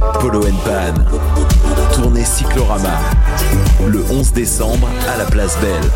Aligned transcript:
Polo 0.00 0.40
Pan. 0.40 0.94
Tournée 1.92 2.24
Cyclorama. 2.24 2.98
Le 3.86 4.02
11 4.10 4.32
décembre 4.32 4.88
à 5.12 5.18
la 5.18 5.24
place 5.26 5.58
Belle. 5.60 5.90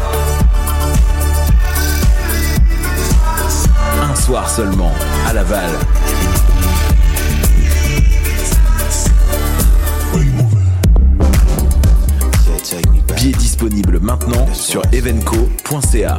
Un 4.02 4.14
soir 4.14 4.48
seulement 4.48 4.92
à 5.26 5.32
Laval. 5.32 5.70
Billets 13.16 13.32
disponibles 13.32 14.00
maintenant 14.00 14.46
sur 14.52 14.82
evenco.ca. 14.92 16.18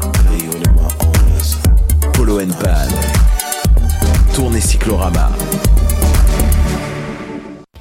Polo 2.13 2.39
Pan. 2.39 2.87
Tournée 4.33 4.61
Cyclorama. 4.61 5.29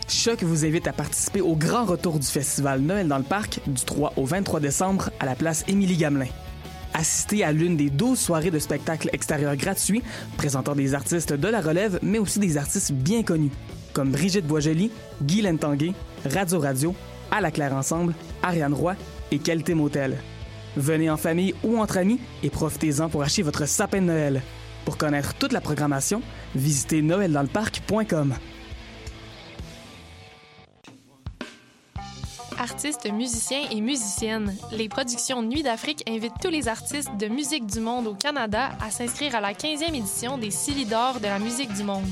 Choc 0.09 0.43
vous 0.43 0.65
invite 0.67 0.87
à 0.87 0.93
participer 0.93 1.41
au 1.41 1.57
grand 1.57 1.85
retour 1.85 2.19
du 2.19 2.27
festival 2.27 2.81
Noël 2.81 3.09
dans 3.09 3.19
le 3.19 3.25
parc 3.25 3.61
du 3.67 3.83
3 3.85 4.13
au 4.17 4.25
23 4.25 4.61
décembre 4.61 5.11
à 5.19 5.27
la 5.27 5.35
place 5.35 5.65
Émilie 5.67 5.97
Gamelin. 5.97 6.29
Assistez 6.93 7.43
à 7.43 7.53
l'une 7.53 7.77
des 7.77 7.91
12 7.91 8.19
soirées 8.19 8.51
de 8.51 8.59
spectacles 8.59 9.09
extérieurs 9.13 9.57
gratuits 9.57 10.03
présentant 10.37 10.75
des 10.75 10.95
artistes 10.95 11.33
de 11.33 11.49
la 11.49 11.61
relève 11.61 11.99
mais 12.03 12.19
aussi 12.19 12.39
des 12.39 12.57
artistes 12.57 12.93
bien 12.93 13.23
connus 13.23 13.51
comme 13.95 14.11
Brigitte 14.11 14.47
Boisjoli, 14.47 14.91
Guy 15.23 15.41
Lentanguay, 15.41 15.93
Radio 16.27 16.59
Radio, 16.59 16.95
À 17.31 17.41
la 17.41 17.51
Claire 17.51 17.75
Ensemble, 17.75 18.13
Ariane 18.43 18.75
Roy 18.75 18.97
et 19.31 19.39
Qualité 19.39 19.75
Motel. 19.75 20.19
Venez 20.77 21.09
en 21.09 21.17
famille 21.17 21.55
ou 21.63 21.79
entre 21.79 21.99
amis 21.99 22.21
et 22.43 22.51
profitez-en 22.51 23.09
pour 23.09 23.23
acheter 23.23 23.43
votre 23.43 23.67
sapin 23.67 24.01
de 24.01 24.07
Noël. 24.07 24.43
Pour 24.85 24.99
connaître 24.99 25.35
toute 25.35 25.53
la 25.53 25.61
programmation, 25.61 26.23
visitez 26.55 27.03
noeldansleparc.com. 27.03 28.35
Artistes, 32.85 33.11
musiciens 33.11 33.67
et 33.71 33.81
musiciennes, 33.81 34.55
les 34.71 34.91
productions 34.91 35.41
Nuit 35.41 35.63
d'Afrique 35.63 36.05
invitent 36.07 36.35
tous 36.43 36.51
les 36.51 36.69
artistes 36.69 37.17
de 37.19 37.29
musique 37.29 37.65
du 37.65 37.81
monde 37.81 38.07
au 38.07 38.13
Canada 38.13 38.73
à 38.79 38.91
s'inscrire 38.91 39.35
à 39.35 39.41
la 39.41 39.55
15e 39.55 39.95
édition 39.95 40.37
des 40.37 40.51
Silidor 40.51 41.19
de 41.19 41.25
la 41.25 41.39
musique 41.39 41.73
du 41.73 41.83
monde. 41.83 42.05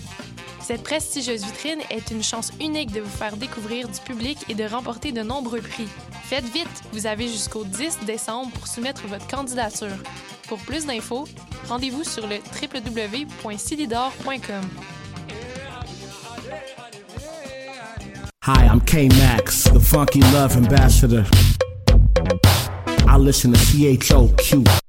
Cette 0.62 0.82
prestigieuse 0.82 1.44
vitrine 1.44 1.80
est 1.90 2.10
une 2.10 2.22
chance 2.22 2.52
unique 2.58 2.90
de 2.90 3.02
vous 3.02 3.18
faire 3.18 3.36
découvrir 3.36 3.86
du 3.86 4.00
public 4.00 4.38
et 4.48 4.54
de 4.54 4.64
remporter 4.64 5.12
de 5.12 5.20
nombreux 5.20 5.60
prix. 5.60 5.88
Faites 6.24 6.48
vite, 6.48 6.82
vous 6.94 7.06
avez 7.06 7.28
jusqu'au 7.28 7.64
10 7.64 8.06
décembre 8.06 8.50
pour 8.52 8.66
soumettre 8.66 9.06
votre 9.08 9.26
candidature. 9.26 9.98
Pour 10.48 10.58
plus 10.60 10.86
d'infos, 10.86 11.28
rendez-vous 11.68 12.04
sur 12.04 12.26
le 12.26 12.36
www.silidor.com. 12.62 14.64
Hi, 18.44 18.66
I'm 18.66 18.80
K 18.80 19.06
Max, 19.06 19.62
the 19.68 19.78
funky 19.78 20.20
love 20.20 20.56
ambassador. 20.56 21.24
I 23.06 23.16
listen 23.16 23.52
to 23.52 23.58
CHOQ. 23.58 24.81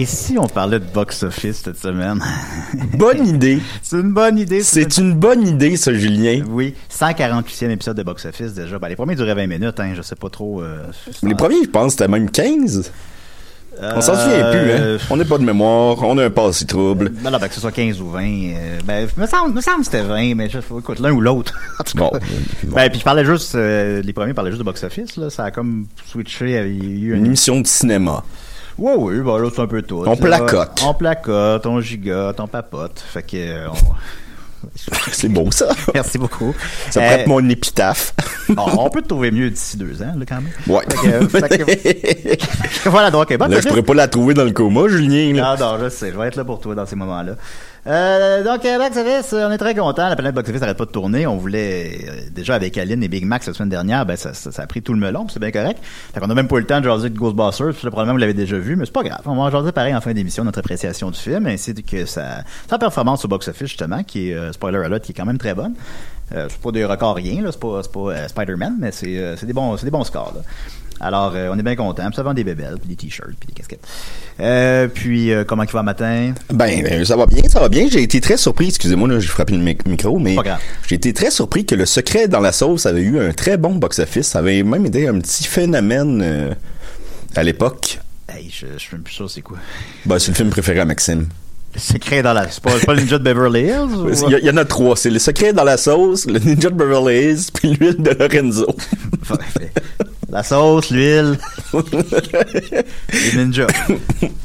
Et 0.00 0.06
si 0.06 0.38
on 0.38 0.46
parlait 0.46 0.80
de 0.80 0.84
box-office 0.86 1.60
cette 1.62 1.76
semaine? 1.78 2.22
Bonne 2.96 3.26
idée. 3.26 3.58
C'est 3.82 3.98
une 4.00 4.12
bonne 4.14 4.38
idée. 4.38 4.62
C'est 4.62 4.96
une 4.96 5.12
bonne 5.12 5.46
idée, 5.46 5.76
ça, 5.76 5.92
Julien. 5.92 6.42
Oui, 6.48 6.74
148e 6.90 7.68
épisode 7.68 7.98
de 7.98 8.02
box-office 8.02 8.54
déjà. 8.54 8.78
Ben, 8.78 8.88
les 8.88 8.96
premiers 8.96 9.14
duraient 9.14 9.34
20 9.34 9.46
minutes, 9.46 9.78
hein, 9.78 9.92
je 9.94 10.00
sais 10.00 10.16
pas 10.16 10.30
trop. 10.30 10.62
euh, 10.62 10.86
Les 11.22 11.34
premiers, 11.34 11.64
je 11.64 11.68
pense, 11.68 11.92
c'était 11.92 12.08
même 12.08 12.30
15. 12.30 12.90
On 13.82 14.00
s'en 14.00 14.14
souvient 14.14 14.50
plus, 14.50 14.70
hein. 14.72 14.96
On 15.10 15.16
n'a 15.18 15.24
pas 15.26 15.36
de 15.36 15.44
mémoire, 15.44 16.02
on 16.02 16.16
a 16.16 16.24
un 16.24 16.30
passé 16.30 16.64
trouble. 16.64 17.10
Ben 17.22 17.30
là, 17.30 17.38
ben, 17.38 17.48
que 17.48 17.54
ce 17.54 17.60
soit 17.60 17.70
15 17.72 18.00
ou 18.00 18.08
20. 18.10 18.20
euh, 18.24 18.78
ben, 18.86 19.06
me 19.18 19.26
semble, 19.26 19.54
me 19.54 19.60
semble 19.60 19.80
que 19.80 19.84
c'était 19.84 20.02
20, 20.02 20.34
mais 20.34 20.48
je, 20.48 20.58
écoute, 20.58 20.98
l'un 20.98 21.12
ou 21.12 21.20
l'autre. 21.20 21.54
En 21.78 21.84
tout 21.84 21.96
cas. 21.98 22.10
Ben, 22.64 22.88
puis 22.90 23.00
je 23.00 23.04
parlais 23.04 23.24
juste, 23.26 23.54
euh, 23.54 24.00
les 24.02 24.12
premiers 24.14 24.32
parlaient 24.34 24.50
juste 24.50 24.60
de 24.60 24.64
box-office, 24.64 25.16
là. 25.18 25.28
Ça 25.28 25.44
a 25.44 25.50
comme 25.50 25.86
switché. 26.06 26.46
Il 26.46 27.04
y 27.04 27.06
a 27.06 27.10
eu 27.12 27.16
Une 27.16 27.26
émission 27.26 27.60
de 27.60 27.66
cinéma. 27.66 28.22
Oui, 28.80 28.92
oui, 28.96 29.20
ben 29.20 29.38
là, 29.38 29.48
c'est 29.54 29.60
un 29.60 29.66
peu 29.66 29.82
tout. 29.82 30.02
On 30.06 30.16
placote. 30.16 30.82
On 30.84 30.94
placote, 30.94 31.66
on 31.66 31.80
gigote, 31.80 32.40
on 32.40 32.46
papote. 32.48 32.98
Fait 33.12 33.22
que. 33.22 33.36
euh, 33.36 33.68
on- 33.68 33.94
C'est 35.12 35.28
beau, 35.30 35.50
ça. 35.50 35.68
Merci 35.94 36.18
beaucoup. 36.18 36.54
Ça 36.90 37.00
Euh, 37.00 37.06
prête 37.14 37.26
mon 37.26 37.46
épitaphe. 37.48 38.12
bon, 38.48 38.62
on 38.78 38.90
peut 38.90 39.00
te 39.00 39.08
trouver 39.08 39.30
mieux 39.30 39.48
d'ici 39.50 39.76
deux 39.78 40.02
ans, 40.02 40.12
là, 40.16 40.24
quand 40.28 40.36
même. 40.42 40.50
Ouais. 40.66 40.82
Fait 41.28 41.48
que- 41.58 41.64
fait 41.64 42.36
que- 42.84 42.88
voilà, 42.90 43.10
donc, 43.10 43.34
bon, 43.34 43.46
Là, 43.48 43.60
je 43.60 43.68
pourrais 43.68 43.82
pas 43.82 43.94
la 43.94 44.06
trouver 44.08 44.34
dans 44.34 44.44
le 44.44 44.50
coma, 44.52 44.86
Julien. 44.88 45.32
là. 45.34 45.54
Ah 45.56 45.60
non, 45.60 45.78
je 45.82 45.88
sais, 45.88 46.10
je 46.12 46.18
vais 46.18 46.26
être 46.28 46.36
là 46.36 46.44
pour 46.44 46.60
toi 46.60 46.74
dans 46.74 46.84
ces 46.84 46.96
moments-là. 46.96 47.36
Euh, 47.86 48.44
donc, 48.44 48.64
euh, 48.66 48.78
Box 48.78 48.96
Office, 48.96 49.32
euh, 49.32 49.48
on 49.48 49.52
est 49.52 49.58
très 49.58 49.74
content. 49.74 50.08
La 50.08 50.16
planète 50.16 50.34
Box 50.34 50.48
Office 50.50 50.60
n'arrête 50.60 50.76
pas 50.76 50.84
de 50.84 50.90
tourner. 50.90 51.26
On 51.26 51.36
voulait, 51.36 51.98
euh, 52.08 52.20
déjà 52.30 52.54
avec 52.54 52.76
Aline 52.76 53.02
et 53.02 53.08
Big 53.08 53.24
Mac 53.24 53.46
la 53.46 53.54
semaine 53.54 53.70
dernière, 53.70 54.04
ben, 54.04 54.16
ça, 54.16 54.32
a 54.54 54.66
pris 54.66 54.82
tout 54.82 54.92
le 54.92 54.98
melon, 54.98 55.26
c'est 55.28 55.40
bien 55.40 55.50
correct. 55.50 55.78
Fait 56.12 56.20
qu'on 56.20 56.28
a 56.28 56.34
même 56.34 56.48
pas 56.48 56.56
eu 56.56 56.60
le 56.60 56.66
temps 56.66 56.80
de 56.80 56.84
jaser 56.84 57.08
de 57.08 57.18
Ghostbusters, 57.18 57.72
puis 57.72 57.84
le 57.84 57.90
problème, 57.90 58.12
vous 58.12 58.18
l'avez 58.20 58.34
déjà 58.34 58.58
vu, 58.58 58.76
mais 58.76 58.84
c'est 58.84 58.92
pas 58.92 59.02
grave. 59.02 59.22
On 59.24 59.34
va 59.34 59.42
en 59.42 59.50
jaser 59.50 59.72
pareil 59.72 59.94
en 59.94 60.00
fin 60.00 60.12
d'émission, 60.12 60.44
notre 60.44 60.58
appréciation 60.58 61.10
du 61.10 61.18
film, 61.18 61.46
ainsi 61.46 61.74
que 61.74 62.04
sa, 62.04 62.44
sa 62.68 62.78
performance 62.78 63.24
au 63.24 63.28
Box 63.28 63.48
Office, 63.48 63.68
justement, 63.68 64.02
qui 64.02 64.30
est, 64.30 64.34
euh, 64.34 64.52
spoiler 64.52 64.78
alert, 64.78 65.02
qui 65.02 65.12
est 65.12 65.14
quand 65.14 65.26
même 65.26 65.38
très 65.38 65.54
bonne. 65.54 65.74
Euh, 66.32 66.46
c'est 66.48 66.60
pas 66.60 66.70
des 66.70 66.84
records 66.84 67.16
rien, 67.16 67.42
là, 67.42 67.50
c'est 67.50 67.60
pas, 67.60 67.80
euh, 67.96 68.28
Spider-Man, 68.28 68.76
mais 68.78 68.92
c'est, 68.92 69.18
euh, 69.18 69.36
des 69.42 69.52
bons, 69.52 69.74
des 69.82 69.90
bons 69.90 70.04
scores, 70.04 70.34
là. 70.36 70.42
Alors, 71.00 71.32
euh, 71.34 71.48
on 71.52 71.58
est 71.58 71.62
bien 71.62 71.76
content. 71.76 72.04
Puis 72.06 72.16
ça 72.16 72.22
vend 72.22 72.34
des 72.34 72.44
bébelles, 72.44 72.76
puis 72.78 72.88
des 72.88 72.96
t-shirts, 72.96 73.30
puis 73.38 73.46
des 73.48 73.54
casquettes. 73.54 73.86
Euh, 74.40 74.86
puis, 74.88 75.32
euh, 75.32 75.44
comment 75.44 75.62
il 75.62 75.70
va 75.70 75.82
matin? 75.82 76.32
Ben, 76.52 76.82
ben, 76.82 77.04
ça 77.04 77.16
va 77.16 77.26
bien, 77.26 77.42
ça 77.48 77.58
va 77.60 77.68
bien. 77.68 77.86
J'ai 77.90 78.02
été 78.02 78.20
très 78.20 78.36
surpris, 78.36 78.68
excusez-moi, 78.68 79.08
là, 79.08 79.18
j'ai 79.18 79.28
frappé 79.28 79.54
le 79.54 79.60
mic- 79.62 79.86
micro, 79.86 80.18
mais 80.18 80.36
j'ai 80.86 80.96
été 80.96 81.12
très 81.12 81.30
surpris 81.30 81.64
que 81.64 81.74
le 81.74 81.86
secret 81.86 82.28
dans 82.28 82.40
la 82.40 82.52
sauce 82.52 82.84
avait 82.86 83.00
eu 83.02 83.18
un 83.18 83.32
très 83.32 83.56
bon 83.56 83.74
box-office. 83.76 84.28
Ça 84.28 84.40
avait 84.40 84.62
même 84.62 84.84
été 84.86 85.08
un 85.08 85.18
petit 85.20 85.44
phénomène 85.44 86.54
à 87.34 87.42
l'époque. 87.42 87.98
Hey, 88.28 88.48
je, 88.52 88.66
je 88.74 88.78
suis 88.78 88.94
même 88.94 89.02
plus 89.02 89.14
sûr 89.14 89.28
c'est 89.30 89.40
quoi. 89.40 89.56
Ben, 90.06 90.18
c'est 90.18 90.28
le 90.32 90.36
film 90.36 90.50
préféré 90.50 90.80
à 90.80 90.84
Maxime. 90.84 91.26
Le 91.74 91.80
secret 91.80 92.22
dans 92.22 92.32
la... 92.32 92.48
C'est 92.50 92.62
pas, 92.62 92.72
c'est 92.78 92.86
pas 92.86 92.94
le 92.94 93.00
ninja 93.00 93.18
de 93.18 93.22
Beverly 93.24 93.60
Hills? 93.62 93.96
ou- 93.96 94.10
Il 94.26 94.32
y, 94.32 94.34
a- 94.34 94.38
il 94.40 94.44
y 94.44 94.50
en 94.50 94.56
a 94.56 94.64
trois. 94.64 94.96
C'est 94.96 95.10
le 95.10 95.18
secret 95.20 95.52
dans 95.52 95.62
la 95.64 95.76
sauce, 95.76 96.26
le 96.26 96.38
Ninja 96.40 96.68
de 96.68 96.74
Beverly 96.74 97.14
Hills, 97.30 97.50
puis 97.54 97.70
l'huile 97.74 97.96
de 98.02 98.10
Lorenzo. 98.10 98.66
La 100.30 100.42
sauce, 100.44 100.90
l'huile. 100.90 101.38
les 103.12 103.36
ninjas. 103.36 103.66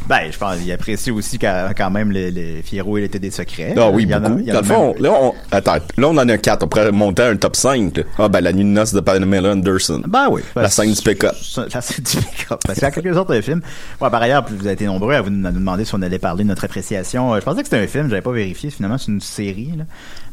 Ben, 0.08 0.32
je 0.32 0.38
pense 0.38 0.58
qu'il 0.58 0.72
apprécie 0.72 1.12
aussi 1.12 1.38
quand, 1.40 1.70
quand 1.78 1.90
même 1.92 2.12
les, 2.12 2.32
les 2.32 2.62
Fierro, 2.64 2.98
il 2.98 3.04
était 3.06 3.20
des 3.20 3.32
secrets. 3.32 3.74
Ah 3.78 3.90
oui, 3.90 4.04
il 4.04 4.10
y 4.10 4.16
en 4.16 4.24
a- 4.24 4.30
beaucoup. 4.30 4.42
il 4.42 4.48
y 4.48 4.52
en 4.52 4.56
Dans 4.56 4.62
le 4.62 4.66
fond, 4.68 4.94
même- 4.94 5.04
là, 5.04 5.12
on, 5.22 5.34
attends, 5.52 5.74
là, 5.98 6.08
on 6.08 6.18
en 6.18 6.30
a 6.30 6.38
quatre. 6.38 6.64
On 6.64 6.68
pourrait 6.68 6.92
monter 6.92 7.24
à 7.24 7.28
un 7.30 7.36
top 7.36 7.56
5. 7.56 7.98
là. 7.98 8.04
Ah, 8.18 8.28
ben, 8.30 8.42
la 8.42 8.52
nuit 8.54 8.64
de 8.64 8.70
noces 8.70 8.94
de 8.94 9.00
Pamela 9.00 9.52
Anderson. 9.52 10.02
Ben 10.08 10.28
oui. 10.30 10.42
La 10.56 10.70
scène 10.70 10.92
du 10.94 11.02
pick-up. 11.02 11.36
La 11.74 11.82
scène 11.82 12.04
du 12.04 12.18
pick-up. 12.18 12.60
Parce 12.66 12.80
qu'il 12.80 12.84
y 12.84 12.86
a 12.86 12.92
quelques 12.92 13.18
autres 13.18 13.40
films. 13.42 13.62
Ouais, 14.02 14.10
par 14.10 14.22
ailleurs, 14.22 14.46
vous 14.50 14.66
avez 14.66 14.74
été 14.74 14.86
nombreux 14.86 15.14
à 15.14 15.22
vous 15.22 15.28
à 15.28 15.32
nous 15.32 15.52
demander 15.52 15.86
si 15.86 15.94
on 15.96 16.02
allait 16.02 16.20
parler 16.20 16.44
de 16.44 16.50
notre 16.50 16.66
appréciation. 16.66 17.34
Euh, 17.34 17.40
Je 17.40 17.46
pensais 17.46 17.62
que 17.62 17.68
c'était 17.68 17.84
un 17.84 17.88
film, 17.88 18.10
j'avais 18.10 18.22
pas 18.22 18.32
vérifié. 18.32 18.70
Finalement, 18.70 18.98
c'est 18.98 19.12
une 19.12 19.22
série. 19.22 19.72
Là. 19.78 19.84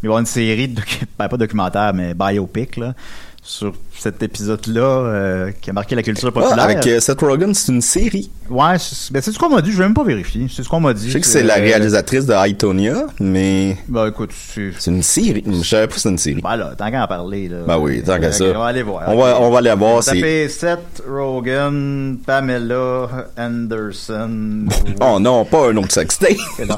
Mais 0.03 0.09
bon, 0.09 0.19
une 0.19 0.27
série, 0.27 0.69
de 0.69 0.81
ben, 1.19 1.29
pas 1.29 1.37
documentaire, 1.37 1.93
mais 1.95 2.15
biopic, 2.15 2.77
là, 2.77 2.95
sur 3.43 3.73
cet 4.03 4.23
épisode-là 4.23 4.81
euh, 4.83 5.51
qui 5.61 5.71
a 5.71 5.73
marqué 5.73 5.95
la 5.95 6.03
culture 6.03 6.29
Ah, 6.29 6.41
populaire. 6.41 6.65
avec 6.65 6.87
euh, 6.87 6.99
Seth 7.01 7.21
Rogen, 7.21 7.55
c'est 7.55 7.71
une 7.73 7.81
série. 7.81 8.31
Ouais, 8.51 8.77
c'est 8.79 9.13
ben, 9.13 9.23
c'est 9.23 9.31
ce 9.33 9.39
qu'on 9.39 9.49
m'a 9.49 9.63
dit. 9.63 9.71
Je 9.73 9.79
vais 9.79 9.85
même 9.85 9.95
pas 9.95 10.03
vérifier. 10.05 10.47
C'est 10.55 10.63
ce 10.63 10.69
qu'on 10.69 10.81
m'a 10.81 10.93
dit. 10.93 11.07
Je 11.09 11.13
sais 11.13 11.21
que 11.21 11.27
c'est 11.27 11.43
la 11.43 11.59
Euh, 11.59 11.63
réalisatrice 11.63 12.27
de 12.27 12.35
Itonia, 12.49 13.05
mais 13.21 13.77
Ben 13.89 14.09
écoute, 14.09 14.31
c'est. 14.35 14.73
c'est 14.79 14.91
une 14.91 15.03
série. 15.03 15.45
Je 15.47 15.63
savais 15.63 15.87
pas 15.87 15.95
que 15.95 15.99
c'était 16.01 16.09
une 16.11 16.19
série. 16.19 16.41
Ben 16.43 16.57
là, 16.57 16.73
tant 16.77 16.91
qu'à 16.91 17.05
en 17.05 17.07
parler. 17.07 17.49
Là. 17.49 17.59
Ben 17.67 17.79
oui, 17.79 18.03
tant 18.03 18.19
qu'à 18.19 18.33
ça. 18.33 18.45
On 18.45 18.59
va 18.59 18.67
aller 18.67 18.83
voir. 18.83 19.05
On 19.07 19.17
va, 19.17 19.41
on 19.41 19.51
va 19.51 19.59
aller 19.59 19.75
voir. 19.75 20.03
C'est... 20.03 20.49
Seth 20.49 21.03
Rogen, 21.09 22.19
Pamela 22.27 23.09
Anderson. 23.39 24.67
Oh 25.01 25.19
non, 25.21 25.45
pas 25.45 25.71
un 25.71 25.77
autre 25.77 25.93
sextape. 25.93 26.31
Non. 26.69 26.77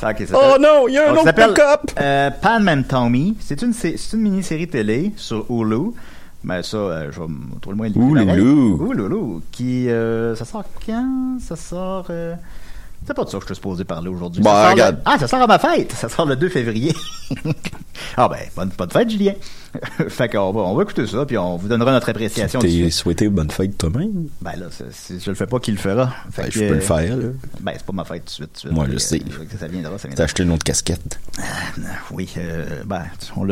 Ça, 0.00 0.10
ok, 0.10 0.26
ça 0.28 0.34
oh 0.36 0.56
non, 0.60 0.88
il 0.88 0.94
y 0.94 0.98
a 0.98 1.10
un 1.10 1.14
Donc, 1.14 1.26
autre 1.26 1.34
pick-up. 1.34 1.80
euh, 2.00 2.30
Pan 2.40 2.60
Man 2.60 2.84
Tommy. 2.84 3.36
C'est 3.40 3.62
une, 3.62 3.72
c'est 3.72 3.94
une 4.12 4.20
mini-série 4.20 4.66
télé 4.68 5.12
sur 5.16 5.44
Hulu. 5.50 5.92
Mais 6.44 6.62
ça, 6.62 6.76
euh, 6.76 7.12
je 7.12 7.20
vais 7.20 7.28
me 7.28 7.58
trouver 7.60 7.72
le 7.72 7.76
moyen 7.76 7.92
de 7.92 7.98
Ouloulou. 7.98 8.86
Ouloulou. 8.88 9.42
Qui, 9.52 9.88
euh, 9.88 10.34
ça 10.34 10.44
sort 10.44 10.64
quand? 10.84 11.36
Ça 11.40 11.56
sort... 11.56 12.06
Euh... 12.10 12.34
C'est 13.06 13.14
pas 13.14 13.24
de 13.24 13.28
ça 13.30 13.38
que 13.38 13.42
je 13.42 13.46
suis 13.46 13.54
supposé 13.56 13.84
parler 13.84 14.08
aujourd'hui. 14.08 14.42
Bon, 14.42 14.50
Ça 14.50 14.56
sort 14.56 14.64
le- 14.66 14.72
regarde. 14.72 15.02
Ah, 15.04 15.18
ça 15.18 15.26
sort 15.28 15.42
à 15.42 15.46
ma 15.46 15.58
fête. 15.58 15.92
Ça 15.92 16.08
sort 16.08 16.26
le 16.26 16.36
2 16.36 16.48
février. 16.48 16.94
ah 18.16 18.28
ben, 18.28 18.38
bonne, 18.56 18.70
bonne 18.76 18.90
fête, 18.90 19.10
Julien. 19.10 19.34
fait 20.08 20.28
qu'on 20.28 20.52
va, 20.52 20.60
on 20.60 20.74
va 20.74 20.82
écouter 20.82 21.06
ça, 21.06 21.24
puis 21.24 21.38
on 21.38 21.56
vous 21.56 21.68
donnera 21.68 21.92
notre 21.92 22.08
appréciation. 22.08 22.60
T'es 22.60 22.90
souhaité 22.90 23.28
bonne 23.28 23.50
fête 23.50 23.76
toi-même? 23.78 24.26
Ben 24.40 24.52
là, 24.58 24.66
c'est- 24.90 25.20
je 25.22 25.30
le 25.30 25.34
fais 25.34 25.46
pas, 25.46 25.58
qui 25.60 25.70
le 25.72 25.78
fera. 25.78 26.12
Fait 26.30 26.42
Ben, 26.42 26.48
que, 26.48 26.54
je 26.54 26.68
peux 26.68 26.74
le 26.74 26.80
faire, 26.80 27.16
là. 27.16 27.24
Ben, 27.60 27.72
c'est 27.76 27.86
pas 27.86 27.92
ma 27.92 28.04
fête 28.04 28.24
tout 28.24 28.30
de 28.30 28.30
suite. 28.48 28.60
tout. 28.62 28.72
Moi, 28.74 28.86
je 28.88 28.92
que, 28.94 28.98
sais. 28.98 29.18
que 29.20 29.58
Ça 29.58 29.66
viendra, 29.68 29.96
ça 29.98 30.08
T'as 30.14 30.24
acheté 30.24 30.42
une 30.42 30.52
autre 30.52 30.64
casquette. 30.64 31.18
Oui, 32.10 32.28
euh, 32.38 32.82
ben, 32.84 33.02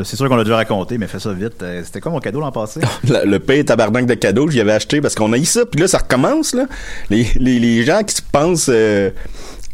c'est 0.04 0.16
sûr 0.16 0.28
qu'on 0.28 0.36
l'a 0.36 0.44
déjà 0.44 0.56
raconté, 0.56 0.98
mais 0.98 1.06
fais 1.06 1.20
ça 1.20 1.32
vite. 1.32 1.62
Euh, 1.62 1.82
C'était 1.84 2.00
quoi 2.00 2.12
mon 2.12 2.20
cadeau 2.20 2.40
l'an 2.40 2.52
passé? 2.52 2.80
Le, 3.08 3.24
le 3.26 3.38
pain 3.38 3.62
tabarnak 3.62 4.06
de 4.06 4.14
cadeaux, 4.14 4.48
j'y 4.50 4.60
avais 4.60 4.72
acheté 4.72 5.00
parce 5.00 5.14
qu'on 5.14 5.32
a 5.32 5.38
eu 5.38 5.44
ça, 5.44 5.64
puis 5.66 5.80
là, 5.80 5.88
ça 5.88 5.98
recommence, 5.98 6.54
là. 6.54 6.66
Les, 7.08 7.26
les, 7.36 7.58
les 7.58 7.84
gens 7.84 8.02
qui 8.02 8.14
se 8.14 8.22
pensent 8.22 8.68
euh, 8.72 9.10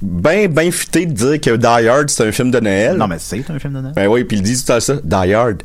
ben, 0.02 0.46
ben 0.52 0.68
de 0.70 1.04
dire 1.04 1.40
que 1.40 1.56
Die 1.56 1.66
Hard, 1.88 2.10
c'est 2.10 2.26
un 2.26 2.32
film 2.32 2.50
de 2.50 2.60
Noël. 2.60 2.96
non, 2.96 3.06
mais 3.08 3.16
c'est 3.18 3.38
un 3.50 3.58
film 3.58 3.74
de 3.74 3.80
Noël. 3.80 3.92
Ben 3.96 4.06
oui, 4.08 4.24
puis 4.24 4.36
ils 4.36 4.42
disent 4.42 4.64
tout 4.64 4.72
à 4.72 4.80
ça, 4.80 4.96
Die 5.02 5.32
Hard, 5.34 5.62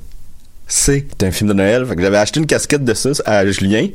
c'est 0.71 1.21
un 1.21 1.31
film 1.31 1.49
de 1.49 1.53
Noël. 1.53 1.85
Fait 1.85 1.97
que 1.97 2.01
j'avais 2.01 2.17
acheté 2.17 2.39
une 2.39 2.45
casquette 2.45 2.85
de 2.85 2.93
ça 2.93 3.09
à 3.25 3.45
Julien. 3.45 3.87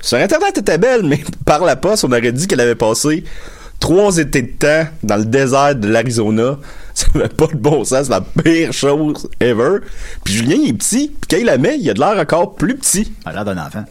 Sur 0.00 0.16
Internet, 0.16 0.52
elle 0.54 0.60
était 0.62 0.78
belle, 0.78 1.02
mais 1.04 1.20
par 1.44 1.62
la 1.62 1.76
poste, 1.76 2.04
on 2.04 2.08
aurait 2.08 2.32
dit 2.32 2.46
qu'elle 2.46 2.60
avait 2.60 2.74
passé 2.74 3.24
trois 3.80 4.16
étés 4.16 4.42
de 4.42 4.52
temps 4.52 4.88
dans 5.02 5.16
le 5.16 5.26
désert 5.26 5.76
de 5.76 5.88
l'Arizona. 5.88 6.58
Ça 6.94 7.06
avait 7.14 7.28
pas 7.28 7.46
de 7.46 7.56
bon 7.56 7.84
sens, 7.84 8.06
c'est 8.06 8.10
la 8.10 8.20
pire 8.20 8.72
chose 8.72 9.28
ever. 9.40 9.78
Puis 10.24 10.34
Julien, 10.34 10.56
il 10.56 10.70
est 10.70 10.72
petit, 10.74 11.08
puis 11.08 11.28
quand 11.30 11.36
il 11.38 11.46
la 11.46 11.56
met, 11.56 11.78
il 11.78 11.88
a 11.88 11.94
de 11.94 12.00
l'air 12.00 12.18
encore 12.18 12.54
plus 12.54 12.76
petit. 12.76 13.12
À 13.24 13.32
l'air 13.32 13.46
d'un 13.46 13.56
enfant. 13.56 13.84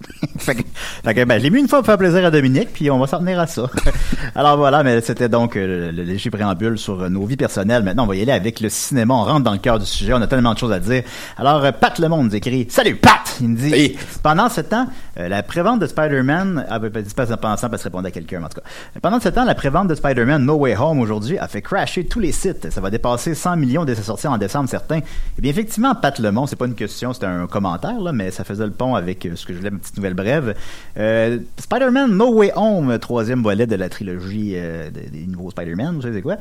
fait 0.38 0.54
que, 0.54 0.62
fait 1.04 1.14
que, 1.14 1.24
ben, 1.24 1.38
je 1.38 1.42
l'ai 1.44 1.50
mis 1.50 1.60
une 1.60 1.68
fois 1.68 1.78
pour 1.78 1.86
faire 1.86 1.98
plaisir 1.98 2.24
à 2.24 2.30
Dominique, 2.30 2.68
puis 2.72 2.90
on 2.90 2.98
va 2.98 3.06
s'en 3.06 3.18
tenir 3.18 3.40
à 3.40 3.46
ça. 3.46 3.68
Alors 4.34 4.56
voilà, 4.56 4.82
mais 4.82 5.00
c'était 5.00 5.28
donc 5.28 5.56
euh, 5.56 5.90
le, 5.90 6.02
léger 6.02 6.30
préambule 6.30 6.78
sur 6.78 7.02
euh, 7.02 7.08
nos 7.08 7.24
vies 7.26 7.36
personnelles. 7.36 7.82
Maintenant, 7.82 8.04
on 8.04 8.06
va 8.06 8.16
y 8.16 8.22
aller 8.22 8.32
avec 8.32 8.60
le 8.60 8.68
cinéma. 8.68 9.14
On 9.14 9.24
rentre 9.24 9.44
dans 9.44 9.52
le 9.52 9.58
cœur 9.58 9.78
du 9.78 9.86
sujet. 9.86 10.12
On 10.12 10.22
a 10.22 10.26
tellement 10.26 10.54
de 10.54 10.58
choses 10.58 10.72
à 10.72 10.78
dire. 10.78 11.02
Alors, 11.36 11.64
euh, 11.64 11.72
Pat 11.72 11.98
Le 11.98 12.08
Monde 12.08 12.26
nous 12.26 12.36
écrit 12.36 12.66
Salut 12.70 12.96
Pat 12.96 13.36
Il 13.40 13.48
me 13.48 13.56
dit 13.56 13.74
Hey. 13.74 13.98
Pendant 14.22 14.48
ce 14.48 14.60
temps, 14.60 14.86
euh, 15.18 15.28
la 15.28 15.42
prévente 15.42 15.80
de 15.80 15.86
Spider-Man. 15.86 16.66
Ah, 16.68 16.78
ben, 16.78 17.02
dis 17.02 17.14
pas 17.14 17.32
en 17.32 17.36
pensant 17.36 17.68
parce 17.68 17.82
que 17.82 17.88
répondait 17.88 18.08
à 18.08 18.12
quelqu'un, 18.12 18.42
en 18.42 18.48
tout 18.48 18.60
cas. 18.60 19.00
Pendant 19.00 19.20
ce 19.20 19.28
temps, 19.28 19.44
la 19.44 19.54
prévente 19.54 19.88
de 19.88 19.94
Spider-Man 19.94 20.44
No 20.44 20.54
Way 20.54 20.76
Home 20.76 21.00
aujourd'hui 21.00 21.38
a 21.38 21.48
fait 21.48 21.62
crasher 21.62 22.06
tous 22.06 22.20
les 22.20 22.32
sites. 22.32 22.70
Ça 22.70 22.80
va 22.80 22.90
dépasser 22.90 23.34
100 23.34 23.56
millions 23.56 23.84
dès 23.84 23.94
sa 23.94 24.02
sortie 24.02 24.28
en 24.28 24.38
décembre, 24.38 24.68
certains. 24.68 25.00
Eh 25.38 25.42
bien, 25.42 25.50
effectivement, 25.50 25.94
Pat 25.94 26.18
Le 26.18 26.30
Monde, 26.30 26.48
c'est 26.48 26.56
pas 26.56 26.66
une 26.66 26.74
question, 26.74 27.12
c'était 27.12 27.26
un 27.26 27.46
commentaire, 27.46 28.00
là, 28.00 28.12
mais 28.12 28.30
ça 28.30 28.44
faisait 28.44 28.66
le 28.66 28.72
pont 28.72 28.94
avec 28.94 29.28
ce 29.34 29.44
que 29.44 29.52
je 29.52 29.58
voulais, 29.58 29.70
ma 29.70 29.78
petite 29.88 29.96
nouvelle 29.96 30.14
brève. 30.14 30.54
Euh, 30.98 31.38
Spider-Man 31.58 32.16
No 32.16 32.32
Way 32.34 32.52
Home, 32.56 32.98
troisième 32.98 33.42
volet 33.42 33.66
de 33.66 33.76
la 33.76 33.88
trilogie 33.88 34.52
euh, 34.54 34.90
des, 34.90 35.26
nouveaux 35.26 35.50
Spider-Man, 35.50 35.96
vous 35.96 36.02
savez 36.02 36.22
quoi? 36.22 36.36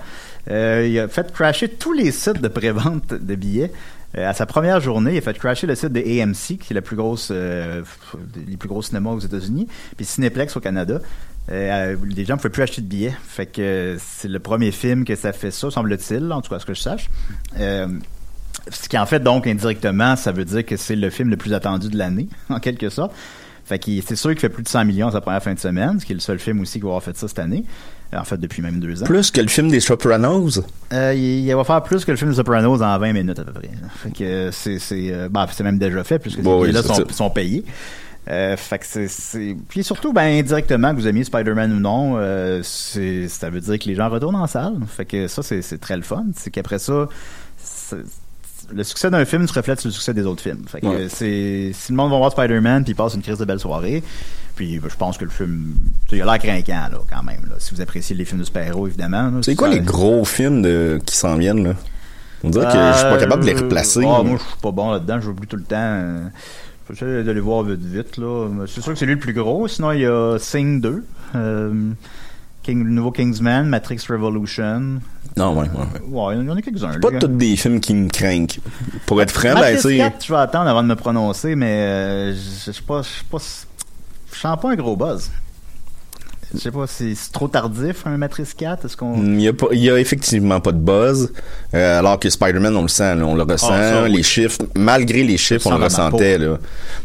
Euh, 0.49 0.87
il 0.89 0.99
a 0.99 1.07
fait 1.07 1.31
crasher 1.31 1.69
tous 1.69 1.93
les 1.93 2.11
sites 2.11 2.41
de 2.41 2.47
prévente 2.47 3.13
de 3.13 3.35
billets. 3.35 3.71
À 4.15 4.33
sa 4.33 4.45
première 4.45 4.79
journée, 4.79 5.13
il 5.13 5.17
a 5.17 5.21
fait 5.21 5.37
crasher 5.37 5.67
le 5.67 5.75
site 5.75 5.91
de 5.91 5.99
AMC, 5.99 6.57
qui 6.57 6.71
est 6.71 6.73
la 6.73 6.81
plus 6.81 6.95
grosse, 6.95 7.29
les 7.29 8.57
plus 8.57 8.69
gros 8.69 8.81
cinémas 8.81 9.11
aux 9.11 9.19
États-Unis, 9.19 9.67
puis 9.95 10.05
Cineplex 10.05 10.55
au 10.55 10.59
Canada. 10.59 11.01
Euh, 11.49 11.95
les 12.03 12.25
gens 12.25 12.33
ne 12.33 12.39
pouvaient 12.39 12.49
plus 12.49 12.63
acheter 12.63 12.81
de 12.81 12.87
billets. 12.87 13.15
C'est 13.33 14.27
le 14.27 14.39
premier 14.39 14.71
film 14.71 15.05
que 15.05 15.15
ça 15.15 15.33
fait 15.33 15.51
ça, 15.51 15.71
semble-t-il, 15.71 16.31
en 16.31 16.41
tout 16.41 16.49
cas, 16.49 16.57
à 16.57 16.59
ce 16.59 16.65
que 16.65 16.73
je 16.73 16.81
sache. 16.81 17.09
Ce 18.71 18.89
qui 18.89 18.97
en 18.97 19.05
fait 19.05 19.19
donc 19.19 19.47
indirectement, 19.47 20.15
ça 20.15 20.31
veut 20.31 20.45
dire 20.45 20.65
que 20.65 20.77
c'est 20.77 20.95
le 20.95 21.09
film 21.09 21.29
le 21.29 21.37
plus 21.37 21.53
attendu 21.53 21.89
de 21.89 21.97
l'année, 21.97 22.27
en 22.49 22.59
quelque 22.59 22.89
sorte. 22.89 23.13
Fait 23.65 23.79
que 23.79 23.91
c'est 24.05 24.15
sûr 24.15 24.29
qu'il 24.29 24.39
fait 24.39 24.49
plus 24.49 24.63
de 24.63 24.69
100 24.69 24.85
millions 24.85 25.11
sa 25.11 25.19
première 25.19 25.43
fin 25.43 25.53
de 25.53 25.59
semaine, 25.59 25.99
ce 25.99 26.05
qui 26.05 26.13
est 26.13 26.15
le 26.15 26.21
seul 26.21 26.39
film 26.39 26.61
aussi 26.61 26.79
qui 26.79 26.83
va 26.83 26.87
avoir 26.87 27.03
fait 27.03 27.17
ça 27.17 27.27
cette 27.27 27.39
année. 27.39 27.65
En 28.15 28.23
fait, 28.23 28.37
depuis 28.37 28.61
même 28.61 28.79
deux 28.79 29.03
ans. 29.03 29.05
Plus 29.05 29.29
que 29.31 29.41
le 29.41 29.49
film 29.49 29.67
des 29.67 29.81
Sopranos? 29.81 30.61
Euh, 30.93 31.13
il, 31.13 31.45
il 31.45 31.53
va 31.53 31.65
faire 31.65 31.83
plus 31.83 32.05
que 32.05 32.11
le 32.11 32.15
film 32.15 32.29
de 32.29 32.35
Sopranos 32.35 32.81
en 32.81 32.97
20 32.97 33.11
minutes 33.11 33.39
à 33.39 33.43
peu 33.43 33.51
près. 33.51 33.69
Fait 34.01 34.11
que 34.11 34.49
c'est 34.53 34.79
c'est 34.79 35.11
euh, 35.11 35.27
ben, 35.27 35.45
c'est 35.51 35.65
même 35.65 35.77
déjà 35.77 36.05
fait 36.05 36.17
puisque 36.17 36.39
Bon, 36.39 36.61
ces 36.61 36.67
oui, 36.67 36.73
là 36.73 36.81
sont, 37.11 37.29
payés. 37.29 37.65
Euh, 38.29 38.55
fait 38.55 38.79
que 38.79 38.85
c'est 38.85 39.09
c'est 39.09 39.57
puis 39.67 39.83
surtout 39.83 40.13
ben 40.13 40.39
indirectement 40.39 40.91
que 40.91 41.01
vous 41.01 41.07
aimiez 41.07 41.25
Spider-Man 41.25 41.73
ou 41.73 41.79
non, 41.79 42.15
euh, 42.15 42.61
c'est 42.63 43.27
ça 43.27 43.49
veut 43.49 43.59
dire 43.59 43.77
que 43.79 43.85
les 43.85 43.95
gens 43.95 44.07
retournent 44.09 44.35
en 44.35 44.47
salle. 44.47 44.75
Fait 44.87 45.05
que 45.05 45.27
ça 45.27 45.43
c'est 45.43 45.61
c'est 45.61 45.77
très 45.77 45.97
le 45.97 46.03
fun, 46.03 46.25
c'est 46.35 46.51
qu'après 46.51 46.79
ça 46.79 47.09
le 48.73 48.83
succès 48.83 49.09
d'un 49.09 49.23
film 49.25 49.47
se 49.47 49.53
reflète 49.53 49.79
sur 49.79 49.87
le 49.89 49.93
succès 49.93 50.13
des 50.13 50.25
autres 50.25 50.41
films. 50.43 50.63
Fait 50.67 50.81
que 50.81 50.87
Ouais. 50.87 50.95
euh, 50.95 51.07
c'est 51.09 51.71
si 51.73 51.91
le 51.91 51.95
monde 51.97 52.11
va 52.11 52.17
voir 52.17 52.31
Spider-Man 52.31 52.83
puis 52.83 52.93
il 52.93 52.95
passe 52.95 53.13
une 53.15 53.21
crise 53.21 53.37
de 53.37 53.45
belle 53.45 53.59
soirée, 53.59 54.03
puis 54.55 54.75
je 54.85 54.95
pense 54.95 55.17
que 55.17 55.25
le 55.25 55.31
film 55.31 55.75
il 56.11 56.21
a 56.21 56.25
l'air 56.25 56.39
craquant 56.39 56.89
là 56.91 56.99
quand 57.09 57.23
même 57.23 57.41
là, 57.49 57.55
si 57.59 57.73
vous 57.73 57.81
appréciez 57.81 58.15
les 58.15 58.25
films 58.25 58.39
de 58.39 58.45
super-héros 58.45 58.87
évidemment. 58.87 59.31
C'est 59.41 59.55
quoi 59.55 59.69
ça- 59.69 59.75
les 59.75 59.81
gros 59.81 60.25
films 60.25 60.61
de, 60.61 60.99
qui 61.05 61.15
s'en 61.15 61.35
viennent, 61.37 61.63
là? 61.63 61.73
On 62.43 62.49
dirait 62.51 62.65
que 62.65 62.71
je 62.71 62.97
suis 62.97 63.03
pas 63.09 63.17
capable 63.17 63.41
de 63.43 63.47
les 63.49 63.55
replacer. 63.55 64.01
Ah, 64.03 64.21
moi, 64.23 64.37
je 64.37 64.43
suis 64.43 64.61
pas 64.61 64.71
bon 64.71 64.91
là-dedans. 64.91 65.19
J'oublie 65.19 65.47
tout 65.47 65.55
le 65.57 65.63
temps. 65.63 65.75
euh, 65.79 66.27
J'essaie 66.91 67.23
d'aller 67.23 67.39
voir 67.39 67.63
vite, 67.63 67.81
vite, 67.81 68.17
là. 68.17 68.47
C'est 68.67 68.79
sûr 68.81 68.93
que 68.93 68.99
c'est 68.99 69.07
lui 69.07 69.15
le 69.15 69.19
plus 69.19 69.33
gros. 69.33 69.67
Sinon, 69.67 69.91
il 69.91 70.01
y 70.01 70.05
a 70.05 70.37
Sing 70.39 70.79
2. 70.79 71.03
euh, 71.35 71.73
King, 72.67 72.83
le 72.83 72.89
nouveau 72.89 73.11
Kingsman, 73.11 73.65
Matrix 73.69 73.99
Revolution. 74.09 74.99
Non, 75.37 75.57
ouais, 75.57 75.67
ouais. 75.69 76.01
Ouais, 76.09 76.35
il 76.35 76.45
y 76.45 76.51
en 76.51 76.57
a 76.57 76.61
quelques-uns. 76.61 76.91
C'est 76.91 76.99
pas 76.99 77.11
tous 77.17 77.27
des 77.27 77.55
films 77.55 77.79
qui 77.79 77.93
me 77.93 78.09
craignent. 78.09 78.47
Pour 79.05 79.21
être 79.21 79.31
franc, 79.31 79.53
ben, 79.53 79.73
tu 79.77 79.83
sais. 79.83 79.97
4, 79.97 80.25
je 80.25 80.33
vais 80.33 80.39
attendre 80.39 80.67
avant 80.69 80.83
de 80.83 80.89
me 80.89 80.95
prononcer, 80.95 81.55
mais 81.55 81.71
euh, 81.71 82.33
je 82.33 82.71
sais 82.73 82.81
pas, 82.81 83.03
je 83.03 83.07
sais 83.07 83.25
pas, 83.31 83.37
je 84.33 84.37
sens 84.37 84.59
pas 84.59 84.71
un 84.71 84.75
gros 84.75 84.97
buzz. 84.97 85.31
Je 86.53 86.59
sais 86.59 86.71
pas 86.71 86.87
si 86.87 87.15
c'est 87.15 87.31
trop 87.31 87.47
tardif, 87.47 88.05
un 88.05 88.17
Matrix 88.17 88.47
4. 88.57 88.85
Est-ce 88.85 88.97
qu'on. 88.97 89.21
Il 89.23 89.41
y, 89.41 89.47
a 89.47 89.53
pas, 89.53 89.67
il 89.71 89.79
y 89.79 89.89
a 89.89 89.97
effectivement 89.97 90.59
pas 90.59 90.71
de 90.73 90.77
buzz, 90.79 91.31
euh, 91.73 91.99
alors 91.99 92.19
que 92.19 92.29
Spider-Man, 92.29 92.75
on 92.75 92.81
le 92.83 92.87
sent, 92.89 93.15
là, 93.15 93.25
on 93.25 93.35
le 93.35 93.43
ressent, 93.43 93.69
Ah, 93.71 93.91
ça, 93.91 94.03
oui. 94.03 94.11
les 94.13 94.23
chiffres, 94.23 94.59
malgré 94.75 95.23
les 95.23 95.37
chiffres, 95.37 95.67
on 95.67 95.77
le 95.77 95.83
ressentait, 95.83 96.37
là. 96.37 96.57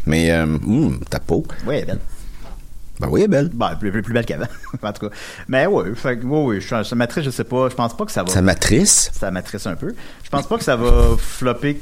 Mais, 0.05 0.31
euh, 0.31 0.43
hum, 0.43 0.99
ta 1.09 1.19
peau. 1.19 1.45
Ouais, 1.65 1.85
belle. 1.85 1.99
Ben 3.03 3.09
oui, 3.09 3.19
elle 3.19 3.25
est 3.25 3.27
belle. 3.27 3.49
Ben, 3.53 3.75
plus, 3.75 3.91
plus, 3.91 4.01
plus 4.01 4.13
belle 4.13 4.25
qu'avant, 4.25 4.45
en 4.81 4.93
tout 4.93 5.09
cas. 5.09 5.15
Mais 5.49 5.65
ouais, 5.65 5.93
fait, 5.93 6.23
ouais, 6.23 6.43
ouais, 6.43 6.61
je, 6.61 6.83
ça 6.83 6.95
Matrix, 6.95 7.23
je 7.23 7.31
sais 7.31 7.43
pas, 7.43 7.67
je 7.67 7.75
pense 7.75 7.97
pas 7.97 8.05
que 8.05 8.11
ça 8.13 8.23
va. 8.23 8.29
Sa 8.29 8.41
matrice? 8.41 9.11
ça 9.13 9.29
matrice 9.29 9.67
un 9.67 9.75
peu. 9.75 9.93
Je 10.23 10.29
pense 10.29 10.47
pas 10.47 10.57
que 10.57 10.63
ça 10.63 10.77
va 10.77 11.17
flopper 11.17 11.81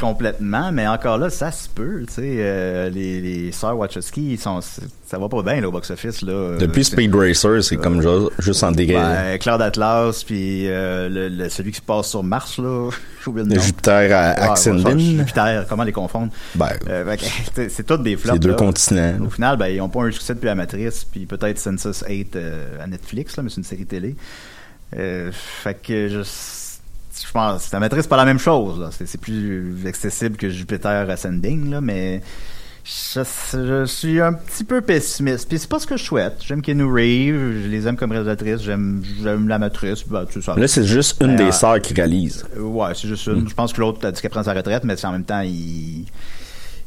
complètement, 0.00 0.72
mais 0.72 0.86
encore 0.86 1.18
là, 1.18 1.30
ça 1.30 1.50
se 1.50 1.68
peut, 1.68 2.02
tu 2.06 2.14
sais. 2.14 2.22
euh, 2.38 2.90
les, 2.90 3.20
les 3.20 3.52
sœurs 3.52 3.76
Wachowski, 3.78 4.32
ils 4.32 4.38
sont, 4.38 4.60
ça 4.60 5.18
va 5.18 5.28
pas 5.28 5.42
bien 5.42 5.60
là, 5.60 5.68
au 5.68 5.70
box-office. 5.72 6.22
là. 6.22 6.56
Depuis 6.58 6.84
Speed 6.84 7.14
Racer, 7.14 7.62
c'est 7.62 7.76
comme 7.76 8.02
ju- 8.02 8.28
juste 8.40 8.62
en 8.64 8.72
degré. 8.72 8.94
Ben, 8.94 9.38
Cloud 9.38 9.62
Atlas, 9.62 10.24
puis 10.24 10.68
euh, 10.68 11.08
le, 11.08 11.28
le- 11.28 11.48
celui 11.48 11.70
qui 11.70 11.78
se 11.78 11.82
passe 11.82 12.08
sur 12.08 12.22
Mars, 12.22 12.58
là, 12.58 12.90
le 13.34 13.42
nom. 13.44 13.60
Jupiter 13.60 14.12
à 14.16 14.50
Axendin. 14.50 14.96
ouais, 14.96 14.98
Jupiter, 14.98 15.66
comment 15.68 15.84
les 15.84 15.92
confondre? 15.92 16.32
Ben, 16.54 16.70
Euh, 16.88 17.16
c'est- 17.68 17.84
toutes 17.86 18.02
des 18.02 18.16
flops. 18.16 18.34
c'est 18.34 18.40
deux 18.40 18.50
là. 18.50 18.54
continents. 18.56 19.14
Au 19.26 19.30
final, 19.30 19.56
ben, 19.56 19.68
ils 19.68 19.78
n'ont 19.78 19.88
pas 19.88 20.02
un 20.02 20.10
succès 20.10 20.34
depuis 20.34 20.46
la 20.46 20.54
Matrice, 20.54 21.04
puis 21.04 21.26
peut-être 21.26 21.58
Census 21.58 22.02
8 22.08 22.36
euh, 22.36 22.82
à 22.82 22.86
Netflix, 22.86 23.36
là, 23.36 23.42
mais 23.42 23.48
c'est 23.50 23.56
une 23.58 23.64
série 23.64 23.86
télé. 23.86 24.16
Fait 24.92 25.74
que 25.82 26.08
je, 26.08 26.22
je 27.26 27.30
pense, 27.32 27.70
la 27.72 27.80
Matrice, 27.80 28.02
c'est 28.02 28.08
pas 28.08 28.16
la 28.16 28.24
même 28.24 28.38
chose. 28.38 28.80
là. 28.80 28.90
C'est, 28.92 29.20
plus 29.20 29.74
accessible 29.86 30.36
que 30.36 30.48
Jupiter 30.48 31.08
Ascending, 31.08 31.70
là, 31.70 31.80
mais 31.80 32.20
Je, 32.84 33.20
je 33.54 33.84
suis 33.86 34.20
un 34.20 34.32
petit 34.34 34.62
peu 34.64 34.80
pessimiste. 34.82 35.48
Puis 35.48 35.58
c'est 35.58 35.68
pas 35.70 35.78
ce 35.78 35.86
que 35.86 35.96
je 35.96 36.04
souhaite. 36.04 36.42
J'aime 36.44 36.60
Keanu 36.60 36.84
Reeves, 36.84 37.62
je 37.62 37.68
les 37.68 37.86
aime 37.88 37.96
comme 37.96 38.12
réalisatrice, 38.12 38.60
j'aime 38.60 39.02
j'aime 39.22 39.48
la 39.48 39.58
matrice. 39.58 40.04
Ben, 40.06 40.26
ça. 40.42 40.54
Là, 40.54 40.68
c'est 40.68 40.84
juste 40.84 41.20
une 41.22 41.28
Ben, 41.28 41.36
des 41.36 41.44
euh, 41.44 41.52
sœurs 41.52 41.80
qui 41.80 41.94
réalise. 41.94 42.44
Euh, 42.56 42.60
Ouais, 42.60 42.92
c'est 42.94 43.08
juste 43.08 43.26
une. 43.26 43.48
Je 43.48 43.54
pense 43.54 43.72
que 43.72 43.80
l'autre 43.80 44.06
a 44.06 44.12
dit 44.12 44.20
qu'elle 44.20 44.30
prend 44.30 44.42
sa 44.42 44.52
retraite, 44.52 44.84
mais 44.84 44.96
c'est 44.96 45.06
en 45.06 45.12
même 45.12 45.24
temps, 45.24 45.40
ils, 45.40 46.04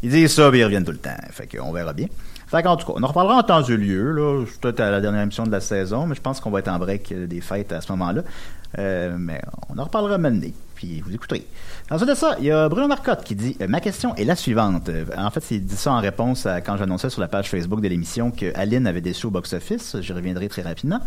ils 0.03 0.09
disent 0.11 0.33
ça, 0.33 0.49
puis 0.51 0.59
ils 0.59 0.63
reviennent 0.63 0.85
tout 0.85 0.91
le 0.91 0.97
temps. 0.99 1.17
Fait 1.31 1.47
qu'on 1.47 1.71
verra 1.71 1.93
bien. 1.93 2.07
Fait 2.49 2.63
qu'en 2.63 2.77
tout 2.77 2.85
cas, 2.87 2.93
on 2.95 3.03
en 3.03 3.07
reparlera 3.07 3.39
en 3.39 3.43
temps 3.43 3.63
et 3.63 3.75
lieu, 3.75 4.11
là. 4.11 4.45
Peut-être 4.61 4.79
à 4.79 4.89
la 4.91 5.01
dernière 5.01 5.23
émission 5.23 5.45
de 5.45 5.51
la 5.51 5.59
saison, 5.59 6.05
mais 6.07 6.15
je 6.15 6.21
pense 6.21 6.39
qu'on 6.39 6.49
va 6.51 6.59
être 6.59 6.69
en 6.69 6.77
break 6.79 7.11
euh, 7.11 7.27
des 7.27 7.41
fêtes 7.41 7.73
à 7.73 7.81
ce 7.81 7.91
moment-là. 7.91 8.21
Euh, 8.77 9.15
mais 9.17 9.41
on 9.69 9.77
en 9.77 9.83
reparlera 9.83 10.17
maintenant, 10.17 10.49
puis 10.75 11.01
vous 11.01 11.13
écouterez. 11.13 11.45
Ensuite 11.89 12.09
de 12.09 12.15
ça, 12.15 12.35
il 12.39 12.45
y 12.45 12.51
a 12.51 12.67
Bruno 12.69 12.87
Marcotte 12.87 13.23
qui 13.23 13.35
dit 13.35 13.55
euh, 13.61 13.67
Ma 13.67 13.79
question 13.79 14.13
est 14.15 14.25
la 14.25 14.35
suivante. 14.35 14.89
Euh, 14.89 15.05
en 15.17 15.29
fait, 15.31 15.43
il 15.51 15.65
dit 15.65 15.75
ça 15.75 15.93
en 15.93 15.99
réponse 15.99 16.45
à 16.45 16.61
quand 16.61 16.77
j'annonçais 16.77 17.09
sur 17.09 17.21
la 17.21 17.27
page 17.27 17.49
Facebook 17.49 17.81
de 17.81 17.87
l'émission 17.87 18.31
que 18.31 18.51
Aline 18.57 18.85
avait 18.85 19.01
déçu 19.01 19.27
au 19.27 19.31
box-office. 19.31 19.97
J'y 20.01 20.13
reviendrai 20.13 20.49
très 20.49 20.61
rapidement. 20.61 20.99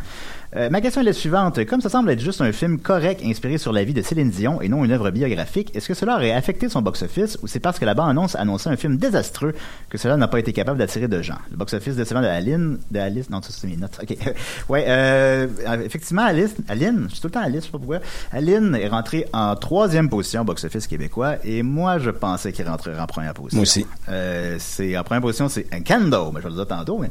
Euh, 0.56 0.68
ma 0.68 0.80
question 0.80 1.00
est 1.00 1.04
la 1.04 1.12
suivante. 1.12 1.64
Comme 1.64 1.80
ça 1.80 1.88
semble 1.88 2.10
être 2.10 2.20
juste 2.20 2.40
un 2.40 2.50
film 2.50 2.80
correct 2.80 3.22
inspiré 3.24 3.56
sur 3.56 3.72
la 3.72 3.84
vie 3.84 3.94
de 3.94 4.02
Céline 4.02 4.30
Dion 4.30 4.60
et 4.60 4.68
non 4.68 4.84
une 4.84 4.90
œuvre 4.90 5.10
biographique, 5.12 5.70
est-ce 5.76 5.86
que 5.86 5.94
cela 5.94 6.16
aurait 6.16 6.32
affecté 6.32 6.68
son 6.68 6.82
box-office 6.82 7.38
ou 7.42 7.46
c'est 7.46 7.60
parce 7.60 7.78
que 7.78 7.84
la 7.84 7.94
bande-annonce 7.94 8.34
annonçait 8.34 8.68
un 8.68 8.76
film 8.76 8.96
désastreux 8.96 9.54
que 9.88 9.96
cela 9.96 10.16
n'a 10.16 10.26
pas 10.26 10.40
été 10.40 10.52
capable 10.52 10.78
d'attirer 10.78 11.06
de 11.06 11.22
gens? 11.22 11.38
Le 11.52 11.56
box-office 11.56 11.94
décevant 11.94 12.20
de 12.20 12.26
Aline, 12.26 12.78
de 12.90 12.98
Alice, 12.98 13.30
non, 13.30 13.40
ça 13.42 13.50
c'est 13.52 13.68
mes 13.68 13.76
notes. 13.76 14.00
OK. 14.02 14.16
ouais, 14.68 14.84
euh, 14.88 15.46
effectivement, 15.84 16.24
Alice, 16.24 16.56
Aline, 16.68 17.06
je 17.08 17.12
suis 17.12 17.20
tout 17.20 17.28
le 17.28 17.32
temps 17.32 17.42
Alice, 17.42 17.60
je 17.60 17.66
sais 17.66 17.72
pas 17.72 17.78
pourquoi. 17.78 18.00
Aline 18.32 18.74
est 18.74 18.88
rentrée 18.88 19.26
en 19.32 19.54
troisième 19.54 20.08
position 20.08 20.40
au 20.40 20.44
box-office 20.44 20.88
québécois 20.88 21.36
et 21.44 21.62
moi, 21.62 22.00
je 22.00 22.10
pensais 22.10 22.52
qu'il 22.52 22.66
rentrerait 22.66 22.98
en 22.98 23.06
première 23.06 23.34
position. 23.34 23.58
Moi 23.58 23.62
aussi. 23.62 23.86
Euh, 24.08 24.56
c'est, 24.58 24.98
en 24.98 25.04
première 25.04 25.22
position, 25.22 25.48
c'est 25.48 25.64
Kendo, 25.84 26.32
mais 26.32 26.40
je 26.40 26.44
vais 26.44 26.50
le 26.50 26.56
dire 26.56 26.66
tantôt. 26.66 26.98
Mais, 26.98 27.10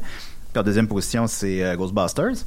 puis 0.52 0.60
en 0.60 0.62
deuxième 0.62 0.88
position, 0.88 1.26
c'est 1.26 1.64
euh, 1.64 1.76
Ghostbusters. 1.76 2.44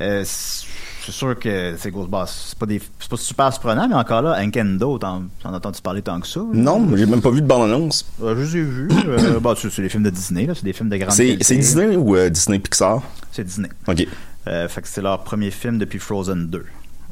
Euh, 0.00 0.24
c'est 0.24 1.12
sûr 1.12 1.38
que 1.38 1.74
c'est 1.78 1.90
Ghostbusters. 1.90 2.28
C'est 2.48 2.58
pas, 2.58 2.66
des, 2.66 2.78
pas 2.78 3.16
super 3.16 3.52
surprenant, 3.52 3.88
mais 3.88 3.94
encore 3.94 4.22
là, 4.22 4.38
Enkendo, 4.40 4.98
t'en, 4.98 5.22
t'en 5.42 5.54
as-tu 5.54 5.82
parler 5.82 6.02
tant 6.02 6.20
que 6.20 6.26
ça? 6.26 6.40
Non, 6.52 6.86
j'ai 6.96 7.06
même 7.06 7.22
pas 7.22 7.30
vu 7.30 7.40
de 7.42 7.46
bande-annonce. 7.46 8.04
Euh, 8.22 8.34
je 8.36 8.42
les 8.42 8.56
ai 8.58 8.62
vus. 8.62 8.88
Euh, 9.06 9.40
bah, 9.40 9.54
c'est, 9.56 9.76
les 9.78 9.88
films 9.88 10.02
de 10.04 10.10
Disney, 10.10 10.46
là. 10.46 10.54
C'est 10.54 10.64
des 10.64 10.72
films 10.72 10.88
de 10.88 10.96
grande 10.96 11.12
C'est 11.12 11.36
Disney 11.56 11.96
ou 11.96 12.16
euh, 12.16 12.28
Disney 12.28 12.58
Pixar? 12.58 13.02
C'est 13.32 13.44
Disney. 13.44 13.68
OK. 13.88 14.06
Fait 14.44 14.82
que 14.82 14.88
c'est 14.88 15.02
leur 15.02 15.22
premier 15.22 15.50
film 15.50 15.78
depuis 15.78 15.98
Frozen 15.98 16.48
2 16.48 16.64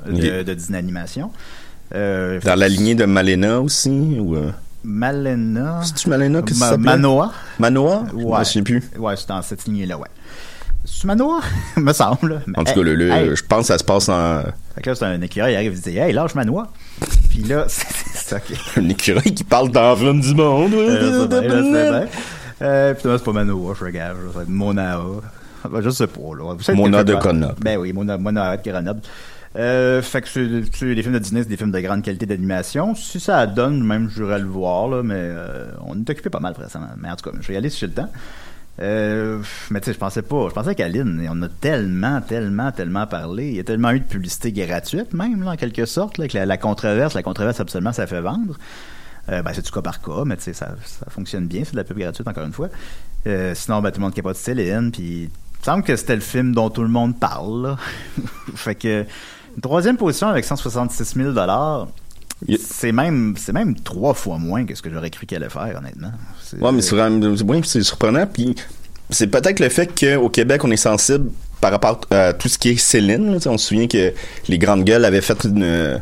euh, 0.09 0.43
de, 0.45 0.55
Disney 0.55 0.79
Animation. 0.79 1.31
Dans 1.93 2.59
la 2.59 2.69
lignée 2.69 2.95
de 2.95 3.05
Malena 3.05 3.61
aussi? 3.61 3.91
Ou, 3.91 4.37
Malena? 4.85 5.81
C'est-tu 5.83 6.09
Malena 6.09 6.43
que 6.43 6.55
Ma-? 6.55 6.77
Manoa. 6.77 7.33
Manoa? 7.59 8.05
Je 8.11 8.17
Ouais. 8.17 8.39
me 8.39 8.45
souviens 8.45 8.63
plus. 8.63 8.91
Ouais, 8.99 9.17
c'est 9.17 9.29
dans 9.29 9.43
cette 9.43 9.65
lignée-là, 9.65 9.99
ouais. 9.99 10.09
C'est 10.85 11.05
Manoa? 11.05 11.41
me 11.77 11.93
semble. 11.93 12.43
En 12.57 12.65
tout 12.65 12.73
cas, 12.75 12.83
le, 12.83 12.95
le- 12.95 13.11
Hey, 13.11 13.37
je 13.37 13.43
pense 13.45 13.61
que 13.63 13.67
ça 13.67 13.79
se 13.79 13.85
passe 13.85 14.09
en 14.09 14.43
Fait 14.75 14.81
que 14.83 14.91
là, 14.91 14.95
c'est 14.97 15.05
un 15.05 15.21
écureuil, 15.21 15.53
il 15.53 15.57
arrive, 15.57 15.75
il 15.75 15.81
dit 15.81 15.99
Hey, 15.99 16.13
lâche 16.13 16.35
Manoa. 16.35 16.69
Puis 17.31 17.41
là, 17.45 17.65
c'est 17.69 18.37
ça 18.37 18.39
un 18.77 18.89
écureuil 18.89 19.35
qui 19.35 19.45
parle 19.45 19.71
dans 19.71 19.95
l'homme 19.95 20.21
du 20.21 20.35
monde. 20.35 20.73
Euh, 20.75 21.23
c'est 21.23 21.29
bien, 21.29 21.41
là, 21.43 21.63
c'est 21.63 21.91
bien. 21.91 22.07
Euh, 22.63 22.95
puis 22.95 23.09
là, 23.09 23.19
c'est 23.19 23.25
pas 23.25 23.33
Manoa, 23.33 23.75
je 23.79 23.85
regarde. 23.85 24.17
Ça 24.33 24.39
va 24.39 24.43
être 24.43 24.49
Mona. 24.49 24.99
Je 25.83 25.91
sais 25.91 26.07
pas, 26.07 26.21
là. 26.39 26.55
Vous 26.55 26.63
savez 26.63 26.79
Mona 26.79 27.05
de 27.05 27.15
Grenoble. 27.15 27.55
Ben 27.61 27.77
oui, 27.79 27.93
Mona, 27.93 28.17
Mona 28.19 28.57
de 28.57 28.69
Grenoble. 28.71 29.01
Euh, 29.57 30.03
fait 30.03 30.23
que 30.23 30.29
c'est, 30.29 30.47
c'est- 30.73 30.85
les 30.95 31.03
films 31.03 31.15
de 31.15 31.19
Disney, 31.19 31.43
c'est 31.43 31.49
des 31.49 31.57
films 31.57 31.73
de 31.73 31.81
grande 31.81 32.03
qualité 32.03 32.27
d'animation. 32.27 32.95
Si 32.95 33.19
ça 33.19 33.47
donne, 33.47 33.83
même, 33.83 34.09
j'irais 34.15 34.39
le 34.39 34.47
voir, 34.47 34.89
là, 34.89 35.03
mais 35.03 35.15
euh, 35.17 35.67
on 35.87 35.95
est 35.99 36.09
occupé 36.11 36.31
pas 36.31 36.39
mal 36.41 36.55
récemment. 36.59 36.87
Mais 36.99 37.11
en 37.11 37.17
tout 37.17 37.29
cas, 37.31 37.37
je 37.41 37.49
vais 37.49 37.55
y 37.55 37.57
aller 37.57 37.71
si 37.71 37.81
j'ai 37.81 37.87
le 37.87 37.93
temps. 37.95 38.11
Euh, 38.81 39.43
mais 39.71 39.81
tu 39.81 39.87
sais, 39.87 39.93
je 39.93 39.99
pensais 39.99 40.23
pas. 40.23 40.49
Je 40.49 40.55
pensais 40.55 40.75
qu'Aline, 40.75 41.29
on 41.31 41.43
a 41.43 41.49
tellement, 41.49 42.21
tellement, 42.21 42.71
tellement 42.71 43.07
parlé. 43.07 43.49
Il 43.49 43.57
y 43.57 43.61
a 43.61 43.65
tellement 43.65 43.91
eu 43.91 44.01
de 44.01 44.05
publicité 44.05 44.53
gratuite, 44.53 45.13
même, 45.15 45.43
là, 45.43 45.53
en 45.53 45.57
quelque 45.57 45.85
sorte, 45.85 46.19
là, 46.19 46.23
avec 46.23 46.33
la, 46.35 46.57
controverse. 46.57 47.15
La 47.15 47.23
controverse, 47.23 47.61
absolument, 47.61 47.93
ça 47.93 48.07
fait 48.07 48.21
vendre. 48.21 48.57
Euh, 49.31 49.43
ben, 49.43 49.51
c'est 49.53 49.65
du 49.65 49.71
cas 49.71 49.83
par 49.83 50.01
cas, 50.01 50.25
mais 50.25 50.37
tu 50.37 50.45
sais, 50.45 50.53
ça, 50.53 50.77
ça 50.85 51.07
fonctionne 51.11 51.47
bien, 51.49 51.63
c'est 51.65 51.73
de 51.73 51.77
la 51.77 51.85
pub 51.85 51.99
gratuite, 51.99 52.27
encore 52.27 52.45
une 52.45 52.53
fois. 52.53 52.69
Euh, 53.27 53.55
sinon, 53.55 53.81
ben, 53.81 53.91
tout 53.91 53.99
le 53.99 54.05
monde 54.05 54.15
capote 54.15 54.37
Céline, 54.37 54.91
puis 54.93 55.23
il 55.25 55.25
me 55.25 55.65
semble 55.65 55.83
que 55.83 55.97
c'était 55.97 56.15
le 56.15 56.23
film 56.23 56.55
dont 56.55 56.71
tout 56.71 56.83
le 56.83 56.89
monde 56.89 57.19
parle, 57.19 57.63
là. 57.63 57.77
fait 58.55 58.77
que, 58.77 59.05
une 59.57 59.63
troisième 59.63 59.97
position 59.97 60.29
avec 60.29 60.45
166 60.45 61.15
000 61.15 61.31
Il- 61.31 61.89
c'est 62.61 62.93
même, 62.93 63.35
c'est 63.37 63.53
même 63.53 63.75
trois 63.81 64.15
fois 64.15 64.39
moins 64.39 64.65
que 64.65 64.75
ce 64.75 64.83
que 64.83 64.91
j'aurais 64.91 65.11
cru 65.11 65.27
qu'elle 65.27 65.43
allait 65.43 65.51
faire, 65.53 65.77
honnêtement. 65.79 66.13
Ouais, 66.61 66.73
mais 66.73 66.83
c'est 66.83 66.95
vraiment- 66.95 67.35
oui, 67.47 67.61
c'est 67.65 67.83
surprenant. 67.83 68.27
Puis 68.27 68.55
c'est 69.11 69.27
peut-être 69.27 69.61
le 69.61 69.69
fait 69.69 69.89
qu'au 69.99 70.29
Québec, 70.29 70.63
on 70.65 70.71
est 70.71 70.77
sensible 70.77 71.31
par 71.61 71.73
rapport 71.73 72.01
à 72.11 72.33
tout 72.33 72.49
ce 72.49 72.57
qui 72.59 72.71
est 72.71 72.77
Céline. 72.77 73.33
là. 73.33 73.39
On 73.47 73.59
se 73.59 73.69
souvient 73.69 73.89
que 73.89 74.13
les 74.49 74.59
grandes 74.59 74.85
gueules 74.85 75.05
avaient 75.05 75.21
fait 75.21 75.43
une, 75.45 76.01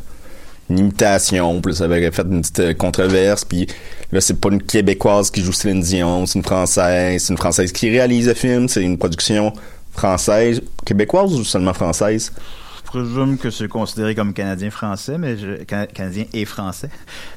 une 0.69 0.78
imitation, 0.78 1.61
puis 1.62 1.75
ça 1.75 1.85
avait 1.85 2.11
fait 2.11 2.23
une 2.31 2.43
petite 2.43 2.61
euh, 2.61 2.75
controverse. 2.75 3.45
Puis 3.45 3.66
là, 4.12 4.21
c'est 4.21 4.38
pas 4.38 4.50
une 4.50 4.62
Québécoise 4.62 5.31
qui 5.31 5.43
joue 5.43 5.52
Céline 5.52 5.81
Dion, 5.81 6.26
c'est 6.26 6.38
une 6.38 6.45
Française. 6.45 7.23
C'est 7.25 7.33
une 7.33 7.38
Française 7.38 7.73
qui 7.73 7.88
réalise 7.88 8.26
le 8.28 8.35
film. 8.35 8.69
C'est 8.69 8.83
une 8.83 8.99
production 8.99 9.52
française, 9.93 10.61
québécoise 10.85 11.33
ou 11.33 11.43
seulement 11.45 11.73
française? 11.73 12.31
Je 12.87 13.00
présume 13.00 13.37
que 13.37 13.50
c'est 13.50 13.69
considéré 13.69 14.14
comme 14.14 14.33
canadien-français, 14.33 15.19
mais 15.19 15.37
je, 15.37 15.64
Cana- 15.64 15.87
canadien 15.87 16.25
et 16.33 16.45
français. 16.45 16.88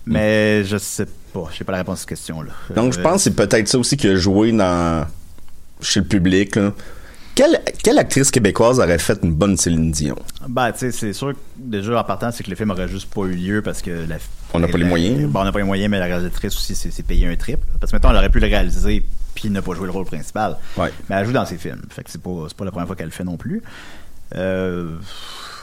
Mais 0.06 0.64
je 0.64 0.78
sais 0.78 1.08
pas. 1.34 1.48
Je 1.52 1.58
sais 1.58 1.64
pas 1.64 1.72
la 1.74 1.78
réponse 1.80 1.98
à 1.98 2.00
cette 2.02 2.10
question-là. 2.10 2.52
Donc, 2.76 2.94
je 2.94 3.00
Euh, 3.00 3.04
pense 3.04 3.16
que 3.16 3.20
c'est 3.22 3.36
peut-être 3.36 3.68
ça 3.68 3.78
aussi 3.80 3.98
qui 3.98 4.08
a 4.08 4.16
joué 4.16 4.52
dans, 4.52 5.06
chez 5.82 6.02
le 6.02 6.06
public. 6.06 6.56
là. 6.56 6.72
Quelle, 7.36 7.62
quelle 7.84 7.98
actrice 7.98 8.32
québécoise 8.32 8.80
aurait 8.80 9.00
fait 9.00 9.18
une 9.24 9.34
bonne 9.34 9.56
Céline 9.56 9.92
Dion? 9.92 10.16
Ben, 10.48 10.72
tu 10.74 10.80
sais, 10.80 10.92
c'est 10.92 11.14
sûr 11.14 11.32
que 11.34 11.38
déjà 11.58 12.00
en 12.00 12.04
partant, 12.04 12.32
c'est 12.32 12.44
que 12.44 12.50
le 12.50 12.56
film 12.56 12.70
aurait 12.72 12.90
juste 12.90 13.10
pas 13.14 13.22
eu 13.22 13.32
lieu 13.34 13.62
parce 13.62 13.82
que 13.82 13.92
la, 14.08 14.18
On 14.54 14.60
n'a 14.60 14.68
pas 14.68 14.78
les 14.78 14.84
moyens. 14.86 15.30
Bon, 15.30 15.40
on 15.42 15.44
n'a 15.46 15.52
pas 15.54 15.60
les 15.60 15.66
moyens, 15.66 15.90
mais 15.90 16.00
la 16.00 16.06
réalisatrice 16.06 16.54
aussi 16.56 16.76
s'est 16.76 16.92
s'est 16.92 17.04
payé 17.04 17.28
un 17.28 17.36
trip. 17.38 17.60
Parce 17.80 17.92
que 17.92 17.96
maintenant, 17.96 18.12
on 18.14 18.16
aurait 18.18 18.30
pu 18.30 18.40
le 18.40 18.48
réaliser 18.48 19.06
puis 19.36 19.50
ne 19.50 19.62
pas 19.62 19.74
jouer 19.74 19.86
le 19.86 19.92
rôle 19.94 20.06
principal. 20.06 20.58
Ouais. 20.76 20.92
Mais 21.10 21.16
elle 21.16 21.26
joue 21.26 21.32
dans 21.32 21.46
ses 21.46 21.58
films. 21.58 21.82
Fait 21.92 22.04
que 22.04 22.12
c'est 22.12 22.22
pas, 22.22 22.46
c'est 22.50 22.58
pas 22.58 22.66
la 22.66 22.72
première 22.72 22.88
fois 22.88 22.96
qu'elle 22.98 23.06
le 23.06 23.12
fait 23.14 23.24
non 23.24 23.38
plus. 23.38 23.62
Euh, 24.36 24.96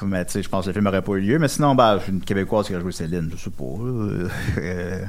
mais 0.02 0.24
tu 0.24 0.32
sais, 0.32 0.42
je 0.42 0.48
pense 0.48 0.64
que 0.64 0.70
le 0.70 0.74
film 0.74 0.86
aurait 0.86 1.02
pas 1.02 1.12
eu 1.12 1.20
lieu. 1.20 1.38
Mais 1.38 1.48
sinon, 1.48 1.74
ben, 1.74 1.98
une 2.08 2.20
Québécoise 2.20 2.66
qui 2.66 2.72
aurait 2.74 2.82
joué 2.82 2.92
Céline, 2.92 3.30
je 3.36 3.44
sais 3.44 3.50
pas. 3.50 3.64
Euh, 4.58 5.04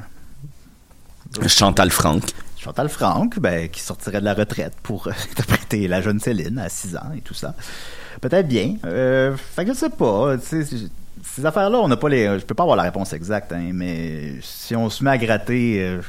Chantal 1.48 1.92
Franck. 1.92 2.24
Chantal 2.58 2.90
Franck, 2.90 3.40
ben, 3.40 3.70
qui 3.70 3.82
sortirait 3.82 4.20
de 4.20 4.26
la 4.26 4.34
retraite 4.34 4.74
pour 4.82 5.08
euh, 5.08 5.12
interpréter 5.32 5.88
la 5.88 6.02
jeune 6.02 6.20
Céline 6.20 6.60
à 6.60 6.70
6 6.70 6.96
ans 6.98 7.12
et 7.16 7.22
tout 7.22 7.34
ça. 7.34 7.56
Peut-être 8.22 8.48
bien. 8.48 8.76
Euh, 8.86 9.36
fait 9.38 9.66
que 9.66 9.74
je 9.74 9.78
sais 9.78 9.90
pas. 9.90 10.38
Ces 10.40 11.46
affaires-là, 11.46 11.80
on 11.80 11.88
n'a 11.88 11.98
pas 11.98 12.10
les. 12.10 12.40
Je 12.40 12.46
peux 12.46 12.56
pas 12.56 12.64
avoir 12.64 12.78
la 12.78 12.84
réponse 12.84 13.14
exacte, 13.14 13.52
hein, 13.52 13.72
mais 13.74 14.36
si 14.42 14.76
on 14.76 14.90
se 14.90 15.04
met 15.04 15.12
à 15.12 15.18
gratter, 15.18 15.82
euh, 15.82 16.02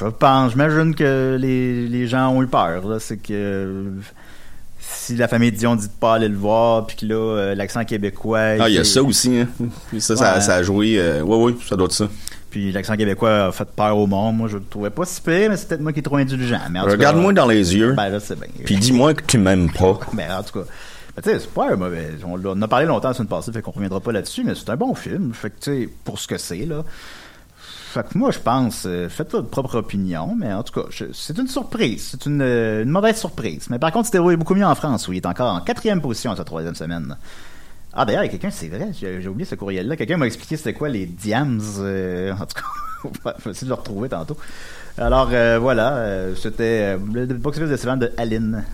je 0.00 0.06
pense, 0.06 0.52
j'imagine 0.52 0.94
que 0.94 1.36
les, 1.38 1.88
les 1.88 2.06
gens 2.06 2.30
ont 2.30 2.42
eu 2.42 2.46
peur. 2.46 3.00
C'est 3.00 3.18
que 3.18 3.92
si 4.88 5.16
la 5.16 5.28
famille 5.28 5.52
Dion 5.52 5.76
dit 5.76 5.86
de 5.88 5.92
pas 5.92 6.14
aller 6.14 6.28
le 6.28 6.36
voir, 6.36 6.86
puis 6.86 6.96
que 6.96 7.06
là, 7.06 7.14
euh, 7.14 7.54
l'accent 7.54 7.84
québécois. 7.84 8.56
Ah, 8.60 8.68
il 8.68 8.74
y 8.74 8.78
a 8.78 8.84
ça 8.84 9.02
aussi. 9.02 9.38
Hein. 9.38 9.48
Ça, 9.98 10.16
ça, 10.16 10.34
Ouais. 10.34 10.40
ça 10.40 10.54
a 10.56 10.62
joué. 10.62 10.98
euh, 10.98 11.22
ouais, 11.22 11.36
ouais, 11.36 11.54
ça 11.66 11.76
doit 11.76 11.86
être 11.86 11.92
ça. 11.92 12.08
Puis 12.50 12.70
l'accent 12.72 12.96
québécois 12.96 13.46
a 13.46 13.52
fait 13.52 13.68
peur 13.74 13.96
au 13.98 14.06
monde. 14.06 14.36
Moi, 14.36 14.48
je 14.48 14.58
le 14.58 14.64
trouvais 14.64 14.90
pas 14.90 15.04
si 15.04 15.20
pire, 15.20 15.50
mais 15.50 15.56
c'est 15.56 15.68
peut-être 15.68 15.80
moi 15.80 15.92
qui 15.92 15.98
est 15.98 16.02
trop 16.02 16.16
indulgent. 16.16 16.60
Regarde-moi 16.84 17.32
dans 17.32 17.46
les 17.46 17.74
yeux, 17.76 17.92
Ben 17.94 18.08
là, 18.10 18.20
c'est 18.20 18.36
bien. 18.38 18.46
puis 18.64 18.76
dis-moi 18.76 19.14
que 19.14 19.24
tu 19.26 19.38
m'aimes 19.38 19.70
pas. 19.72 19.98
Ben, 20.12 20.30
en 20.32 20.42
tout 20.42 20.60
cas. 20.60 20.66
Ben, 21.16 21.22
tu 21.22 21.30
sais, 21.30 21.38
c'est 21.40 21.50
pas 21.50 21.72
un 21.72 21.76
mauvais. 21.76 22.10
On, 22.24 22.40
on 22.44 22.62
a 22.62 22.68
parlé 22.68 22.86
longtemps 22.86 23.08
la 23.08 23.14
semaine 23.14 23.28
passée, 23.28 23.52
fait 23.52 23.62
qu'on 23.62 23.70
reviendra 23.72 24.00
pas 24.00 24.12
là-dessus, 24.12 24.42
mais 24.44 24.54
c'est 24.54 24.70
un 24.70 24.76
bon 24.76 24.94
film. 24.94 25.32
Fait 25.34 25.50
que, 25.50 25.54
tu 25.60 25.82
sais, 25.82 25.88
pour 26.04 26.18
ce 26.18 26.26
que 26.28 26.38
c'est, 26.38 26.64
là. 26.66 26.84
Fait 27.94 28.02
que 28.02 28.18
moi, 28.18 28.32
je 28.32 28.40
pense, 28.40 28.86
euh, 28.86 29.08
faites 29.08 29.30
votre 29.30 29.48
propre 29.48 29.76
opinion, 29.76 30.34
mais 30.36 30.52
en 30.52 30.64
tout 30.64 30.80
cas, 30.80 30.88
c'est 31.12 31.38
une 31.38 31.46
surprise. 31.46 32.08
C'est 32.10 32.26
une, 32.26 32.84
mauvaise 32.86 33.16
surprise. 33.16 33.68
Mais 33.70 33.78
par 33.78 33.92
contre, 33.92 34.06
c'était 34.06 34.18
beaucoup 34.36 34.56
mieux 34.56 34.66
en 34.66 34.74
France, 34.74 35.06
où 35.06 35.12
il 35.12 35.18
est 35.18 35.26
encore 35.26 35.54
en 35.54 35.60
quatrième 35.60 36.00
position 36.00 36.32
à 36.32 36.36
sa 36.36 36.42
troisième 36.42 36.74
semaine. 36.74 37.16
Ah, 37.92 38.04
d'ailleurs, 38.04 38.28
quelqu'un, 38.28 38.50
c'est 38.50 38.66
vrai, 38.66 38.88
j'ai 38.92 39.28
oublié 39.28 39.44
ce 39.44 39.54
courriel-là. 39.54 39.94
Quelqu'un 39.94 40.16
m'a 40.16 40.26
expliqué 40.26 40.56
c'était 40.56 40.72
quoi 40.72 40.88
les 40.88 41.06
diams. 41.06 41.60
euh, 41.78 42.32
en 42.40 42.46
tout 42.46 42.60
cas, 43.24 43.34
je 43.38 43.44
vais 43.44 43.50
essayer 43.52 43.66
de 43.66 43.72
le 43.72 43.78
retrouver 43.78 44.08
tantôt. 44.08 44.36
Alors, 44.98 45.30
euh, 45.32 45.60
voilà, 45.60 46.34
c'était 46.34 46.96
le 46.96 47.26
box-office 47.26 47.70
de 47.70 47.76
Sylvain 47.76 47.96
de 47.96 48.10
Aline. 48.16 48.64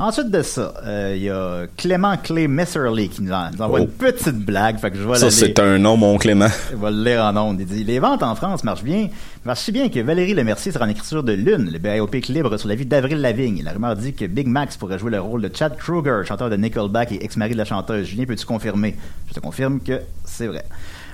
Ensuite 0.00 0.30
de 0.30 0.40
ça, 0.40 0.72
euh, 0.86 1.12
il 1.14 1.24
y 1.24 1.28
a 1.28 1.66
Clément 1.76 2.16
Clay 2.16 2.48
Messerly 2.48 3.10
qui 3.10 3.20
nous, 3.22 3.32
en- 3.32 3.50
nous 3.50 3.60
envoie 3.60 3.80
Oh. 3.80 3.82
une 3.84 3.88
petite 3.90 4.34
blague. 4.38 4.78
Fait 4.78 4.90
que 4.90 4.96
je 4.96 5.02
vais 5.06 5.14
Ça, 5.16 5.30
c'est 5.30 5.58
un 5.58 5.76
nom, 5.78 5.98
mon 5.98 6.16
Clément. 6.16 6.48
Je 6.70 6.76
vais 6.76 6.90
le 6.90 7.04
lire 7.04 7.22
en 7.22 7.36
ondes. 7.36 7.60
Il 7.60 7.66
dit 7.66 7.84
Les 7.84 7.98
ventes 7.98 8.22
en 8.22 8.34
France 8.34 8.64
marchent 8.64 8.82
bien. 8.82 9.08
Marchent 9.44 9.60
si 9.60 9.72
bien 9.72 9.90
que 9.90 10.00
Valérie 10.00 10.32
Lemercier 10.32 10.72
sera 10.72 10.86
en 10.86 10.88
écriture 10.88 11.22
de 11.22 11.34
Lune, 11.34 11.70
le 11.70 11.78
biopic 11.78 12.28
libre 12.28 12.56
sur 12.56 12.68
la 12.68 12.76
vie 12.76 12.86
d'Avril 12.86 13.20
Lavigne. 13.20 13.62
La 13.62 13.72
rumeur 13.72 13.94
dit 13.94 14.14
que 14.14 14.24
Big 14.24 14.46
Max 14.46 14.78
pourrait 14.78 14.98
jouer 14.98 15.10
le 15.10 15.20
rôle 15.20 15.42
de 15.42 15.50
Chad 15.54 15.76
Kruger, 15.76 16.22
chanteur 16.26 16.48
de 16.48 16.56
Nickelback 16.56 17.12
et 17.12 17.22
ex-mari 17.22 17.52
de 17.52 17.58
la 17.58 17.66
chanteuse. 17.66 18.06
Julien, 18.06 18.24
peux-tu 18.24 18.46
confirmer 18.46 18.96
Je 19.28 19.34
te 19.34 19.40
confirme 19.40 19.80
que 19.80 20.00
c'est 20.24 20.46
vrai. 20.46 20.64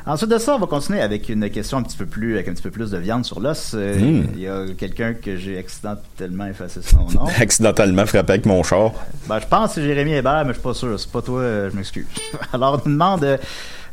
Ensuite 0.07 0.31
de 0.31 0.39
ça, 0.39 0.55
on 0.55 0.59
va 0.61 0.67
continuer 0.67 1.01
avec 1.01 1.29
une 1.29 1.51
question 1.51 1.79
un 1.79 1.83
petit 1.83 1.97
peu 1.97 2.07
plus, 2.07 2.35
avec 2.35 2.47
un 2.47 2.53
petit 2.53 2.63
peu 2.63 2.71
plus 2.71 2.93
de 2.93 2.99
viande 2.99 3.25
sur 3.25 3.41
l'os. 3.41 3.73
Euh, 3.75 3.97
Mm. 4.07 4.27
Il 4.35 4.41
y 4.41 4.49
a 4.49 4.65
quelqu'un 4.79 5.15
que 5.15 5.37
j'ai 5.37 5.59
accidentellement 5.59 6.47
effacé 6.47 6.81
son 6.83 7.07
nom. 7.11 7.27
Accidentellement 7.41 8.07
frappé 8.07 8.35
avec 8.35 8.47
mon 8.47 8.63
char. 8.63 8.93
Ben, 9.29 9.41
je 9.41 9.47
pense 9.47 9.71
que 9.71 9.75
c'est 9.77 9.83
Jérémy 9.83 10.13
Hébert, 10.13 10.45
mais 10.45 10.53
je 10.53 10.59
suis 10.59 10.63
pas 10.63 10.75
sûr. 10.75 10.99
C'est 10.99 11.11
pas 11.11 11.23
toi, 11.23 11.41
euh, 11.41 11.71
je 11.71 11.77
m'excuse. 11.77 12.07
Alors, 12.53 12.75
on 12.85 12.89
nous 12.89 12.95
demande... 12.95 13.25
euh, 13.25 13.37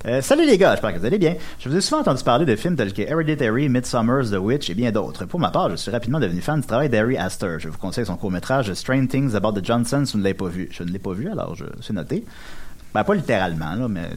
euh, 0.05 0.21
salut 0.21 0.45
les 0.45 0.57
gars, 0.57 0.71
j'espère 0.71 0.93
que 0.93 0.99
vous 0.99 1.05
allez 1.05 1.17
bien. 1.17 1.35
Je 1.59 1.69
vous 1.69 1.77
ai 1.77 1.81
souvent 1.81 2.01
entendu 2.01 2.21
parler 2.23 2.45
de 2.45 2.55
films 2.57 2.75
tels 2.75 2.91
que 2.91 3.01
Hereditary, 3.01 3.69
Midsummer's 3.69 4.31
The 4.31 4.37
Witch 4.37 4.69
et 4.69 4.73
bien 4.73 4.91
d'autres. 4.91 5.23
Pour 5.25 5.39
ma 5.39 5.49
part, 5.49 5.69
je 5.69 5.77
suis 5.77 5.91
rapidement 5.91 6.19
devenu 6.19 6.41
fan 6.41 6.59
du 6.59 6.67
travail 6.67 6.89
d'Harry 6.89 7.17
Astor. 7.17 7.57
Je 7.59 7.69
vous 7.69 7.77
conseille 7.77 8.05
son 8.05 8.17
court-métrage 8.17 8.73
Strange 8.73 9.07
Things 9.07 9.33
About 9.33 9.53
the 9.53 9.63
Johnsons 9.65 10.05
si 10.05 10.11
vous 10.13 10.19
ne 10.19 10.23
l'avez 10.25 10.33
pas 10.33 10.49
vu. 10.49 10.67
Je 10.71 10.83
ne 10.83 10.89
l'ai 10.89 10.99
pas 10.99 11.13
vu, 11.13 11.29
alors 11.31 11.55
je 11.55 11.63
c'est 11.81 11.93
noté. 11.93 12.25
Ben, 12.93 13.03
pas 13.03 13.15
littéralement, 13.15 13.73
là, 13.73 13.87
mais 13.87 14.09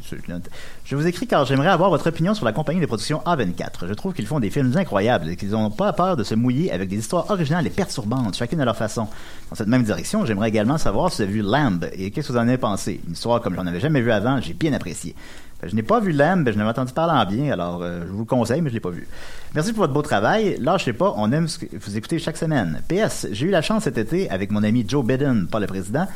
je 0.84 0.96
vous 0.96 1.06
écris 1.06 1.26
car 1.26 1.46
j'aimerais 1.46 1.68
avoir 1.68 1.88
votre 1.88 2.06
opinion 2.08 2.34
sur 2.34 2.44
la 2.44 2.52
compagnie 2.52 2.78
des 2.78 2.86
productions 2.86 3.22
A24. 3.24 3.88
Je 3.88 3.94
trouve 3.94 4.12
qu'ils 4.12 4.26
font 4.26 4.38
des 4.38 4.50
films 4.50 4.76
incroyables 4.76 5.30
et 5.30 5.36
qu'ils 5.36 5.50
n'ont 5.50 5.70
pas 5.70 5.94
peur 5.94 6.16
de 6.16 6.24
se 6.24 6.34
mouiller 6.34 6.70
avec 6.70 6.90
des 6.90 6.96
histoires 6.98 7.30
originales 7.30 7.66
et 7.66 7.70
perturbantes, 7.70 8.36
chacune 8.36 8.60
à 8.60 8.66
leur 8.66 8.76
façon. 8.76 9.08
Dans 9.48 9.56
cette 9.56 9.68
même 9.68 9.82
direction, 9.82 10.26
j'aimerais 10.26 10.50
également 10.50 10.76
savoir 10.76 11.10
si 11.10 11.16
vous 11.16 11.22
avez 11.22 11.32
vu 11.32 11.42
Lamb 11.42 11.88
et 11.92 12.10
qu'est-ce 12.10 12.28
que 12.28 12.32
vous 12.34 12.38
en 12.38 12.42
avez 12.42 12.58
pensé. 12.58 13.00
Une 13.06 13.14
histoire 13.14 13.40
comme 13.40 13.54
j'en 13.54 13.66
avais 13.66 13.80
jamais 13.80 14.02
vu 14.02 14.12
avant, 14.12 14.40
j'ai 14.42 14.52
bien 14.52 14.74
apprécié. 14.74 15.14
Ben, 15.60 15.68
Je 15.70 15.74
n'ai 15.74 15.82
pas 15.82 16.00
vu 16.00 16.12
Lamb, 16.12 16.42
mais 16.44 16.52
je 16.52 16.58
n'avais 16.58 16.70
entendu 16.70 16.92
parler 16.92 17.14
en 17.18 17.24
bien, 17.24 17.52
alors 17.52 17.80
euh, 17.82 18.02
je 18.06 18.12
vous 18.12 18.20
le 18.20 18.24
conseille, 18.24 18.60
mais 18.60 18.68
je 18.68 18.74
l'ai 18.74 18.80
pas 18.80 18.90
vu. 18.90 19.06
Merci 19.54 19.72
pour 19.72 19.82
votre 19.82 19.92
beau 19.92 20.02
travail. 20.02 20.58
Lâchez 20.60 20.92
pas, 20.92 21.14
on 21.16 21.32
aime 21.32 21.48
ce 21.48 21.58
que 21.58 21.66
vous 21.78 21.96
écoutez 21.96 22.18
chaque 22.18 22.36
semaine. 22.36 22.82
PS, 22.88 23.28
j'ai 23.32 23.46
eu 23.46 23.50
la 23.50 23.62
chance 23.62 23.84
cet 23.84 23.96
été 23.98 24.28
avec 24.30 24.50
mon 24.50 24.62
ami 24.62 24.84
Joe 24.86 25.04
Biden, 25.04 25.46
pas 25.46 25.60
le 25.60 25.66
président, 25.66 26.06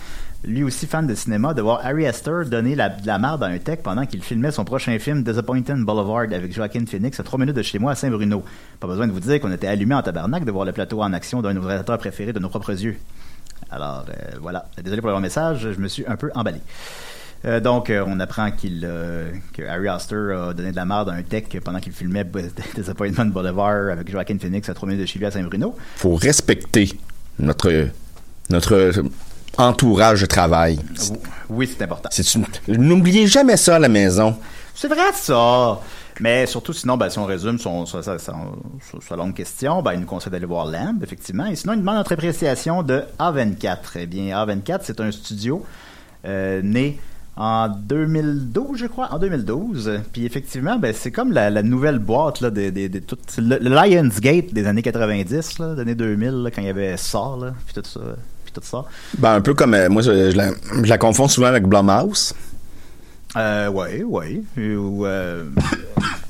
lui 0.44 0.62
aussi 0.62 0.86
fan 0.86 1.06
de 1.06 1.14
cinéma, 1.14 1.54
de 1.54 1.62
voir 1.62 1.80
Harry 1.82 2.06
Astor 2.06 2.44
donner 2.44 2.74
la, 2.74 2.94
la 3.04 3.18
merde 3.18 3.42
à 3.42 3.46
un 3.46 3.58
tech 3.58 3.80
pendant 3.82 4.06
qu'il 4.06 4.22
filmait 4.22 4.50
son 4.50 4.64
prochain 4.64 4.98
film 4.98 5.22
Disappointing 5.22 5.84
Boulevard 5.84 6.32
avec 6.32 6.52
Joaquin 6.52 6.84
Phoenix 6.86 7.18
à 7.18 7.22
trois 7.22 7.38
minutes 7.38 7.56
de 7.56 7.62
chez 7.62 7.78
moi 7.78 7.92
à 7.92 7.94
Saint-Bruno. 7.94 8.42
Pas 8.78 8.86
besoin 8.86 9.06
de 9.06 9.12
vous 9.12 9.20
dire 9.20 9.40
qu'on 9.40 9.52
était 9.52 9.66
allumé 9.66 9.94
en 9.94 10.02
tabarnak 10.02 10.44
de 10.44 10.50
voir 10.50 10.64
le 10.64 10.72
plateau 10.72 11.02
en 11.02 11.12
action 11.12 11.42
d'un 11.42 11.50
de 11.50 11.54
nos 11.54 11.66
réalisateurs 11.66 11.98
préférés 11.98 12.32
de 12.32 12.38
nos 12.38 12.48
propres 12.48 12.70
yeux. 12.70 12.96
Alors 13.70 14.04
euh, 14.08 14.36
voilà, 14.40 14.66
désolé 14.82 15.00
pour 15.00 15.10
le 15.10 15.20
message, 15.20 15.68
je 15.72 15.80
me 15.80 15.88
suis 15.88 16.04
un 16.06 16.16
peu 16.16 16.30
emballé. 16.34 16.60
Euh, 17.46 17.58
donc, 17.58 17.88
euh, 17.88 18.04
on 18.06 18.20
apprend 18.20 18.50
qu'il 18.50 18.82
euh, 18.84 19.30
que 19.54 19.62
Harry 19.62 19.88
Astor 19.88 20.48
a 20.50 20.52
donné 20.54 20.72
de 20.72 20.76
la 20.76 20.84
merde 20.84 21.08
à 21.08 21.12
un 21.14 21.22
tech 21.22 21.44
pendant 21.64 21.80
qu'il 21.80 21.92
filmait 21.92 22.26
Disappointment 22.74 23.26
Boulevard 23.26 23.90
avec 23.92 24.10
Joaquin 24.10 24.36
Phoenix 24.38 24.68
à 24.68 24.74
trois 24.74 24.86
minutes 24.88 25.02
de 25.02 25.06
chez 25.06 25.18
lui 25.18 25.26
à 25.26 25.30
Saint-Bruno. 25.30 25.74
Faut 25.96 26.16
respecter 26.16 26.90
notre, 27.38 27.88
notre 28.50 28.92
entourage 29.56 30.20
de 30.20 30.26
travail. 30.26 30.78
Oui, 31.48 31.66
c'est 31.66 31.82
important. 31.82 32.10
C'est 32.12 32.34
une- 32.34 32.46
N'oubliez 32.68 33.26
jamais 33.26 33.56
ça 33.56 33.76
à 33.76 33.78
la 33.78 33.88
maison. 33.88 34.36
C'est 34.74 34.88
vrai 34.88 35.12
ça. 35.14 35.80
Mais 36.20 36.44
surtout, 36.44 36.74
sinon, 36.74 36.98
ben, 36.98 37.08
si 37.08 37.18
on 37.18 37.24
résume 37.24 37.58
son, 37.58 37.86
sa, 37.86 38.02
sa- 38.02 38.18
sa- 38.18 38.34
sa- 38.92 39.00
sa 39.00 39.16
longue 39.16 39.32
question, 39.32 39.80
ben, 39.80 39.94
il 39.94 40.00
nous 40.00 40.06
conseille 40.06 40.30
d'aller 40.30 40.44
voir 40.44 40.66
Lamb, 40.66 41.02
effectivement. 41.02 41.46
Et 41.46 41.56
sinon, 41.56 41.72
il 41.72 41.78
demande 41.80 41.96
notre 41.96 42.12
appréciation 42.12 42.82
de 42.82 43.02
A24. 43.18 43.76
Eh 43.96 44.06
bien, 44.06 44.36
A24, 44.44 44.80
c'est 44.82 45.00
un 45.00 45.10
studio 45.10 45.64
euh, 46.26 46.60
né 46.62 46.98
en 47.42 47.68
2012, 47.70 48.78
je 48.78 48.86
crois, 48.86 49.08
en 49.14 49.18
2012. 49.18 50.00
Puis 50.12 50.26
effectivement, 50.26 50.76
ben, 50.78 50.92
c'est 50.94 51.10
comme 51.10 51.32
la, 51.32 51.48
la 51.48 51.62
nouvelle 51.62 51.98
boîte 51.98 52.42
là, 52.42 52.50
des, 52.50 52.70
des, 52.70 52.90
des- 52.90 53.00
tout- 53.00 53.16
le, 53.38 53.56
le 53.56 53.70
Lionsgate 53.70 54.52
des 54.52 54.66
années 54.66 54.82
90, 54.82 55.58
là, 55.58 55.74
des 55.74 55.80
années 55.80 55.94
2000, 55.94 56.30
là, 56.42 56.50
quand 56.50 56.60
il 56.60 56.66
y 56.66 56.70
avait 56.70 56.98
ça, 56.98 57.18
là, 57.40 57.54
puis 57.64 57.74
tout 57.74 57.88
ça. 57.88 58.00
Puis 58.44 58.52
tout 58.52 58.60
ça. 58.62 58.84
Ben, 59.16 59.36
un 59.36 59.40
peu 59.40 59.54
comme 59.54 59.72
euh, 59.72 59.88
moi, 59.88 60.02
je, 60.02 60.30
je 60.32 60.36
la, 60.36 60.50
je 60.82 60.88
la 60.88 60.98
confonds 60.98 61.28
souvent 61.28 61.46
avec 61.46 61.64
Blumhouse. 61.66 62.34
Euh, 63.36 63.70
ouais, 63.70 64.02
ouais. 64.02 64.42
Ou, 64.58 65.06
euh, 65.06 65.44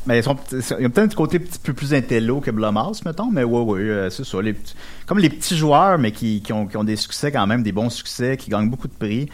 mais 0.07 0.19
ils 0.21 0.23
sont, 0.23 0.37
a 0.37 0.37
peut-être 0.37 0.99
un 0.99 1.09
côté 1.09 1.38
un 1.38 1.40
petit 1.40 1.59
peu 1.59 1.73
plus 1.73 1.93
intello 1.93 2.38
que 2.40 2.52
Blumhouse, 2.52 3.05
mettons, 3.05 3.33
mais 3.33 3.43
ouais, 3.43 3.61
ouais, 3.62 3.81
euh, 3.81 4.11
c'est 4.11 4.25
ça. 4.25 4.40
Les, 4.40 4.55
comme 5.07 5.19
les 5.19 5.31
petits 5.31 5.57
joueurs, 5.57 5.99
mais 5.99 6.12
qui, 6.12 6.40
qui, 6.40 6.52
ont, 6.52 6.67
qui 6.69 6.76
ont 6.76 6.85
des 6.85 6.95
succès 6.97 7.33
quand 7.33 7.49
même, 7.49 7.64
des 7.64 7.73
bons 7.73 7.90
succès, 7.90 8.37
qui 8.37 8.49
gagnent 8.49 8.71
beaucoup 8.71 8.87
de 8.87 8.93
prix. 8.93 9.29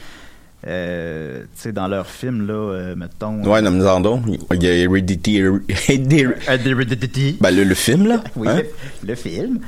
Euh, 0.67 1.43
tu 1.43 1.47
sais, 1.55 1.73
dans 1.73 1.87
leurs 1.87 2.09
films, 2.09 2.47
là, 2.47 2.55
euh, 2.55 2.97
mettons. 2.97 3.43
Ouais, 3.45 3.63
donc. 4.01 4.23
Il 4.53 4.63
y 4.63 4.67
a 4.67 4.75
Heredity. 4.75 5.41
Heredity- 5.41 6.27
Heredity. 6.49 7.37
Ben, 7.41 7.51
le, 7.55 7.63
le 7.65 7.75
film, 7.75 8.07
là. 8.09 8.23
Oui, 8.35 8.49
hein? 8.49 8.63
le, 9.03 9.09
le 9.09 9.15
film. 9.15 9.61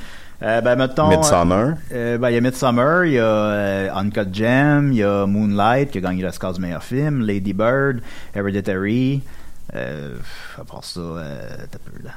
Euh, 0.43 0.61
ben, 0.61 0.77
mettons. 0.77 1.09
Midsommar. 1.09 1.75
Euh, 1.93 2.19
ben, 2.19 2.31
il 2.31 2.35
y 2.35 2.37
a 2.37 2.41
Midsummer, 2.41 3.05
il 3.07 3.13
y 3.13 3.19
a 3.19 3.25
euh, 3.25 3.91
Uncut 3.95 4.33
Gem, 4.33 4.93
il 4.93 4.99
y 4.99 5.03
a 5.05 5.27
Moonlight 5.27 5.91
qui 5.91 5.99
a 5.99 6.01
gagné 6.01 6.23
l'Oscar 6.23 6.53
du 6.53 6.61
meilleur 6.61 6.83
film, 6.83 7.23
Lady 7.25 7.53
Bird, 7.53 8.01
Hereditary. 8.35 9.23
Euh, 9.75 10.17
à 10.59 10.65
part 10.65 10.85
ça, 10.85 11.01
euh, 11.01 11.57
t'as 11.71 11.79
peu, 11.79 12.03
là. 12.05 12.11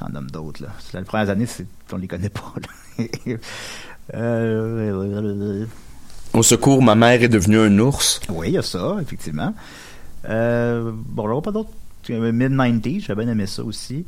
J'en 0.00 0.08
nomme 0.10 0.30
d'autres, 0.30 0.62
là. 0.62 0.68
C'est- 0.78 0.96
Les 0.98 1.04
premières 1.04 1.28
années, 1.30 1.46
c'est, 1.46 1.66
on 1.92 1.96
les 1.96 2.06
connaît 2.08 2.28
pas, 2.28 2.54
là. 2.98 3.04
euh, 4.14 5.64
Au 6.38 6.42
secours, 6.44 6.80
ma 6.80 6.94
mère 6.94 7.20
est 7.20 7.28
devenue 7.28 7.58
un 7.58 7.78
ours. 7.80 8.20
oui, 8.28 8.50
il 8.50 8.52
y 8.54 8.58
a 8.58 8.62
ça, 8.62 8.96
effectivement. 9.02 9.52
Euh, 10.28 10.92
bon, 10.94 11.26
vois 11.26 11.42
pas 11.42 11.50
d'autres. 11.50 11.70
Euh, 12.10 12.30
Mid-90, 12.30 13.06
j'ai 13.06 13.14
bien 13.16 13.26
aimé 13.26 13.46
ça 13.46 13.64
aussi. 13.64 14.04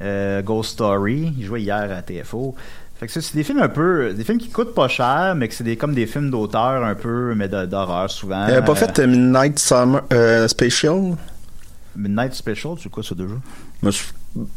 Euh, 0.00 0.40
Ghost 0.40 0.70
Story, 0.72 1.34
il 1.38 1.44
jouait 1.44 1.60
hier 1.60 1.76
à 1.94 2.00
TFO. 2.00 2.54
Fait 2.98 3.06
que 3.06 3.12
ça, 3.12 3.20
c'est 3.20 3.34
des 3.36 3.44
films 3.44 3.60
un 3.60 3.68
peu. 3.68 4.14
Des 4.14 4.24
films 4.24 4.38
qui 4.38 4.48
coûtent 4.48 4.74
pas 4.74 4.88
cher, 4.88 5.34
mais 5.36 5.46
que 5.46 5.52
c'est 5.52 5.62
des, 5.62 5.76
comme 5.76 5.94
des 5.94 6.06
films 6.06 6.30
d'auteur 6.30 6.82
un 6.82 6.94
peu, 6.94 7.34
mais 7.34 7.48
d'horreur 7.48 8.10
souvent. 8.10 8.44
A 8.44 8.62
pas 8.62 8.74
fait 8.74 8.98
euh, 9.00 9.06
Midnight 9.06 9.58
Summer 9.58 10.02
euh, 10.10 10.48
Special? 10.48 11.16
Midnight 11.96 12.32
Special, 12.32 12.76
c'est 12.82 12.88
quoi 12.88 13.02
ça 13.02 13.14
déjà? 13.14 13.34
Mais 13.82 13.90
je- 13.92 14.04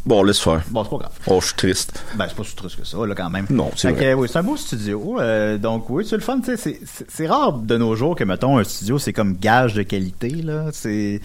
Bon, 0.05 0.23
laisse 0.23 0.39
faire. 0.39 0.61
Bon, 0.69 0.83
c'est 0.83 0.89
pas 0.89 0.97
grave. 0.97 1.11
Oh, 1.27 1.39
je 1.41 1.45
suis 1.47 1.55
triste. 1.55 2.03
Ben, 2.15 2.25
c'est 2.27 2.35
pas 2.35 2.43
si 2.43 2.55
triste 2.55 2.77
que 2.77 2.85
ça, 2.85 2.97
là, 3.05 3.15
quand 3.15 3.29
même. 3.29 3.45
Non, 3.49 3.71
c'est 3.75 3.89
Fait 3.89 3.93
que, 3.93 3.99
vrai. 3.99 4.13
oui, 4.13 4.27
c'est 4.31 4.39
un 4.39 4.43
beau 4.43 4.57
studio. 4.57 5.19
euh, 5.19 5.57
donc, 5.57 5.89
oui, 5.89 6.05
c'est 6.07 6.15
le 6.17 6.21
fun. 6.21 6.39
tu 6.41 6.55
sais, 6.57 6.79
C'est, 7.07 7.27
rare 7.27 7.53
de 7.53 7.77
nos 7.77 7.95
jours 7.95 8.15
que, 8.15 8.23
mettons, 8.23 8.57
un 8.57 8.63
studio, 8.63 8.99
c'est 8.99 9.13
comme 9.13 9.35
gage 9.37 9.73
de 9.73 9.83
qualité. 9.83 10.29
Là. 10.29 10.65
C'est, 10.71 11.19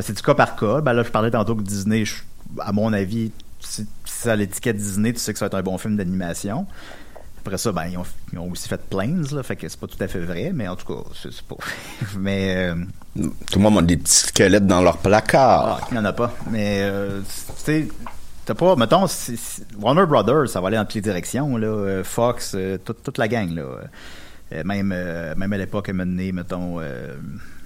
c'est 0.00 0.16
du 0.16 0.22
cas 0.22 0.34
par 0.34 0.56
cas. 0.56 0.80
Ben 0.80 0.92
là, 0.92 1.02
je 1.02 1.10
parlais 1.10 1.30
tantôt 1.30 1.54
que 1.54 1.62
Disney, 1.62 2.04
je- 2.04 2.14
à 2.60 2.72
mon 2.72 2.92
avis, 2.92 3.30
si, 3.60 3.86
ça 4.04 4.32
a 4.32 4.36
l'étiquette 4.36 4.76
Disney, 4.76 5.12
tu 5.12 5.18
sais 5.20 5.32
que 5.32 5.38
ça 5.38 5.44
va 5.44 5.48
être 5.48 5.54
un 5.54 5.62
bon 5.62 5.78
film 5.78 5.96
d'animation. 5.96 6.66
Après 7.44 7.58
ça, 7.58 7.72
ben, 7.72 7.86
ils 7.90 7.98
ont, 7.98 8.04
ils 8.32 8.38
ont 8.38 8.50
aussi 8.50 8.68
fait 8.68 8.80
Planes, 8.88 9.26
là, 9.32 9.42
fait 9.42 9.56
que 9.56 9.68
c'est 9.68 9.78
pas 9.80 9.88
tout 9.88 9.96
à 10.00 10.06
fait 10.06 10.20
vrai, 10.20 10.52
mais 10.54 10.68
en 10.68 10.76
tout 10.76 10.86
cas, 10.86 11.00
c'est, 11.20 11.42
pas. 11.42 11.56
mais. 12.18 12.54
euh, 12.70 12.74
Tout 13.50 13.58
le 13.58 13.62
monde 13.62 13.78
a 13.78 13.82
des 13.82 13.96
petits 13.96 14.14
squelettes 14.28 14.66
dans 14.66 14.80
leur 14.80 14.98
placard. 14.98 15.80
ah, 15.82 15.86
il 15.90 15.94
n'y 15.94 16.00
en 16.00 16.04
a 16.04 16.12
pas. 16.12 16.32
Mais, 16.50 16.78
euh, 16.82 17.20
tu 17.20 17.52
sais, 17.64 17.88
t'as 18.46 18.54
pas, 18.54 18.76
mettons, 18.76 19.06
Warner 19.80 20.06
Brothers, 20.06 20.48
ça 20.48 20.60
va 20.60 20.68
aller 20.68 20.76
dans 20.76 20.84
toutes 20.84 20.94
les 20.94 21.00
directions, 21.00 21.56
là. 21.56 21.66
euh, 21.66 22.04
Fox, 22.04 22.52
euh, 22.54 22.78
toute, 22.78 23.02
toute 23.02 23.18
la 23.18 23.26
gang, 23.28 23.50
là. 23.54 23.64
Même, 24.64 24.88
même 24.88 25.52
à 25.54 25.56
l'époque, 25.56 25.88
à 25.88 25.94
mener, 25.94 26.30
mettons, 26.30 26.78
euh, 26.78 27.14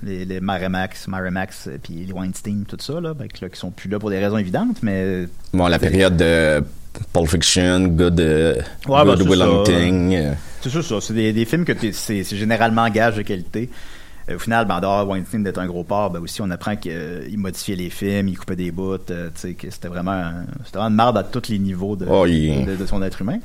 les, 0.04 0.24
les 0.24 0.40
Maremax, 0.40 1.08
Maremax, 1.08 1.68
puis 1.82 1.94
les 2.06 2.12
Weinstein, 2.12 2.64
tout 2.66 2.76
ça, 2.80 3.00
là, 3.00 3.12
ben, 3.12 3.26
là, 3.42 3.48
qui 3.48 3.58
sont 3.58 3.72
plus 3.72 3.88
là 3.90 3.98
pour 3.98 4.08
des 4.08 4.20
raisons 4.20 4.38
évidentes, 4.38 4.82
mais. 4.84 5.26
Bon, 5.52 5.66
la 5.66 5.80
période 5.80 6.16
de 6.16 6.62
Pulp 7.12 7.28
Fiction, 7.28 7.80
Good, 7.88 8.20
euh, 8.20 8.54
Ouais, 8.86 9.04
ben, 9.04 9.14
Good 9.14 9.22
c'est 9.22 9.28
Will 9.28 9.38
ça. 9.38 9.46
Hunting. 9.46 10.14
euh, 10.16 10.32
C'est 10.60 10.70
ça, 10.70 10.82
ça. 10.82 11.00
C'est 11.00 11.14
des, 11.14 11.32
des 11.32 11.44
films 11.44 11.64
que 11.64 11.72
c'est 11.92 12.24
généralement 12.24 12.88
gage 12.90 13.16
de 13.16 13.22
qualité. 13.22 13.70
Euh, 14.28 14.36
au 14.36 14.38
final, 14.38 14.66
ben, 14.66 14.76
en 14.76 14.80
dehors 14.80 15.04
de 15.06 15.10
Weinstein 15.10 15.42
d'être 15.44 15.58
un 15.58 15.66
gros 15.66 15.84
porc, 15.84 16.10
ben 16.10 16.20
aussi 16.20 16.42
on 16.42 16.50
apprend 16.50 16.74
qu'il 16.76 17.38
modifiait 17.38 17.76
les 17.76 17.90
films, 17.90 18.28
il 18.28 18.36
coupait 18.38 18.56
des 18.56 18.70
bouts, 18.72 18.94
euh, 19.10 19.28
tu 19.34 19.40
sais, 19.40 19.54
que 19.54 19.70
c'était 19.70 19.88
vraiment, 19.88 20.10
un- 20.12 20.44
vraiment 20.72 20.88
une 20.88 20.94
merde 20.96 21.18
à 21.18 21.22
tous 21.22 21.48
les 21.48 21.58
niveaux 21.60 21.94
de, 21.96 22.06
Oh, 22.10 22.26
il- 22.26 22.64
de, 22.66 22.74
de 22.76 22.86
son 22.86 23.02
être 23.02 23.20
humain. 23.22 23.38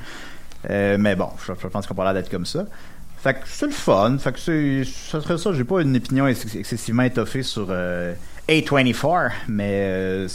Euh, 0.70 0.98
mais 1.00 1.16
bon, 1.16 1.28
je, 1.48 1.54
je 1.62 1.68
pense 1.68 1.86
qu'on 1.88 1.94
peut 1.96 2.04
l'air 2.04 2.14
d'être 2.14 2.30
comme 2.32 2.46
ça. 2.46 2.66
Fait 3.18 3.34
que 3.36 3.40
c'est 3.46 3.68
le 3.68 3.72
fun. 3.72 4.18
Fait 4.20 4.32
que 4.32 4.40
c'est, 4.40 4.84
ça 4.84 5.22
serait 5.22 5.38
ça. 5.38 5.54
J'ai 5.54 5.64
pas 5.64 5.82
une 5.82 5.96
opinion 5.96 6.26
ex- 6.28 6.56
excessivement 6.56 7.04
étoffée 7.04 7.44
sur 7.44 7.68
euh, 7.70 8.14
A24, 8.50 9.30
mais 9.48 10.26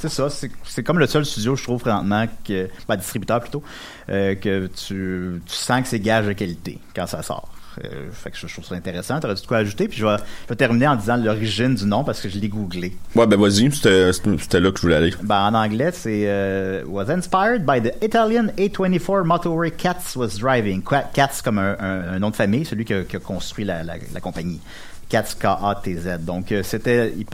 c'est 0.00 0.08
ça. 0.08 0.28
C'est, 0.64 0.82
comme 0.82 0.98
le 0.98 1.06
seul 1.06 1.24
studio, 1.24 1.54
je 1.56 1.62
trouve, 1.62 1.80
présentement, 1.80 2.26
que, 2.44 2.68
ben, 2.88 2.96
distributeur 2.96 3.40
plutôt, 3.40 3.62
euh, 4.08 4.34
que 4.34 4.66
tu, 4.66 5.40
tu 5.46 5.54
sens 5.54 5.82
que 5.82 5.88
c'est 5.88 6.00
gage 6.00 6.26
de 6.26 6.32
qualité 6.32 6.78
quand 6.94 7.06
ça 7.06 7.22
sort. 7.22 7.48
Euh, 7.84 8.08
fait 8.12 8.32
que 8.32 8.36
je, 8.36 8.48
je 8.48 8.52
trouve 8.52 8.64
ça 8.66 8.74
intéressant. 8.74 9.20
T'aurais-tu 9.20 9.42
de 9.42 9.46
quoi 9.46 9.58
ajouter? 9.58 9.86
Puis 9.86 9.96
je 9.98 10.04
vais, 10.04 10.16
je 10.44 10.48
vais 10.48 10.56
terminer 10.56 10.88
en 10.88 10.96
disant 10.96 11.16
l'origine 11.16 11.76
du 11.76 11.84
nom 11.86 12.02
parce 12.02 12.20
que 12.20 12.28
je 12.28 12.36
l'ai 12.40 12.48
googlé. 12.48 12.96
Ouais, 13.14 13.28
ben 13.28 13.38
vas-y, 13.38 13.70
c'était 13.72 14.60
là 14.60 14.70
que 14.72 14.76
je 14.76 14.82
voulais 14.82 14.96
aller. 14.96 15.14
Ben, 15.22 15.40
en 15.46 15.54
anglais, 15.54 15.90
c'est 15.92 16.24
euh, 16.26 16.82
was 16.88 17.08
inspired 17.08 17.64
by 17.64 17.80
the 17.80 17.94
Italian 18.02 18.48
A24 18.58 19.22
motorway 19.24 19.70
Katz 19.70 20.16
was 20.16 20.38
driving. 20.40 20.82
Katz 21.14 21.40
comme 21.42 21.58
un, 21.58 21.76
un- 21.78 22.14
un 22.14 22.18
nom 22.18 22.30
de 22.30 22.36
famille, 22.36 22.64
celui 22.64 22.84
qui 22.84 22.92
a, 22.92 23.04
qui 23.04 23.14
a 23.16 23.20
construit 23.20 23.64
la, 23.64 23.84
la- 23.84 23.94
la 24.12 24.20
compagnie. 24.20 24.60
Katz 25.08 25.34
K-A-T-Z. 25.36 26.18
Donc 26.24 26.52
c'était 26.64 27.14
il 27.16 27.24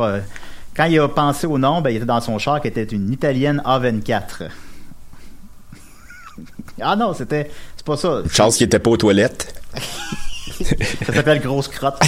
quand 0.77 0.85
il 0.85 0.99
a 1.01 1.09
pensé 1.09 1.47
au 1.47 1.59
nom, 1.59 1.81
ben, 1.81 1.91
il 1.91 1.97
était 1.97 2.07
dans 2.07 2.21
son 2.21 2.39
char 2.39 2.61
qui 2.61 2.69
était 2.69 2.85
une 2.85 3.13
italienne 3.13 3.63
A24. 3.65 4.49
ah 6.81 6.97
non, 6.97 7.15
c'était 7.15 7.51
c'est 7.77 7.87
pas 7.87 7.97
ça. 7.97 8.23
Charles 8.31 8.53
qui 8.53 8.65
était 8.65 8.79
pas 8.79 8.91
aux 8.91 8.97
toilettes. 8.97 9.55
Ça 11.07 11.13
s'appelle 11.13 11.41
grosse 11.41 11.69
crotte. 11.69 12.01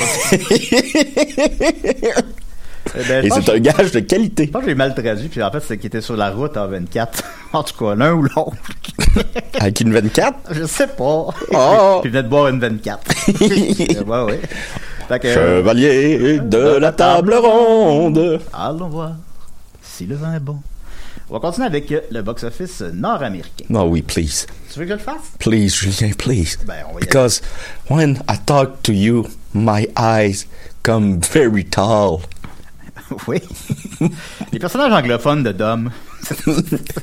Eh 2.96 3.04
ben, 3.04 3.24
Et 3.24 3.30
c'est 3.30 3.48
un 3.50 3.58
gage 3.58 3.90
de 3.92 4.00
qualité. 4.00 4.46
Je 4.46 4.50
pense 4.50 4.62
que 4.62 4.68
j'ai 4.68 4.74
mal 4.74 4.94
traduit, 4.94 5.28
puis 5.28 5.42
en 5.42 5.50
fait, 5.50 5.60
c'est 5.60 5.76
qu'il 5.76 5.86
était 5.86 6.00
sur 6.00 6.16
la 6.16 6.30
route 6.30 6.56
en 6.56 6.66
24. 6.66 7.22
en 7.52 7.62
tout 7.62 7.76
cas, 7.76 7.94
l'un 7.94 8.14
ou 8.14 8.22
l'autre. 8.22 8.56
Avec 9.60 9.80
une 9.80 9.92
24. 9.92 10.54
Je 10.54 10.64
sais 10.64 10.86
pas. 10.86 11.26
Oh. 11.52 11.98
Puis 12.00 12.08
il 12.08 12.10
venait 12.10 12.22
de 12.22 12.28
boire 12.28 12.48
une 12.48 12.60
24. 12.60 13.00
Euh, 13.28 14.04
ouais, 14.04 14.32
ouais. 14.32 14.40
Que, 15.08 15.32
Chevalier 15.32 16.38
de 16.38 16.76
la 16.76 16.92
table 16.92 17.34
ronde. 17.34 18.40
allons 18.52 18.88
voir 18.88 19.12
si 19.80 20.04
le 20.04 20.16
vin 20.16 20.34
est 20.34 20.40
bon. 20.40 20.58
On 21.30 21.34
va 21.34 21.40
continuer 21.40 21.66
avec 21.66 21.90
euh, 21.92 22.00
le 22.10 22.20
box-office 22.22 22.82
nord-américain. 22.92 23.64
Non, 23.70 23.86
oui, 23.86 24.02
please. 24.02 24.46
Tu 24.70 24.78
veux 24.78 24.84
que 24.84 24.90
je 24.90 24.94
le 24.94 25.00
fasse? 25.00 25.32
Please, 25.38 25.70
Julien, 25.70 26.12
please. 26.12 26.58
Ben, 26.66 26.84
on 26.90 26.94
va 26.94 27.00
y 27.00 27.04
Because 27.04 27.40
when 27.90 28.22
I 28.28 28.36
talk 28.44 28.82
to 28.82 28.92
you, 28.92 29.26
my 29.54 29.88
eyes 29.96 30.46
come 30.82 31.20
very 31.20 31.64
tall. 31.64 32.20
oui. 33.28 33.40
Les 34.52 34.58
personnages 34.58 34.92
anglophones 34.92 35.42
de 35.42 35.52
Dom. 35.52 35.90
C'est 36.22 36.42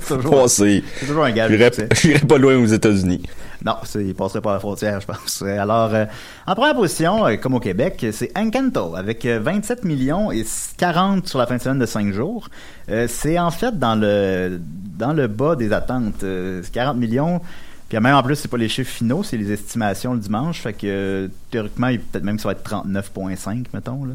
toujours, 0.07 0.49
c'est. 0.49 0.83
toujours 0.99 1.25
un 1.25 1.31
gage. 1.31 1.51
succès. 1.51 1.89
j'irais 2.01 2.19
pas 2.25 2.37
loin 2.37 2.55
aux 2.57 2.65
États-Unis. 2.65 3.23
Non, 3.63 3.75
il 3.95 4.13
passerait 4.13 4.41
pas 4.41 4.53
la 4.53 4.59
frontière, 4.59 5.01
je 5.01 5.07
pense. 5.07 5.41
Alors, 5.41 5.93
euh, 5.93 6.05
en 6.45 6.53
première 6.53 6.75
position, 6.75 7.25
euh, 7.25 7.35
comme 7.37 7.55
au 7.55 7.59
Québec, 7.59 8.05
c'est 8.11 8.31
Encanto, 8.37 8.95
avec 8.95 9.25
euh, 9.25 9.39
27 9.41 9.85
millions 9.85 10.31
et 10.31 10.45
40 10.77 11.27
sur 11.27 11.39
la 11.39 11.47
fin 11.47 11.57
de 11.57 11.61
semaine 11.61 11.79
de 11.79 11.85
5 11.87 12.13
jours. 12.13 12.47
Euh, 12.89 13.07
c'est 13.09 13.39
en 13.39 13.49
fait 13.49 13.79
dans 13.79 13.95
le 13.95 14.59
dans 14.97 15.13
le 15.13 15.27
bas 15.27 15.55
des 15.55 15.73
attentes. 15.73 16.23
Euh, 16.23 16.61
c'est 16.63 16.71
40 16.73 16.97
millions. 16.97 17.41
Puis 17.89 17.99
même 17.99 18.15
en 18.15 18.21
plus, 18.23 18.35
c'est 18.35 18.47
pas 18.49 18.57
les 18.57 18.69
chiffres 18.69 18.91
finaux, 18.91 19.23
c'est 19.23 19.37
les 19.37 19.51
estimations 19.51 20.13
le 20.13 20.19
dimanche. 20.19 20.59
Fait 20.61 20.73
que 20.73 20.79
euh, 20.85 21.27
théoriquement, 21.49 21.87
il- 21.87 21.99
peut-être 22.01 22.23
même 22.23 22.35
que 22.35 22.41
ça 22.43 22.49
va 22.49 22.53
être 22.53 22.63
39,5, 22.63 23.65
mettons. 23.73 24.05
Là. 24.05 24.13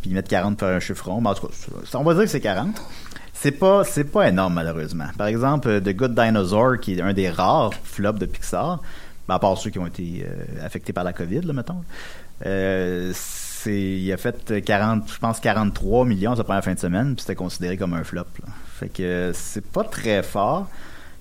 Puis 0.00 0.10
ils 0.10 0.14
mettent 0.14 0.28
40 0.28 0.56
pour 0.58 0.68
un 0.68 0.78
chiffre 0.80 1.08
rond. 1.10 1.20
Mais 1.20 1.28
en 1.30 1.34
tout 1.34 1.46
cas, 1.48 1.52
on 1.94 2.04
va 2.04 2.14
dire 2.14 2.22
que 2.24 2.28
c'est 2.30 2.40
40. 2.40 2.80
C'est 3.40 3.52
pas, 3.52 3.84
c'est 3.84 4.02
pas 4.02 4.28
énorme, 4.28 4.54
malheureusement. 4.54 5.06
Par 5.16 5.28
exemple, 5.28 5.68
euh, 5.68 5.80
The 5.80 5.94
Good 5.94 6.12
Dinosaur, 6.12 6.80
qui 6.80 6.94
est 6.94 7.00
un 7.00 7.12
des 7.12 7.30
rares 7.30 7.72
flops 7.84 8.18
de 8.18 8.26
Pixar, 8.26 8.80
ben, 9.28 9.36
à 9.36 9.38
part 9.38 9.56
ceux 9.56 9.70
qui 9.70 9.78
ont 9.78 9.86
été 9.86 10.26
euh, 10.26 10.66
affectés 10.66 10.92
par 10.92 11.04
la 11.04 11.12
COVID, 11.12 11.42
mettons. 11.54 11.84
Euh, 12.46 13.12
il 13.66 14.12
a 14.12 14.16
fait 14.16 14.64
40, 14.64 15.12
je 15.12 15.18
pense 15.18 15.38
43 15.38 16.04
millions 16.04 16.34
sa 16.34 16.42
première 16.42 16.64
fin 16.64 16.74
de 16.74 16.80
semaine, 16.80 17.14
puis 17.14 17.20
c'était 17.20 17.36
considéré 17.36 17.76
comme 17.76 17.94
un 17.94 18.02
flop. 18.02 18.24
Fait 18.74 18.88
que 18.88 19.30
c'est 19.34 19.64
pas 19.64 19.84
très 19.84 20.24
fort. 20.24 20.68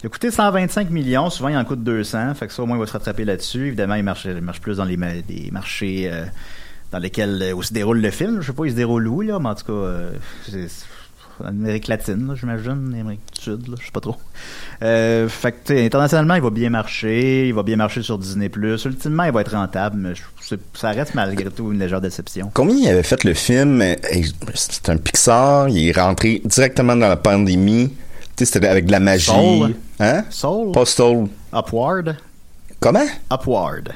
Il 0.02 0.08
a 0.08 0.10
coûté 0.10 0.32
125 0.32 0.90
millions, 0.90 1.30
souvent 1.30 1.50
il 1.50 1.58
en 1.58 1.66
coûte 1.66 1.84
200, 1.84 2.34
fait 2.34 2.48
que 2.48 2.54
ça 2.54 2.64
au 2.64 2.66
moins 2.66 2.78
il 2.78 2.80
va 2.80 2.88
se 2.88 2.94
rattraper 2.94 3.26
là-dessus. 3.26 3.68
Évidemment, 3.68 3.96
il 3.96 4.04
marche, 4.04 4.26
il 4.26 4.42
marche 4.42 4.62
plus 4.62 4.78
dans 4.78 4.86
les 4.86 4.98
marchés 5.52 6.12
dans 6.92 7.00
lesquels 7.00 7.54
où 7.56 7.62
se 7.62 7.74
déroule 7.74 8.00
le 8.00 8.12
film. 8.12 8.42
Je 8.42 8.48
sais 8.48 8.54
pas, 8.54 8.66
il 8.66 8.72
se 8.72 8.76
déroule 8.76 9.08
où, 9.08 9.22
là, 9.22 9.40
mais 9.40 9.50
en 9.50 9.56
tout 9.56 9.66
cas, 9.66 10.54
en 11.44 11.48
Amérique 11.48 11.88
latine, 11.88 12.34
j'imagine, 12.40 12.96
Amérique 13.00 13.22
du 13.36 13.42
Sud, 13.42 13.66
je 13.80 13.86
sais 13.86 13.92
pas 13.92 14.00
trop. 14.00 14.16
Euh, 14.84 15.28
fait 15.30 15.56
que, 15.64 15.86
internationalement, 15.86 16.36
il 16.36 16.42
va 16.42 16.50
bien 16.50 16.70
marcher, 16.70 17.48
il 17.48 17.54
va 17.54 17.64
bien 17.64 17.76
marcher 17.76 18.02
sur 18.04 18.18
Disney+. 18.18 18.50
Ultimement, 18.56 19.24
il 19.24 19.32
va 19.32 19.42
être 19.42 19.52
rentable, 19.56 19.98
mais 19.98 20.14
je- 20.16 20.56
ça 20.74 20.90
reste 20.92 21.14
malgré 21.16 21.50
tout 21.50 21.72
une 21.72 21.80
légère 21.80 22.02
déception. 22.02 22.52
Combien 22.54 22.76
il 22.76 22.88
avait 22.90 23.04
fait 23.04 23.24
le 23.24 23.34
film? 23.34 23.82
Euh, 23.82 23.96
C'est 24.54 24.90
un 24.90 24.98
Pixar. 24.98 25.70
Il 25.70 25.90
est 25.90 26.00
rentré 26.00 26.42
directement 26.46 26.96
dans 26.96 27.08
la 27.10 27.18
pandémie. 27.18 27.94
C'était 28.38 28.66
avec 28.68 28.86
de 28.86 28.92
la 28.92 29.00
magie. 29.00 29.26
Soul. 29.32 29.76
Hein? 30.00 30.24
Soul, 30.30 30.72
Postal. 30.72 31.28
Upward, 31.54 32.18
Comment? 32.80 33.06
Upward. 33.32 33.94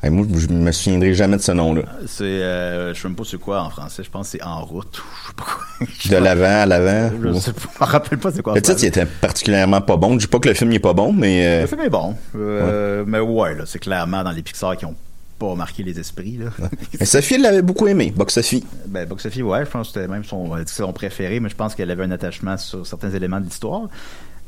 Hey, 0.00 0.10
moi, 0.10 0.24
je 0.32 0.46
me 0.46 0.70
souviendrai 0.70 1.12
jamais 1.12 1.38
de 1.38 1.42
ce 1.42 1.50
nom-là. 1.50 1.82
C'est, 2.06 2.22
euh, 2.22 2.94
je 2.94 3.00
sais 3.00 3.08
même 3.08 3.16
pas 3.16 3.24
c'est 3.28 3.38
quoi 3.38 3.62
en 3.62 3.70
français, 3.70 4.04
je 4.04 4.10
pense 4.10 4.30
que 4.30 4.38
c'est 4.38 4.44
En 4.44 4.64
route, 4.64 4.96
ou 4.98 5.02
je 5.22 5.28
sais 5.28 5.34
pas 5.36 5.44
quoi. 5.44 5.86
De 6.18 6.24
l'avant 6.24 6.62
à 6.62 6.66
l'avant? 6.66 7.16
Je 7.20 7.28
je 7.28 7.30
me 7.30 7.84
rappelle 7.84 8.18
pas 8.18 8.30
c'est 8.30 8.42
quoi. 8.42 8.54
Le 8.54 8.62
titre, 8.62 8.78
il 8.82 8.86
était 8.86 9.06
particulièrement 9.06 9.80
pas 9.80 9.96
bon. 9.96 10.12
Je 10.12 10.18
dis 10.18 10.26
pas 10.28 10.38
que 10.38 10.48
le 10.48 10.54
film 10.54 10.70
n'est 10.70 10.78
pas 10.78 10.92
bon, 10.92 11.12
mais 11.12 11.44
euh, 11.44 11.60
Le 11.62 11.66
film 11.66 11.80
est 11.80 11.90
bon, 11.90 12.14
euh, 12.36 13.02
mais 13.06 13.18
ouais, 13.18 13.56
là, 13.56 13.64
c'est 13.66 13.80
clairement 13.80 14.22
dans 14.22 14.30
les 14.30 14.42
Pixar 14.42 14.76
qui 14.76 14.84
ont 14.84 14.94
pas 15.40 15.54
marqué 15.56 15.82
les 15.82 15.98
esprits, 15.98 16.36
là. 16.36 16.50
mais 17.00 17.04
Sophie 17.06 17.34
elle 17.34 17.42
l'avait 17.42 17.62
beaucoup 17.62 17.88
aimé. 17.88 18.12
Box 18.14 18.34
Sophie. 18.34 18.64
Ben, 18.86 19.04
Box 19.04 19.24
Sophie, 19.24 19.42
ouais, 19.42 19.64
je 19.64 19.70
pense 19.70 19.88
que 19.88 19.94
c'était 19.94 20.08
même 20.08 20.24
son 20.24 20.92
préféré, 20.92 21.40
mais 21.40 21.48
je 21.48 21.56
pense 21.56 21.74
qu'elle 21.74 21.90
avait 21.90 22.04
un 22.04 22.12
attachement 22.12 22.56
sur 22.56 22.86
certains 22.86 23.10
éléments 23.10 23.40
de 23.40 23.46
l'histoire. 23.46 23.88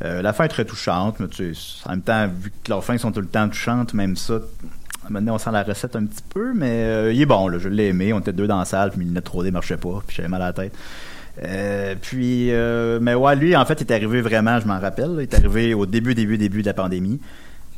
Euh, 0.03 0.23
la 0.23 0.33
fin 0.33 0.45
est 0.45 0.49
très 0.49 0.65
touchante, 0.65 1.21
mais 1.21 1.29
tu 1.29 1.55
sais, 1.55 1.61
en 1.85 1.91
même 1.91 2.03
temps, 2.03 2.27
vu 2.27 2.51
que 2.51 2.71
leurs 2.71 2.83
fins 2.83 2.97
sont 2.97 3.13
tout 3.13 3.21
le 3.21 3.27
temps 3.27 3.49
touchantes, 3.49 3.93
même 3.93 4.17
ça, 4.17 4.41
maintenant 5.09 5.35
on 5.35 5.39
sent 5.39 5.51
la 5.53 5.63
recette 5.63 5.97
un 5.97 6.05
petit 6.05 6.23
peu, 6.29 6.53
mais 6.55 6.85
euh, 6.85 7.13
il 7.13 7.21
est 7.21 7.27
bon, 7.27 7.59
je 7.59 7.69
l'ai 7.69 7.89
aimé, 7.89 8.13
on 8.13 8.21
était 8.21 8.33
deux 8.33 8.47
dans 8.47 8.59
la 8.59 8.65
salle, 8.65 8.91
puis 8.91 9.05
le 9.05 9.11
net 9.11 9.25
3D 9.25 9.51
marchait 9.51 9.77
pas, 9.77 10.03
puis 10.07 10.17
j'avais 10.17 10.29
mal 10.29 10.43
à 10.43 10.47
la 10.47 10.53
tête. 10.53 10.75
Euh, 11.45 11.95
puis, 12.01 12.51
euh, 12.51 12.99
mais 13.01 13.15
ouais, 13.15 13.35
lui, 13.37 13.57
en 13.57 13.65
fait, 13.65 13.81
il 13.81 13.87
est 13.87 13.95
arrivé 13.95 14.21
vraiment, 14.21 14.61
je 14.61 14.67
m'en 14.67 14.79
rappelle, 14.79 15.11
il 15.15 15.23
est 15.23 15.35
arrivé 15.35 15.75
au 15.75 15.87
début, 15.87 16.15
début, 16.15 16.37
début 16.39 16.63
de 16.63 16.67
la 16.67 16.75
pandémie. 16.75 17.21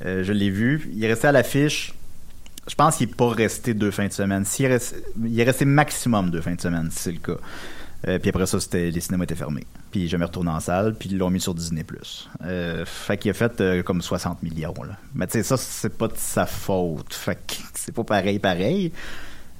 Je 0.05 0.33
l'ai 0.33 0.51
vu, 0.51 0.91
il 0.93 1.05
est 1.05 1.09
resté 1.09 1.29
à 1.29 1.33
l'affiche 1.33 1.95
je 2.69 2.75
pense 2.75 2.97
qu'il 2.97 3.09
n'est 3.09 3.15
pas 3.15 3.29
resté 3.29 3.75
deux 3.75 3.91
fins 3.91 4.07
de 4.07 4.13
semaine. 4.13 4.45
S'il 4.45 4.67
est 4.67 4.77
resté- 4.77 5.03
il 5.25 5.39
est 5.39 5.45
resté 5.45 5.65
maximum 5.65 6.31
deux 6.31 6.41
fins 6.41 6.55
de 6.55 6.61
semaine, 6.61 6.89
si 6.91 6.99
c'est 7.01 7.13
le 7.13 7.19
cas. 7.19 7.39
Euh, 8.09 8.19
puis 8.19 8.31
après 8.31 8.47
ça, 8.47 8.59
c'était, 8.59 8.91
les 8.91 9.01
cinémas 9.01 9.25
étaient 9.25 9.35
fermés. 9.35 9.67
Puis 9.91 10.09
jamais 10.09 10.25
retourné 10.25 10.51
en 10.51 10.61
salle, 10.61 10.95
puis 10.95 11.09
ils 11.11 11.19
l'ont 11.19 11.31
mis 11.31 11.41
sur 11.41 11.55
Disney+. 11.55 11.85
Euh, 12.45 12.85
fait 12.85 13.17
qu'il 13.17 13.31
a 13.31 13.35
fait 13.35 13.61
euh, 13.61 13.83
comme 13.83 14.03
60 14.03 14.43
millions. 14.43 14.75
Mais 15.15 15.27
tu 15.27 15.35
sais, 15.35 15.43
ça, 15.43 15.57
c'est 15.57 15.97
pas 15.97 16.09
de 16.09 16.17
sa 16.17 16.47
faute. 16.47 17.15
Fait 17.15 17.37
que 17.37 17.55
c'est 17.75 17.95
pas 17.95 18.05
pareil, 18.05 18.39
pareil. 18.39 18.93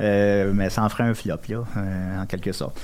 Euh, 0.01 0.53
mais 0.55 0.71
ça 0.71 0.83
en 0.83 0.89
ferait 0.89 1.05
un 1.05 1.15
flop, 1.15 1.37
là, 1.49 1.65
euh, 1.77 2.23
en 2.23 2.27
quelque 2.27 2.53
sorte. 2.53 2.81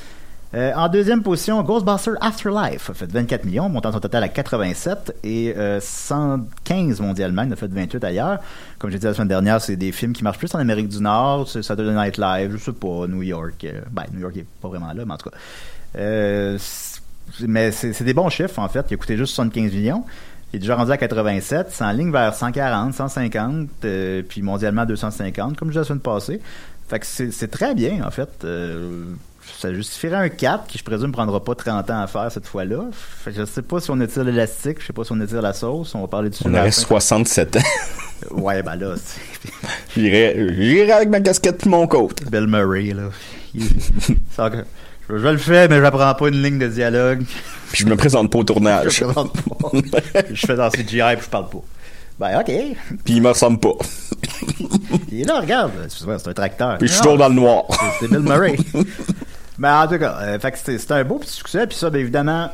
Euh, 0.54 0.72
en 0.74 0.88
deuxième 0.88 1.22
position, 1.22 1.62
Ghostbusters 1.62 2.16
Afterlife 2.22 2.88
a 2.88 2.94
fait 2.94 3.10
24 3.10 3.44
millions, 3.44 3.68
montant 3.68 3.92
son 3.92 4.00
total 4.00 4.22
à 4.22 4.28
87 4.28 5.16
et 5.22 5.54
euh, 5.56 5.78
115 5.78 7.00
mondialement, 7.00 7.42
il 7.42 7.48
en 7.48 7.52
a 7.52 7.56
fait 7.56 7.66
28 7.66 8.02
ailleurs. 8.04 8.38
Comme 8.78 8.90
j'ai 8.90 8.98
dit 8.98 9.04
la 9.04 9.12
semaine 9.12 9.28
dernière, 9.28 9.60
c'est 9.60 9.76
des 9.76 9.92
films 9.92 10.14
qui 10.14 10.24
marchent 10.24 10.38
plus 10.38 10.54
en 10.54 10.58
Amérique 10.58 10.88
du 10.88 11.00
Nord, 11.00 11.48
c'est 11.48 11.62
Saturday 11.62 11.92
Night 11.92 12.16
Live, 12.16 12.56
je 12.56 12.64
sais 12.64 12.72
pas, 12.72 13.06
New 13.06 13.22
York. 13.22 13.62
euh, 13.64 13.82
ben, 13.90 14.04
New 14.12 14.20
York 14.20 14.36
est 14.38 14.46
pas 14.62 14.68
vraiment 14.68 14.92
là, 14.92 15.04
mais 15.04 15.12
en 15.12 15.18
tout 15.18 15.28
cas. 15.28 15.36
Euh, 15.98 16.58
mais 17.40 17.70
c'est 17.70 18.04
des 18.04 18.14
bons 18.14 18.30
chiffres, 18.30 18.58
en 18.58 18.68
fait. 18.68 18.86
Il 18.90 18.94
a 18.94 18.96
coûté 18.96 19.16
juste 19.16 19.34
75 19.34 19.72
millions. 19.72 20.04
Il 20.52 20.56
est 20.56 20.60
déjà 20.60 20.76
rendu 20.76 20.90
à 20.90 20.96
87, 20.96 21.66
c'est 21.70 21.84
en 21.84 21.92
ligne 21.92 22.10
vers 22.10 22.34
140, 22.34 22.94
150, 22.94 23.68
euh, 23.84 24.22
puis 24.26 24.40
mondialement 24.40 24.86
250, 24.86 25.58
comme 25.58 25.68
je 25.68 25.72
disais 25.72 25.80
la 25.80 25.84
semaine 25.84 26.00
passée. 26.00 26.40
Fait 26.88 26.98
que 27.00 27.06
c'est 27.06 27.50
très 27.50 27.74
bien, 27.74 28.02
en 28.02 28.10
fait. 28.10 28.30
Euh, 28.44 29.04
ça 29.58 29.72
justifierait 29.74 30.16
un 30.16 30.28
4 30.28 30.66
qui, 30.66 30.78
je 30.78 30.84
présume, 30.84 31.12
prendra 31.12 31.42
pas 31.42 31.54
30 31.54 31.90
ans 31.90 32.00
à 32.00 32.06
faire 32.06 32.30
cette 32.32 32.46
fois-là. 32.46 32.84
Je 33.26 33.44
sais 33.44 33.62
pas 33.62 33.80
si 33.80 33.90
on 33.90 34.00
étire 34.00 34.24
l'élastique, 34.24 34.80
je 34.80 34.86
sais 34.86 34.92
pas 34.92 35.04
si 35.04 35.12
on 35.12 35.20
étire 35.20 35.42
la 35.42 35.52
sauce, 35.52 35.94
on 35.94 36.00
va 36.02 36.06
parler 36.08 36.30
du 36.30 36.38
On 36.44 36.54
aurait 36.54 36.70
67 36.70 37.56
ans. 37.56 37.60
Ouais, 38.32 38.64
ben 38.64 38.74
là, 38.74 38.96
j'irais 39.96 40.90
avec 40.92 41.08
ma 41.08 41.20
casquette 41.20 41.64
et 41.64 41.68
mon 41.68 41.86
côte. 41.86 42.28
Bill 42.30 42.46
Murray, 42.48 42.92
là. 42.92 43.10
Il- 43.54 43.62
je, 43.68 44.52
je 45.08 45.14
le 45.28 45.38
fais, 45.38 45.68
mais 45.68 45.80
j'apprends 45.80 46.14
pas 46.14 46.28
une 46.28 46.42
ligne 46.42 46.58
de 46.58 46.66
dialogue. 46.66 47.24
Puis 47.72 47.84
je 47.84 47.86
me 47.86 47.96
présente 47.96 48.30
pas 48.32 48.38
au 48.38 48.42
Je 48.42 48.46
tournage. 48.46 49.00
présente 49.00 49.32
pas. 49.42 49.68
je 50.32 50.46
fais 50.46 50.56
dans 50.56 50.68
CGI 50.68 51.14
puis 51.14 51.24
je 51.24 51.28
parle 51.30 51.48
pas. 51.48 51.62
Ben, 52.18 52.40
ok. 52.40 52.52
Puis 53.04 53.14
il 53.14 53.22
me 53.22 53.28
ressemble 53.28 53.60
pas. 53.60 53.74
Il 55.12 55.20
est 55.20 55.24
là, 55.24 55.40
regarde. 55.40 55.70
C'est 55.88 56.28
un 56.28 56.32
tracteur. 56.32 56.78
Puis 56.78 56.88
je 56.88 56.92
suis 56.94 57.02
toujours 57.02 57.18
dans 57.18 57.28
le 57.28 57.34
noir. 57.36 57.64
C'est 58.00 58.08
Bill 58.08 58.18
Murray. 58.18 58.56
Mais 59.58 59.68
en 59.68 59.86
tout 59.88 59.98
cas, 59.98 60.18
euh, 60.20 60.38
c'était 60.54 60.92
un 60.92 61.04
beau 61.04 61.18
petit 61.18 61.32
succès. 61.32 61.66
Puis 61.66 61.76
ça, 61.76 61.90
bien 61.90 62.00
évidemment, 62.00 62.50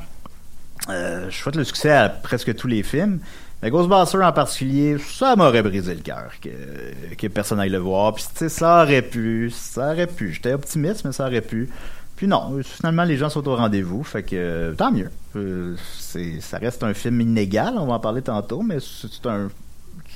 euh, 0.88 1.30
je 1.30 1.36
souhaite 1.36 1.56
le 1.56 1.64
succès 1.64 1.90
à 1.90 2.08
presque 2.08 2.54
tous 2.54 2.66
les 2.66 2.82
films. 2.82 3.20
Mais 3.62 3.70
Ghostbusters 3.70 4.22
en 4.22 4.32
particulier, 4.32 4.98
ça 4.98 5.36
m'aurait 5.36 5.62
brisé 5.62 5.94
le 5.94 6.02
cœur 6.02 6.32
que, 6.42 7.28
personne 7.28 7.60
aille 7.60 7.70
le 7.70 7.78
voir. 7.78 8.14
Puis 8.14 8.24
tu 8.24 8.30
sais, 8.40 8.48
ça 8.48 8.82
aurait 8.82 9.02
pu, 9.02 9.50
ça 9.50 9.92
aurait 9.92 10.06
pu. 10.06 10.32
J'étais 10.32 10.52
optimiste, 10.52 11.04
mais 11.04 11.12
ça 11.12 11.26
aurait 11.26 11.40
pu. 11.40 11.70
Puis 12.16 12.26
non, 12.26 12.60
finalement, 12.62 13.04
les 13.04 13.16
gens 13.16 13.30
sont 13.30 13.46
au 13.48 13.56
rendez-vous. 13.56 14.02
Fait 14.04 14.22
que 14.22 14.36
euh, 14.36 14.74
tant 14.74 14.92
mieux. 14.92 15.10
Euh, 15.36 15.76
c'est, 15.98 16.40
ça 16.40 16.58
reste 16.58 16.82
un 16.84 16.94
film 16.94 17.20
inégal, 17.20 17.74
on 17.78 17.86
va 17.86 17.94
en 17.94 18.00
parler 18.00 18.22
tantôt, 18.22 18.62
mais 18.62 18.78
c'est 18.80 19.08
c'est 19.10 19.26
un, 19.26 19.48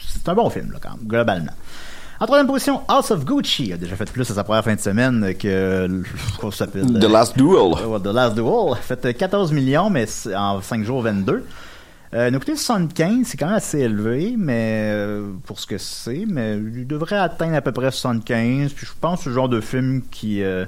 c'est 0.06 0.28
un 0.28 0.34
bon 0.34 0.50
film, 0.50 0.70
là, 0.72 0.78
quand 0.80 0.90
même, 0.90 1.06
globalement. 1.06 1.52
En 2.20 2.26
troisième 2.26 2.48
position, 2.48 2.82
House 2.88 3.12
of 3.12 3.24
Gucci 3.24 3.72
a 3.72 3.76
déjà 3.76 3.94
fait 3.94 4.10
plus 4.10 4.28
à 4.28 4.34
sa 4.34 4.42
première 4.42 4.64
fin 4.64 4.74
de 4.74 4.80
semaine 4.80 5.34
que 5.38 6.02
ça 6.42 6.50
s'appelle? 6.50 6.86
The 6.98 7.04
Last 7.04 7.36
Duel. 7.36 7.74
Ouais, 7.86 8.00
The 8.00 8.06
Last 8.12 8.34
Duel. 8.34 8.74
Fait 8.80 9.04
euh, 9.06 9.12
14 9.12 9.52
millions, 9.52 9.88
mais 9.88 10.06
en 10.34 10.60
5 10.60 10.82
jours 10.82 11.02
22. 11.02 11.44
Euh, 12.14 12.30
nous 12.30 12.36
a 12.36 12.40
coûté 12.40 12.56
75, 12.56 13.26
c'est 13.26 13.36
quand 13.36 13.46
même 13.46 13.54
assez 13.54 13.80
élevé, 13.80 14.34
mais 14.36 14.90
euh, 14.92 15.28
pour 15.44 15.60
ce 15.60 15.66
que 15.66 15.76
c'est, 15.76 16.24
mais 16.26 16.56
il 16.56 16.86
devrait 16.86 17.18
atteindre 17.18 17.54
à 17.54 17.60
peu 17.60 17.72
près 17.72 17.90
75. 17.90 18.72
Puis 18.72 18.86
je 18.86 18.92
pense 18.98 19.18
que 19.18 19.24
c'est 19.24 19.30
le 19.30 19.34
genre 19.34 19.48
de 19.48 19.60
film 19.60 20.02
qui, 20.10 20.42
euh, 20.42 20.64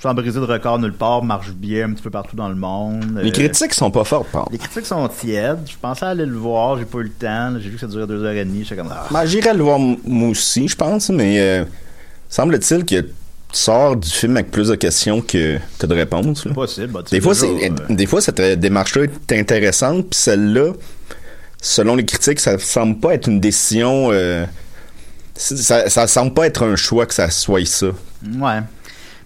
sans 0.00 0.14
briser 0.14 0.38
de 0.38 0.44
record 0.44 0.78
nulle 0.78 0.92
part, 0.92 1.24
marche 1.24 1.50
bien 1.50 1.88
un 1.88 1.92
petit 1.92 2.02
peu 2.02 2.10
partout 2.10 2.36
dans 2.36 2.48
le 2.48 2.54
monde. 2.54 3.18
Les 3.22 3.28
Euh, 3.30 3.32
critiques 3.32 3.74
sont 3.74 3.90
pas 3.90 4.04
fortes, 4.04 4.28
Paul. 4.30 4.44
les 4.52 4.58
critiques 4.58 4.86
sont 4.86 5.08
tièdes. 5.08 5.58
Je 5.68 5.74
pensais 5.80 6.06
aller 6.06 6.24
le 6.26 6.36
voir, 6.36 6.78
j'ai 6.78 6.84
pas 6.84 6.98
eu 6.98 7.04
le 7.04 7.10
temps. 7.10 7.54
J'ai 7.58 7.68
vu 7.68 7.74
que 7.74 7.80
ça 7.80 7.86
durait 7.88 8.06
deux 8.06 8.22
heures 8.24 8.32
et 8.32 8.44
demie. 8.44 8.64
Comme 8.76 8.90
ah. 8.92 9.06
Ben, 9.10 9.24
J'irais 9.26 9.54
le 9.54 9.62
voir 9.64 9.78
moi 9.78 10.28
aussi, 10.28 10.68
je 10.68 10.76
pense, 10.76 11.08
mais 11.10 11.40
euh, 11.40 11.64
semble-t-il 12.28 12.82
a 12.98 13.02
tu 13.50 13.58
sors 13.58 13.96
du 13.96 14.08
film 14.10 14.36
avec 14.36 14.50
plus 14.50 14.68
de 14.68 14.74
questions 14.74 15.22
que, 15.22 15.58
que 15.78 15.86
de 15.86 15.94
réponses. 15.94 16.44
là. 16.44 16.52
Possible. 16.52 16.88
bah, 16.92 17.00
Des 17.10 17.20
fois, 17.20 17.32
euh, 17.42 17.68
des 17.88 18.04
fois, 18.06 18.20
cette 18.20 18.40
démarche-là 18.40 19.04
est 19.04 19.32
intéressante, 19.38 20.10
puis 20.10 20.20
celle-là, 20.20 20.72
selon 21.60 21.96
les 21.96 22.04
critiques, 22.04 22.40
ça 22.40 22.58
semble 22.58 22.98
pas 23.00 23.14
être 23.14 23.26
une 23.26 23.40
décision. 23.40 24.10
euh, 24.12 24.44
ça, 25.34 25.88
ça 25.88 26.06
semble 26.06 26.34
pas 26.34 26.46
être 26.46 26.62
un 26.62 26.76
choix 26.76 27.06
que 27.06 27.14
ça 27.14 27.30
soit 27.30 27.64
ça. 27.64 27.86
Ouais. 28.38 28.58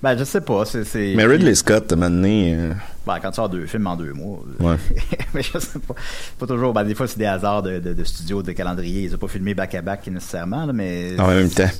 Ben, 0.03 0.19
je 0.19 0.25
sais 0.25 0.41
pas. 0.41 0.65
C'est. 0.65 1.15
Mais 1.17 1.25
Ridley 1.25 1.55
Scott, 1.55 1.93
à 1.93 1.95
un 1.95 1.99
moment 1.99 2.11
donné, 2.11 2.57
euh, 2.57 2.73
Ben, 3.07 3.21
quand 3.21 3.31
tu 3.31 3.37
sors 3.37 3.49
deux 3.49 3.67
films 3.67 3.87
en 3.87 3.97
deux 3.97 4.13
mois. 4.13 4.41
Ouais. 4.59 4.77
mais 5.35 5.43
je 5.43 5.59
sais 5.61 5.79
pas. 5.79 5.95
Pas 6.41 6.47
toujours. 6.47 6.73
Ben, 6.73 6.83
des 6.83 6.97
fois, 6.97 7.07
c'est 7.07 7.19
des 7.19 7.27
hasards 7.27 7.63
de, 7.63 7.79
de, 7.79 7.93
de 7.93 8.05
studio, 8.05 8.43
de 8.43 8.51
calendrier. 8.51 9.03
Ils 9.03 9.15
ont 9.15 9.19
pas 9.19 9.29
filmé 9.29 9.55
back-à-back 9.55 10.09
nécessairement, 10.09 10.67
là, 10.67 10.73
mais. 10.73 11.15
en 11.21 11.29
même 11.29 11.51
temps. 11.51 11.71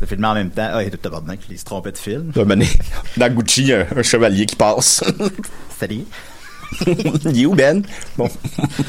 De 0.00 0.06
filmer 0.06 0.28
en 0.28 0.34
même 0.34 0.50
temps. 0.50 0.68
Ah, 0.72 0.78
a 0.78 0.90
tout 0.90 0.96
tabarnak, 0.96 1.40
il 1.50 1.58
se 1.58 1.64
trompait 1.64 1.92
de 1.92 1.98
film. 1.98 2.30
À 2.36 2.38
moment 2.38 2.50
donné, 2.50 2.68
dans 3.16 3.28
Gucci, 3.34 3.72
un, 3.72 3.84
un 3.96 4.02
chevalier 4.02 4.46
qui 4.46 4.56
passe. 4.56 5.02
Salut. 5.76 6.04
Il 6.86 7.42
est 7.42 7.46
où, 7.46 7.54
Ben? 7.54 7.82
Bon. 8.16 8.28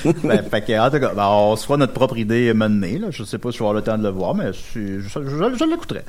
ben, 0.24 0.44
fait 0.44 0.62
que, 0.62 0.80
en 0.80 0.90
tout 0.90 1.00
cas, 1.00 1.14
ben, 1.14 1.28
on 1.28 1.56
se 1.56 1.66
fera 1.66 1.78
notre 1.78 1.94
propre 1.94 2.18
idée 2.18 2.54
menée, 2.54 3.00
là. 3.00 3.08
Je 3.10 3.24
sais 3.24 3.38
pas 3.38 3.52
si 3.52 3.58
je 3.58 3.64
vais 3.64 3.68
avoir 3.68 3.74
le 3.74 3.82
temps 3.82 3.98
de 3.98 4.04
le 4.04 4.10
voir, 4.10 4.36
mais 4.36 4.52
je, 4.54 5.00
je, 5.00 5.10
je, 5.10 5.58
je 5.58 5.66
l'écouterai. 5.70 6.04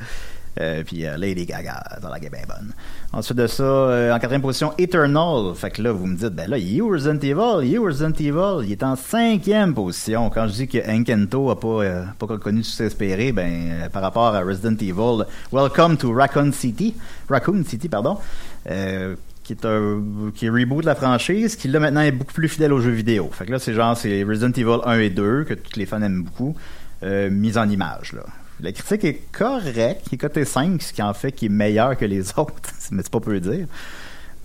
Euh, 0.60 0.84
puis 0.84 1.04
euh, 1.04 1.16
Lady 1.16 1.46
Gaga, 1.46 1.82
dans 2.00 2.08
la 2.08 2.20
game 2.20 2.30
bien 2.30 2.42
bonne. 2.46 2.72
Ensuite 3.12 3.38
de 3.38 3.46
ça, 3.46 3.62
euh, 3.62 4.14
en 4.14 4.18
quatrième 4.18 4.42
position, 4.42 4.72
Eternal. 4.78 5.54
Fait 5.54 5.70
que 5.70 5.82
là, 5.82 5.92
vous 5.92 6.06
me 6.06 6.16
dites, 6.16 6.30
ben 6.30 6.48
là, 6.48 6.58
il 6.58 6.76
est 6.76 6.80
où 6.80 6.88
Resident 6.88 7.18
Evil? 7.18 7.66
Il 7.66 7.74
est 7.74 7.78
où 7.78 7.84
Resident 7.84 8.12
Evil? 8.12 8.64
Il 8.66 8.72
est 8.72 8.82
en 8.82 8.94
cinquième 8.96 9.74
position. 9.74 10.30
Quand 10.30 10.46
je 10.46 10.52
dis 10.52 10.68
que 10.68 10.78
Enkento 10.88 11.50
a 11.50 11.58
pas, 11.58 12.04
pas 12.18 12.38
connu 12.38 12.62
succès 12.62 12.86
espéré, 12.86 13.32
ben, 13.32 13.88
par 13.92 14.02
rapport 14.02 14.34
à 14.34 14.40
Resident 14.40 14.76
Evil, 14.76 15.24
Welcome 15.52 15.96
to 15.96 16.12
Raccoon 16.12 16.52
City. 16.52 16.94
Raccoon 17.28 17.64
City, 17.64 17.88
pardon. 17.88 18.18
Qui 18.64 19.52
est 19.52 19.66
un 19.66 20.02
qui 20.34 20.46
est 20.46 20.48
reboot 20.48 20.80
de 20.80 20.86
la 20.86 20.94
franchise, 20.94 21.54
qui 21.56 21.68
là 21.68 21.78
maintenant 21.78 22.00
est 22.00 22.12
beaucoup 22.12 22.32
plus 22.32 22.48
fidèle 22.48 22.72
aux 22.72 22.80
jeux 22.80 22.92
vidéo. 22.92 23.28
Fait 23.30 23.44
que 23.44 23.52
là 23.52 23.58
c'est 23.58 23.74
genre 23.74 23.94
c'est 23.94 24.22
Resident 24.22 24.52
Evil 24.52 24.80
1 24.86 24.98
et 25.00 25.10
2 25.10 25.44
que 25.44 25.52
tous 25.52 25.78
les 25.78 25.84
fans 25.84 26.00
aiment 26.00 26.22
beaucoup, 26.22 26.56
euh, 27.02 27.28
mise 27.28 27.58
en 27.58 27.68
image 27.68 28.14
là. 28.14 28.22
La 28.64 28.72
critique 28.72 29.04
est 29.04 29.20
correcte, 29.30 30.06
il 30.10 30.14
est 30.14 30.16
coté 30.18 30.44
5, 30.46 30.80
ce 30.80 30.92
qui 30.94 31.02
en 31.02 31.12
fait 31.12 31.32
qu'il 31.32 31.46
est 31.52 31.54
meilleur 31.54 31.96
que 31.98 32.06
les 32.06 32.30
autres, 32.38 32.54
mais 32.90 33.02
c'est 33.02 33.12
pas 33.12 33.20
peu 33.20 33.38
dire. 33.38 33.66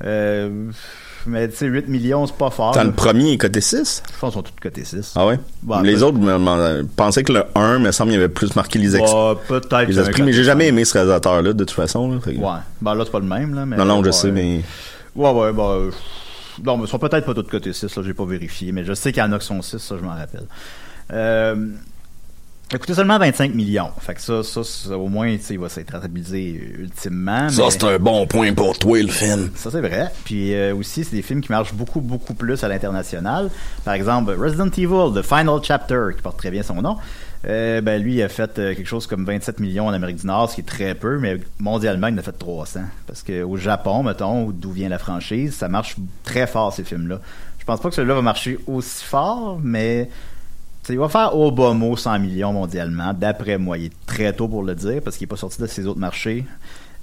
Euh, 0.03 0.69
mais 1.25 1.47
tu 1.49 1.55
sais 1.55 1.65
8 1.67 1.87
millions 1.87 2.27
c'est 2.27 2.35
pas 2.35 2.49
fort. 2.49 2.73
Dans 2.73 2.83
le 2.83 2.91
premier, 2.91 3.29
il 3.29 3.33
est 3.33 3.37
coté 3.37 3.61
6. 3.61 4.03
Je 4.13 4.19
pense 4.19 4.31
qu'ils 4.31 4.37
sont 4.39 4.43
tous 4.43 4.53
cotés 4.61 4.83
6. 4.83 5.13
Ah 5.15 5.25
ouais? 5.25 5.39
Bah, 5.63 5.81
les 5.83 6.03
autres 6.03 6.17
me- 6.17 6.83
pensaient 6.83 7.23
que 7.23 7.31
le 7.33 7.43
1, 7.55 7.79
me 7.79 7.91
semble, 7.91 8.11
il 8.11 8.15
avait 8.15 8.27
plus 8.29 8.55
marqué 8.57 8.77
les, 8.77 8.95
ex- 8.97 9.09
Bah, 9.11 9.35
peut-être 9.47 9.87
les 9.87 9.99
esprits, 9.99 10.21
mais 10.23 10.33
j'ai 10.33 10.43
jamais 10.43 10.67
aimé 10.67 10.83
ce 10.85 10.93
réalisateur-là, 10.93 11.53
de 11.53 11.63
toute 11.63 11.71
façon. 11.71 12.11
Là, 12.11 12.19
que- 12.19 12.29
Ouais. 12.31 12.59
Ben 12.81 12.95
là 12.95 13.03
c'est 13.05 13.11
pas 13.11 13.19
le 13.19 13.25
même 13.25 13.53
là, 13.55 13.65
mais 13.65 13.77
non, 13.77 13.85
non, 13.85 14.03
je 14.03 14.11
sais, 14.11 14.31
mais. 14.31 14.61
Ouais, 15.15 15.31
ouais, 15.31 15.53
bah. 15.53 15.77
Non, 16.63 16.75
mais 16.77 16.83
ils 16.83 16.89
sont 16.89 16.99
peut-être 16.99 17.25
pas 17.25 17.33
tous 17.33 17.43
côté 17.43 17.71
6, 17.71 17.95
là, 17.95 18.03
j'ai 18.05 18.13
pas 18.13 18.25
vérifié, 18.25 18.73
mais 18.73 18.83
je 18.83 18.93
sais 18.93 19.13
qu'il 19.13 19.21
y 19.23 19.25
en 19.25 19.31
a 19.31 19.39
qui 19.39 19.45
sont 19.45 19.61
6, 19.61 19.77
ça, 19.77 19.95
je 19.97 20.03
m'en 20.03 20.09
rappelle. 20.15 20.45
Euh. 21.13 21.55
Écoutez, 22.71 22.93
seulement 22.93 23.17
25 23.17 23.55
millions. 23.55 23.89
Fait 23.99 24.13
que 24.13 24.21
ça, 24.21 24.43
ça, 24.43 24.63
ça, 24.63 24.95
au 24.95 25.07
moins, 25.07 25.35
tu 25.37 25.41
sais, 25.43 25.53
il 25.55 25.59
va 25.59 25.69
s'être 25.69 25.91
rentabilisé 25.91 26.49
ultimement. 26.77 27.49
Ça, 27.49 27.63
mais- 27.63 27.71
c'est 27.71 27.83
un 27.83 27.97
bon 27.97 28.27
point 28.27 28.53
pour 28.53 28.77
toi, 28.77 29.01
le 29.01 29.07
film. 29.07 29.49
ça, 29.55 29.71
c'est 29.71 29.81
vrai. 29.81 30.11
Puis 30.23 30.53
euh, 30.53 30.75
aussi, 30.75 31.03
c'est 31.03 31.15
des 31.15 31.23
films 31.23 31.41
qui 31.41 31.51
marchent 31.51 31.73
beaucoup, 31.73 31.99
beaucoup 31.99 32.35
plus 32.35 32.63
à 32.63 32.67
l'international. 32.67 33.49
Par 33.83 33.95
exemple, 33.95 34.35
Resident 34.39 34.67
Evil, 34.69 35.19
The 35.19 35.23
Final 35.23 35.59
Chapter, 35.63 36.09
qui 36.15 36.21
porte 36.21 36.37
très 36.37 36.51
bien 36.51 36.61
son 36.61 36.75
nom. 36.83 36.97
Euh, 37.47 37.81
ben 37.81 37.99
lui, 38.03 38.15
il 38.15 38.21
a 38.21 38.29
fait 38.29 38.59
euh, 38.59 38.75
quelque 38.75 38.85
chose 38.85 39.07
comme 39.07 39.25
27 39.25 39.59
millions 39.59 39.87
en 39.87 39.93
Amérique 39.93 40.17
du 40.17 40.27
Nord, 40.27 40.49
ce 40.51 40.55
qui 40.55 40.61
est 40.61 40.65
très 40.65 40.93
peu, 40.93 41.17
mais 41.17 41.37
mondialement, 41.57 42.07
il 42.07 42.13
en 42.13 42.17
a 42.17 42.21
fait 42.21 42.37
300. 42.37 42.81
Parce 43.07 43.23
qu'au 43.23 43.57
Japon, 43.57 44.03
mettons, 44.03 44.51
d'où 44.51 44.71
vient 44.71 44.89
la 44.89 44.99
franchise, 44.99 45.55
ça 45.55 45.69
marche 45.69 45.95
très 46.23 46.45
fort, 46.45 46.71
ces 46.71 46.83
films-là. 46.83 47.19
Je 47.57 47.65
pense 47.65 47.79
pas 47.79 47.89
que 47.89 47.95
celui-là 47.95 48.13
va 48.15 48.21
marcher 48.21 48.59
aussi 48.67 49.03
fort, 49.05 49.59
mais 49.63 50.09
il 50.89 50.99
va 50.99 51.09
faire 51.09 51.35
au 51.35 51.51
bas 51.51 51.73
mot 51.73 51.95
100 51.95 52.19
millions 52.19 52.53
mondialement, 52.53 53.13
d'après 53.13 53.57
moi. 53.57 53.77
Il 53.77 53.85
est 53.85 54.05
très 54.05 54.33
tôt 54.33 54.47
pour 54.47 54.63
le 54.63 54.75
dire, 54.75 55.01
parce 55.03 55.17
qu'il 55.17 55.25
n'est 55.25 55.29
pas 55.29 55.37
sorti 55.37 55.61
de 55.61 55.67
ses 55.67 55.85
autres 55.87 55.99
marchés. 55.99 56.45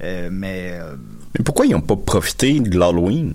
Euh, 0.03 0.29
mais 0.31 0.73
euh, 0.75 0.95
Mais 1.39 1.45
pourquoi 1.45 1.67
ils 1.67 1.73
n'ont 1.73 1.81
pas 1.81 1.97
profité 1.97 2.61
de 2.61 2.79
l'Halloween? 2.79 3.33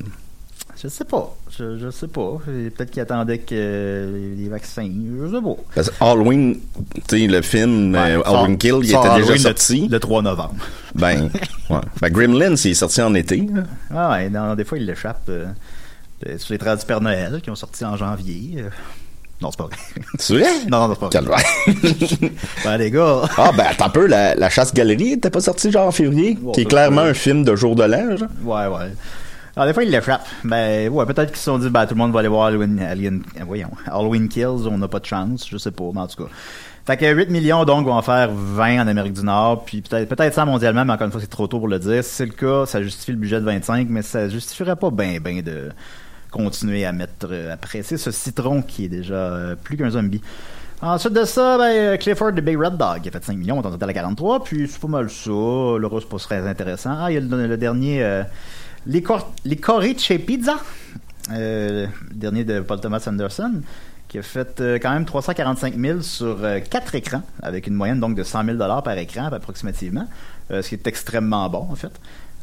je 0.81 0.87
sais 0.87 1.05
pas. 1.05 1.35
Je, 1.57 1.77
je 1.77 1.89
sais 1.91 2.07
pas. 2.07 2.37
Peut-être 2.45 2.89
qu'ils 2.89 3.01
attendaient 3.01 3.39
que 3.39 3.53
euh, 3.53 4.35
les 4.35 4.49
vaccins. 4.49 4.89
Je 4.89 5.27
sais 5.27 5.41
pas. 5.41 5.55
Parce 5.75 5.89
que 5.89 6.03
Halloween, 6.03 6.57
tu 7.07 7.19
sais, 7.19 7.27
le 7.27 7.41
film 7.41 7.93
euh, 7.93 8.21
Halloween 8.23 8.57
Kill, 8.57 8.79
il 8.81 8.89
était 8.89 8.97
déjà 8.97 9.13
Halloween 9.13 9.37
sorti. 9.37 9.87
Le, 9.87 9.99
3 9.99 10.21
novembre. 10.23 10.55
Ben, 10.95 11.29
ouais. 11.69 11.77
Ben, 12.01 12.09
Gremlins, 12.09 12.55
il 12.55 12.71
est 12.71 12.73
sorti 12.73 13.01
en 13.01 13.13
été. 13.13 13.47
Ah 13.93 14.11
ouais, 14.11 14.29
non, 14.29 14.55
des 14.55 14.63
fois, 14.63 14.77
ils 14.77 14.85
l'échappent. 14.85 15.29
Euh, 15.29 15.45
euh, 16.27 16.37
sur 16.37 16.53
les 16.53 16.59
traces 16.59 16.81
du 16.81 16.85
Père 16.85 17.01
Noël 17.01 17.41
qui 17.43 17.49
ont 17.49 17.55
sorti 17.55 17.83
en 17.83 17.95
janvier. 17.97 18.63
Non, 19.41 19.49
c'est 19.51 19.57
pas 19.57 19.65
vrai. 19.65 19.77
C'est 20.19 20.33
vrai? 20.35 20.49
non, 20.69 20.87
non, 20.87 20.93
c'est 20.93 20.99
pas 20.99 21.07
vrai. 21.07 21.43
Calvaire. 21.43 22.31
Ben, 22.63 22.77
les 22.77 22.91
gars. 22.91 23.23
ah, 23.37 23.51
ben, 23.55 23.65
attends 23.69 23.85
un 23.85 23.89
peu, 23.89 24.05
la, 24.05 24.35
la 24.35 24.49
chasse-galerie 24.49 25.13
était 25.13 25.29
pas 25.29 25.41
sortie 25.41 25.71
genre 25.71 25.87
en 25.87 25.91
février? 25.91 26.37
Bon, 26.39 26.51
qui 26.51 26.61
est 26.61 26.65
clairement 26.65 27.01
un 27.01 27.13
film 27.13 27.43
de 27.43 27.55
jour 27.55 27.75
de 27.75 27.83
l'an, 27.83 28.17
genre. 28.17 28.29
Ouais, 28.43 28.67
ouais. 28.67 28.91
Alors, 29.55 29.67
des 29.67 29.73
fois, 29.73 29.83
ils 29.83 29.89
l'échappent. 29.89 30.27
Ben, 30.43 30.89
ouais, 30.89 31.05
peut-être 31.05 31.29
qu'ils 31.29 31.37
se 31.37 31.45
sont 31.45 31.57
dit, 31.57 31.69
ben, 31.69 31.85
tout 31.85 31.95
le 31.95 31.99
monde 31.99 32.13
va 32.13 32.19
aller 32.19 32.29
voir 32.29 32.45
Halloween, 32.45 32.79
Alien, 32.79 33.23
euh, 33.39 33.43
voyons, 33.45 33.71
Halloween 33.85 34.29
Kills, 34.29 34.67
on 34.69 34.77
n'a 34.77 34.87
pas 34.87 34.99
de 34.99 35.05
chance, 35.05 35.47
je 35.49 35.57
sais 35.57 35.71
pas, 35.71 35.89
mais 35.93 36.01
en 36.01 36.07
tout 36.07 36.23
cas. 36.23 36.29
Fait 36.85 36.97
que 36.97 37.13
8 37.13 37.29
millions, 37.29 37.63
donc, 37.65 37.85
vont 37.85 37.93
en 37.93 38.01
faire 38.01 38.29
20 38.31 38.83
en 38.83 38.87
Amérique 38.87 39.13
du 39.13 39.23
Nord, 39.23 39.65
puis 39.65 39.81
peut-être, 39.81 40.07
peut-être 40.07 40.33
ça 40.33 40.45
mondialement, 40.45 40.85
mais 40.85 40.93
encore 40.93 41.05
une 41.05 41.11
fois, 41.11 41.21
c'est 41.21 41.27
trop 41.29 41.47
tôt 41.47 41.59
pour 41.59 41.67
le 41.67 41.79
dire. 41.79 42.03
Si 42.03 42.11
c'est 42.11 42.25
le 42.25 42.31
cas, 42.31 42.65
ça 42.65 42.81
justifie 42.81 43.11
le 43.11 43.17
budget 43.17 43.39
de 43.39 43.45
25, 43.45 43.87
mais 43.89 44.01
ça 44.01 44.29
justifierait 44.29 44.75
pas 44.75 44.89
ben, 44.89 45.19
ben 45.19 45.41
de 45.41 45.69
continuer 46.31 46.85
à 46.85 46.91
mettre, 46.91 47.27
euh, 47.29 47.53
à 47.53 47.57
presser 47.57 47.97
ce 47.97 48.09
citron 48.09 48.61
qui 48.61 48.85
est 48.85 48.89
déjà 48.89 49.13
euh, 49.13 49.55
plus 49.55 49.77
qu'un 49.77 49.91
zombie. 49.91 50.21
Ensuite 50.81 51.13
de 51.13 51.25
ça, 51.25 51.59
ben, 51.59 51.65
euh, 51.65 51.97
Clifford 51.97 52.31
the 52.31 52.39
Big 52.39 52.57
Red 52.57 52.75
Dog 52.75 53.01
qui 53.01 53.09
a 53.09 53.11
fait 53.11 53.23
5 53.23 53.37
millions, 53.37 53.59
on 53.59 53.61
est 53.61 53.67
en 53.67 53.71
total 53.71 53.91
à 53.91 53.93
43, 53.93 54.43
puis 54.43 54.67
c'est 54.67 54.81
pas 54.81 54.87
mal 54.87 55.09
ça. 55.11 55.29
Le 55.29 55.87
c'est 55.99 56.09
pas 56.09 56.17
très 56.17 56.47
intéressant. 56.47 56.95
Ah, 56.97 57.11
il 57.11 57.13
y 57.13 57.17
a 57.17 57.19
le, 57.19 57.47
le 57.47 57.57
dernier, 57.57 58.03
euh, 58.03 58.23
les, 58.87 59.03
les 59.45 59.55
Corice 59.57 60.11
Pizza, 60.25 60.55
le 61.29 61.85
dernier 62.11 62.45
de 62.45 62.61
Paul 62.61 62.79
Thomas 62.79 63.03
Anderson, 63.05 63.61
qui 64.07 64.17
a 64.17 64.23
fait 64.23 64.59
quand 64.81 64.91
même 64.91 65.05
345 65.05 65.75
000 65.77 66.01
sur 66.01 66.39
4 66.69 66.95
écrans, 66.95 67.21
avec 67.43 67.67
une 67.67 67.75
moyenne 67.75 67.99
donc 67.99 68.15
de 68.15 68.23
100 68.23 68.45
000 68.45 68.57
par 68.57 68.97
écran 68.97 69.27
approximativement, 69.31 70.07
ce 70.49 70.67
qui 70.67 70.75
est 70.75 70.87
extrêmement 70.87 71.47
bon 71.47 71.67
en 71.71 71.75
fait. 71.75 71.91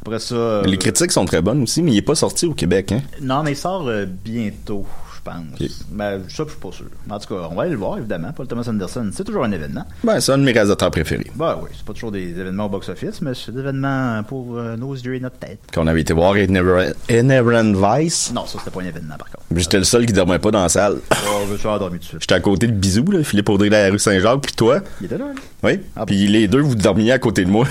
Après 0.01 0.19
ça, 0.19 0.35
euh, 0.35 0.63
Les 0.63 0.77
critiques 0.77 1.11
sont 1.11 1.25
très 1.25 1.41
bonnes 1.41 1.63
aussi, 1.63 1.81
mais 1.81 1.91
il 1.91 1.97
est 1.97 2.01
pas 2.01 2.15
sorti 2.15 2.45
au 2.45 2.53
Québec, 2.53 2.91
hein? 2.91 3.01
non, 3.21 3.43
mais 3.43 3.51
il 3.51 3.57
sort 3.57 3.87
euh, 3.87 4.05
bientôt, 4.05 4.85
je 5.15 5.21
pense. 5.21 5.43
Ok. 5.59 5.67
Ben, 5.91 6.19
ça, 6.29 6.43
je 6.45 6.49
suis 6.49 6.59
pas 6.59 6.71
sûr. 6.71 6.85
En 7.09 7.19
tout 7.19 7.33
cas, 7.35 7.47
on 7.51 7.55
va 7.55 7.63
aller 7.63 7.71
le 7.71 7.77
voir, 7.77 7.97
évidemment. 7.97 8.31
Paul 8.31 8.47
Thomas 8.47 8.65
Anderson, 8.67 9.09
c'est 9.13 9.25
toujours 9.25 9.43
un 9.43 9.51
événement. 9.51 9.85
Ben, 10.03 10.19
c'est 10.21 10.31
un 10.31 10.37
de 10.37 10.43
mes 10.43 10.53
réalisateurs 10.53 10.89
préférés. 10.91 11.29
Ben 11.35 11.57
oui, 11.61 11.69
c'est 11.75 11.85
pas 11.85 11.93
toujours 11.93 12.11
des 12.11 12.29
événements 12.29 12.65
au 12.67 12.69
box-office, 12.69 13.21
mais 13.21 13.33
c'est 13.33 13.51
des 13.51 13.59
événements 13.59 14.23
pour 14.23 14.57
euh, 14.57 14.77
nos 14.77 14.93
yeux 14.93 15.15
et 15.15 15.19
notre 15.19 15.37
tête. 15.37 15.59
Qu'on 15.73 15.87
avait 15.87 16.01
été 16.01 16.13
voir 16.13 16.35
Inherent 16.37 17.73
Vice. 17.73 18.31
Non, 18.33 18.45
ça, 18.45 18.57
c'était 18.59 18.71
pas 18.71 18.81
un 18.81 18.85
événement, 18.85 19.15
par 19.17 19.29
contre. 19.29 19.43
J'étais 19.55 19.77
le 19.77 19.83
seul 19.83 20.05
qui 20.05 20.13
dormait 20.13 20.39
pas 20.39 20.51
dans 20.51 20.63
la 20.63 20.69
salle. 20.69 20.99
Oh, 21.11 21.41
je 21.51 21.57
suis 21.57 21.67
endormi 21.67 21.99
tout 21.99 22.03
de 22.03 22.09
suite. 22.09 22.21
J'étais 22.21 22.35
à 22.35 22.39
côté 22.39 22.67
de 22.67 22.71
Bisou, 22.73 23.03
là, 23.11 23.23
Philippe 23.23 23.49
Audrey 23.49 23.67
de 23.67 23.73
la 23.73 23.89
rue 23.89 23.99
Saint-Jacques, 23.99 24.41
puis 24.41 24.53
toi. 24.53 24.79
Il 25.01 25.07
était 25.07 25.17
là, 25.17 25.25
là. 25.25 25.33
Oui. 25.63 25.81
Ah 25.95 26.05
puis 26.05 26.27
les 26.27 26.47
deux, 26.47 26.61
vous 26.61 26.75
dormiez 26.75 27.11
à 27.11 27.19
côté 27.19 27.43
de 27.43 27.49
moi. 27.49 27.67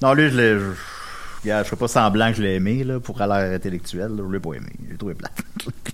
Non, 0.00 0.14
lui, 0.14 0.30
je 0.30 0.36
l'ai... 0.36 0.56
Je... 1.48 1.52
Regarde, 1.52 1.64
je 1.64 1.70
fais 1.70 1.76
pas 1.76 1.88
semblant 1.88 2.30
que 2.30 2.36
je 2.36 2.42
l'ai 2.42 2.54
aimé, 2.56 2.84
là, 2.84 3.00
pour 3.00 3.20
à 3.22 3.26
l'air 3.26 3.54
intellectuel, 3.54 4.08
là, 4.16 4.22
je 4.26 4.32
l'ai 4.32 4.38
pas 4.40 4.52
aimé. 4.54 4.70
J'ai 4.90 4.96
trouvé 4.96 5.14
plate. 5.14 5.32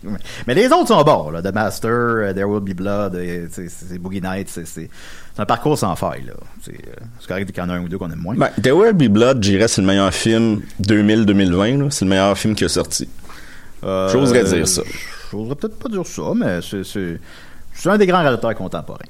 mais 0.47 0.55
les 0.55 0.67
autres 0.67 0.89
sont 0.89 1.03
bons, 1.03 1.31
là. 1.31 1.43
The 1.43 1.55
Master, 1.55 1.91
euh, 1.91 2.33
There 2.33 2.45
Will 2.49 2.61
Be 2.61 2.77
Blood, 2.77 3.17
c'est- 3.51 3.99
Boogie 3.99 4.21
Nights, 4.21 4.59
c'est 4.65 4.91
un 5.39 5.45
parcours 5.47 5.79
sans 5.79 5.95
faille. 5.97 6.31
C'est 6.63 6.73
euh, 6.73 7.05
c'est 7.21 7.29
correct 7.29 7.47
qu'il 7.53 7.63
y 7.63 7.67
en 7.67 7.71
a 7.71 7.75
un 7.75 7.83
ou 7.83 7.89
deux 7.89 7.99
qu'on 7.99 8.11
aime 8.11 8.19
moins. 8.19 8.35
ben, 8.37 8.51
The 8.63 8.73
Will 8.73 8.93
Be 8.93 9.09
Blood, 9.13 9.43
j'irais, 9.43 9.69
c'est 9.69 9.81
le 9.81 9.87
meilleur 9.87 10.13
film 10.13 10.63
2000-2020, 10.83 11.79
là. 11.79 11.87
C'est 11.91 12.05
le 12.05 12.09
meilleur 12.11 12.37
film 12.37 12.55
qui 12.55 12.65
a 12.65 12.69
sorti. 12.69 13.09
Euh, 13.85 14.09
J'oserais 14.09 14.45
dire 14.45 14.67
ça. 14.69 14.83
J'oserais 15.31 15.55
peut-être 15.57 15.79
pas 15.79 15.89
dire 15.89 16.07
ça, 16.07 16.23
mais 16.35 16.61
c'est 16.63 17.89
un 17.91 17.99
des 17.99 18.07
grands 18.07 18.21
réalisateurs 18.21 18.55
contemporains. 18.55 19.05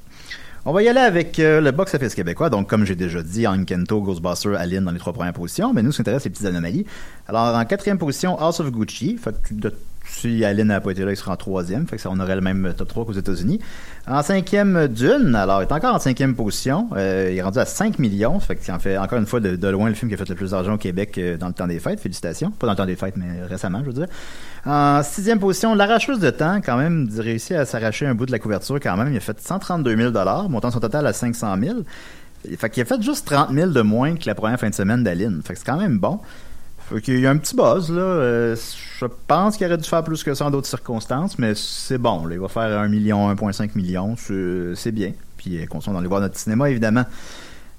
On 0.66 0.72
va 0.72 0.82
y 0.82 0.88
aller 0.88 1.00
avec 1.00 1.38
euh, 1.40 1.60
le 1.60 1.72
box-office 1.72 2.14
québécois. 2.14 2.48
Donc, 2.48 2.70
comme 2.70 2.86
j'ai 2.86 2.94
déjà 2.94 3.22
dit, 3.22 3.44
Kento, 3.66 4.00
Ghostbusters, 4.00 4.58
Alien 4.58 4.82
dans 4.84 4.92
les 4.92 4.98
trois 4.98 5.12
premières 5.12 5.34
positions. 5.34 5.74
Mais 5.74 5.82
nous, 5.82 5.92
ce 5.92 5.98
qui 5.98 6.00
nous 6.00 6.04
intéresse, 6.04 6.24
les 6.24 6.30
petites 6.30 6.46
anomalies. 6.46 6.86
Alors, 7.28 7.54
en 7.54 7.64
quatrième 7.66 7.98
position, 7.98 8.38
House 8.38 8.60
of 8.60 8.70
Gucci. 8.70 9.18
Si 10.06 10.44
Alien 10.44 10.68
n'a 10.68 10.80
pas 10.80 10.90
été 10.90 11.04
là, 11.04 11.12
il 11.12 11.16
sera 11.16 11.32
en 11.32 11.36
troisième. 11.36 11.86
Fait 11.86 11.96
on 12.06 12.20
aurait 12.20 12.34
le 12.34 12.40
même 12.40 12.74
top 12.76 12.88
3 12.88 13.04
qu'aux 13.06 13.12
États-Unis. 13.12 13.60
En 14.06 14.22
cinquième, 14.22 14.88
Dune. 14.88 15.34
Alors, 15.34 15.62
il 15.62 15.66
est 15.66 15.72
encore 15.72 15.94
en 15.94 15.98
cinquième 15.98 16.34
position. 16.34 16.88
Euh, 16.96 17.30
il 17.32 17.38
est 17.38 17.42
rendu 17.42 17.58
à 17.58 17.64
5 17.64 17.98
millions. 17.98 18.38
Fait 18.40 18.56
que 18.56 18.70
en 18.70 18.78
fait 18.78 18.98
encore 18.98 19.18
une 19.18 19.26
fois 19.26 19.40
de, 19.40 19.68
loin 19.68 19.88
le 19.88 19.94
film 19.94 20.10
qui 20.10 20.14
a 20.14 20.18
fait 20.18 20.28
le 20.28 20.34
plus 20.34 20.50
d'argent 20.50 20.74
au 20.74 20.78
Québec 20.78 21.16
euh, 21.16 21.36
dans 21.36 21.48
le 21.48 21.54
temps 21.54 21.66
des 21.66 21.78
fêtes. 21.78 22.00
Félicitations. 22.00 22.50
Pas 22.50 22.66
dans 22.66 22.72
le 22.74 22.76
temps 22.76 22.86
des 22.86 22.96
fêtes, 22.96 23.16
mais 23.16 23.42
récemment, 23.48 23.80
je 23.80 23.86
veux 23.86 23.92
dire. 23.92 24.08
En 24.66 25.02
sixième 25.02 25.38
position, 25.38 25.74
l'arracheuse 25.74 26.20
de 26.20 26.30
temps, 26.30 26.60
quand 26.64 26.76
même, 26.76 27.08
réussi 27.16 27.54
à 27.54 27.64
s'arracher 27.64 28.06
un 28.06 28.14
bout 28.14 28.26
de 28.26 28.32
la 28.32 28.38
couverture 28.38 28.78
quand 28.80 28.96
même. 28.96 29.12
Il 29.12 29.16
a 29.16 29.20
fait 29.20 29.40
132 29.40 29.96
000 29.96 30.12
montant 30.48 30.70
son 30.70 30.80
total 30.80 31.06
à 31.06 31.12
500 31.12 31.56
000. 31.60 31.76
Fait 32.58 32.68
qu'il 32.68 32.82
a 32.82 32.84
fait 32.84 33.00
juste 33.00 33.26
30 33.26 33.52
000 33.52 33.70
de 33.70 33.80
moins 33.80 34.16
que 34.16 34.26
la 34.26 34.34
première 34.34 34.60
fin 34.60 34.68
de 34.68 34.74
semaine 34.74 35.02
d'Aline. 35.02 35.40
Fait 35.44 35.54
que 35.54 35.58
c'est 35.58 35.66
quand 35.66 35.78
même 35.78 35.98
bon. 35.98 36.20
Fait 36.90 37.00
qu'il 37.00 37.20
y 37.20 37.26
a 37.26 37.30
un 37.30 37.38
petit 37.38 37.56
buzz, 37.56 37.90
là. 37.90 38.00
Euh, 38.00 38.56
je 38.98 39.06
pense 39.26 39.56
qu'il 39.56 39.66
aurait 39.66 39.78
dû 39.78 39.88
faire 39.88 40.04
plus 40.04 40.22
que 40.22 40.34
ça 40.34 40.46
en 40.46 40.50
d'autres 40.50 40.68
circonstances, 40.68 41.38
mais 41.38 41.54
c'est 41.54 41.98
bon. 41.98 42.28
Il 42.30 42.38
va 42.38 42.48
faire 42.48 42.78
1 42.78 42.88
million, 42.88 43.32
1,5 43.34 43.70
million. 43.74 44.16
C'est 44.16 44.92
bien. 44.92 45.12
Puis 45.36 45.58
euh, 45.58 45.66
qu'on 45.66 45.78
dans 45.92 46.00
les 46.00 46.08
voir 46.08 46.20
notre 46.20 46.38
cinéma, 46.38 46.70
évidemment. 46.70 47.04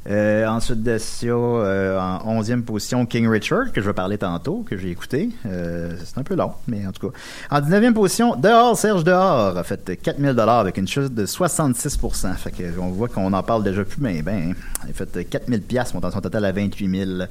Euh, 0.08 0.46
ensuite 0.46 0.84
de 0.84 1.00
euh, 1.24 2.00
en 2.00 2.40
11e 2.40 2.62
position, 2.62 3.08
King 3.08 3.28
Richard, 3.28 3.72
que 3.72 3.82
je 3.82 3.88
vais 3.88 3.94
parler 3.94 4.20
tantôt, 4.20 4.64
que 4.70 4.78
j'ai 4.78 4.92
écouté. 4.92 5.30
C'est 5.44 6.18
un 6.20 6.24
peu 6.24 6.36
long, 6.36 6.52
mais 6.68 6.86
en 6.86 6.92
tout 6.92 7.10
cas. 7.10 7.18
En 7.50 7.60
19e 7.60 7.94
position, 7.94 8.36
Dehors, 8.36 8.78
Serge 8.78 9.04
Dehors 9.04 9.58
a 9.58 9.64
fait 9.64 10.00
4000 10.00 10.40
avec 10.40 10.78
une 10.78 10.88
chute 10.88 11.16
de 11.16 11.26
66% 11.26 12.36
Fait 12.36 12.52
que 12.52 12.80
on 12.80 12.90
voit 12.90 13.08
qu'on 13.08 13.34
en 13.34 13.42
parle 13.42 13.64
déjà 13.64 13.84
plus, 13.84 14.00
mais 14.00 14.22
ben, 14.22 14.54
il 14.84 14.92
a 14.92 14.94
fait 14.94 15.26
4000 15.26 15.62
pièces, 15.62 15.92
montant 15.96 16.12
son 16.12 16.22
total 16.22 16.46
à 16.46 16.52
28 16.52 17.06
000. 17.18 17.28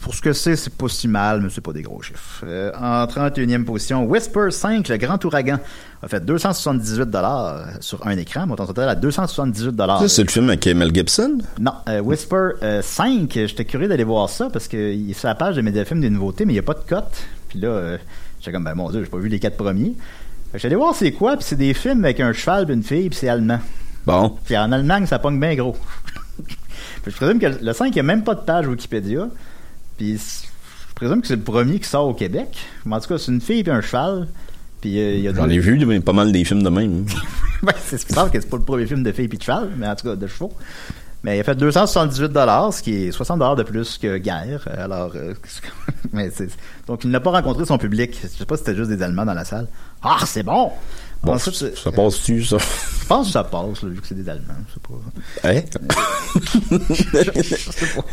Pour 0.00 0.14
ce 0.14 0.20
que 0.20 0.32
c'est, 0.32 0.56
c'est 0.56 0.74
pas 0.74 0.88
si 0.88 1.08
mal, 1.08 1.40
mais 1.40 1.48
c'est 1.50 1.60
pas 1.60 1.72
des 1.72 1.82
gros 1.82 2.00
chiffres. 2.02 2.44
Euh, 2.46 2.72
en 2.78 3.04
31e 3.06 3.64
position, 3.64 4.04
Whisper 4.04 4.50
5, 4.50 4.88
le 4.88 4.96
grand 4.96 5.22
ouragan, 5.24 5.58
a 6.02 6.08
fait 6.08 6.24
278 6.24 7.80
sur 7.80 8.06
un 8.06 8.16
écran, 8.16 8.46
montant 8.46 8.66
total 8.66 8.88
à 8.88 8.94
278 8.94 9.76
Ça, 9.76 10.08
c'est 10.08 10.22
le 10.22 10.28
film 10.28 10.48
avec 10.48 10.66
Mel 10.66 10.94
Gibson? 10.94 11.38
Non, 11.58 11.72
euh, 11.88 12.00
Whisper 12.00 12.50
euh, 12.62 12.82
5, 12.82 13.30
j'étais 13.32 13.64
curieux 13.64 13.88
d'aller 13.88 14.04
voir 14.04 14.28
ça 14.28 14.48
parce 14.52 14.68
que 14.68 14.96
sur 15.12 15.28
la 15.28 15.34
page 15.34 15.56
de 15.56 15.62
Mediafilm 15.62 16.00
des 16.00 16.10
nouveautés, 16.10 16.44
mais 16.44 16.52
il 16.52 16.56
n'y 16.56 16.60
a 16.60 16.62
pas 16.62 16.74
de 16.74 16.84
cote. 16.86 17.24
Puis 17.48 17.60
là, 17.60 17.68
euh, 17.68 17.98
j'étais 18.40 18.52
comme, 18.52 18.64
ben 18.64 18.74
mon 18.74 18.90
dieu, 18.90 19.02
j'ai 19.02 19.10
pas 19.10 19.18
vu 19.18 19.28
les 19.28 19.40
quatre 19.40 19.56
premiers. 19.56 19.94
J'allais 20.54 20.76
voir 20.76 20.94
c'est 20.94 21.12
quoi, 21.12 21.36
puis 21.36 21.44
c'est 21.44 21.56
des 21.56 21.74
films 21.74 22.04
avec 22.04 22.20
un 22.20 22.32
cheval, 22.32 22.66
puis 22.66 22.74
une 22.74 22.82
fille, 22.82 23.08
puis 23.08 23.18
c'est 23.18 23.28
allemand. 23.28 23.58
Bon. 24.06 24.36
Puis 24.44 24.56
en 24.56 24.70
Allemagne, 24.70 25.06
ça 25.06 25.18
pogne 25.18 25.40
bien 25.40 25.54
gros. 25.54 25.76
Puis 27.06 27.12
je 27.12 27.18
présume 27.18 27.38
que 27.38 27.46
le 27.64 27.72
5, 27.72 27.86
il 27.86 27.92
n'y 27.92 28.00
a 28.00 28.02
même 28.02 28.24
pas 28.24 28.34
de 28.34 28.40
page 28.40 28.66
Wikipédia. 28.66 29.28
Puis 29.96 30.18
je 30.18 30.94
présume 30.96 31.20
que 31.20 31.28
c'est 31.28 31.36
le 31.36 31.42
premier 31.42 31.78
qui 31.78 31.88
sort 31.88 32.08
au 32.08 32.14
Québec. 32.14 32.58
Mais 32.84 32.96
en 32.96 33.00
tout 33.00 33.06
cas, 33.06 33.16
c'est 33.16 33.30
une 33.30 33.40
fille 33.40 33.60
et 33.60 33.70
un 33.70 33.80
cheval. 33.80 34.26
Puis 34.80 34.98
euh, 34.98 35.14
il 35.14 35.20
y 35.20 35.28
a 35.28 35.32
J'en 35.32 35.48
ai 35.48 35.60
vu 35.60 35.86
mais 35.86 36.00
pas 36.00 36.12
mal 36.12 36.32
des 36.32 36.44
films 36.44 36.64
de 36.64 36.68
même. 36.68 37.06
Ben, 37.62 37.72
c'est 37.78 38.04
bizarre 38.06 38.30
que 38.30 38.40
c'est 38.40 38.50
pas 38.50 38.56
le 38.56 38.64
premier 38.64 38.86
film 38.86 39.02
de 39.02 39.12
fille 39.12 39.24
et 39.24 39.28
de 39.28 39.40
cheval, 39.40 39.70
mais 39.78 39.86
en 39.86 39.94
tout 39.94 40.08
cas 40.08 40.16
de 40.16 40.26
chevaux. 40.26 40.52
Mais 41.22 41.38
il 41.38 41.40
a 41.40 41.44
fait 41.44 41.54
278 41.54 42.32
ce 42.72 42.82
qui 42.82 43.06
est 43.06 43.12
60 43.12 43.56
de 43.56 43.62
plus 43.62 43.98
que 43.98 44.18
guerre. 44.18 44.68
Alors, 44.76 45.12
euh, 45.14 45.32
mais 46.12 46.30
donc 46.88 47.04
il 47.04 47.10
n'a 47.10 47.20
pas 47.20 47.30
rencontré 47.30 47.64
son 47.64 47.78
public. 47.78 48.18
Je 48.20 48.26
sais 48.26 48.44
pas 48.44 48.56
si 48.56 48.64
c'était 48.64 48.76
juste 48.76 48.90
des 48.90 49.00
Allemands 49.00 49.24
dans 49.24 49.34
la 49.34 49.44
salle. 49.44 49.68
Ah, 50.02 50.18
c'est 50.26 50.42
bon. 50.42 50.72
Bon, 51.22 51.32
Ensuite, 51.34 51.54
c'est- 51.56 51.76
ça 51.76 51.90
passe-tu, 51.90 52.44
ça? 52.44 52.56
je 52.58 53.06
pense 53.06 53.26
que 53.26 53.32
ça 53.32 53.42
passe, 53.42 53.82
là, 53.82 53.88
vu 53.88 54.00
que 54.00 54.06
c'est 54.06 54.14
des 54.14 54.28
Allemands. 54.28 54.54
Je 54.68 54.74
sais 54.74 54.80
pas. 54.80 55.48
Hein? 55.48 55.62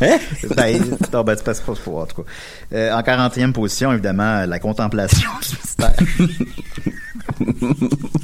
Hein? 0.00 0.18
Ben, 0.56 0.80
non, 1.12 1.22
ben, 1.22 1.36
c'est 1.36 1.44
pas, 1.44 1.54
c'est 1.54 1.64
pas 1.64 1.74
pour, 1.74 1.98
en 1.98 2.06
tout 2.06 2.22
cas. 2.22 2.28
Euh, 2.72 2.92
en 2.92 3.00
40e 3.02 3.52
position, 3.52 3.92
évidemment, 3.92 4.44
la 4.46 4.58
contemplation 4.58 5.30
du 5.42 5.56
mystère. 5.56 5.94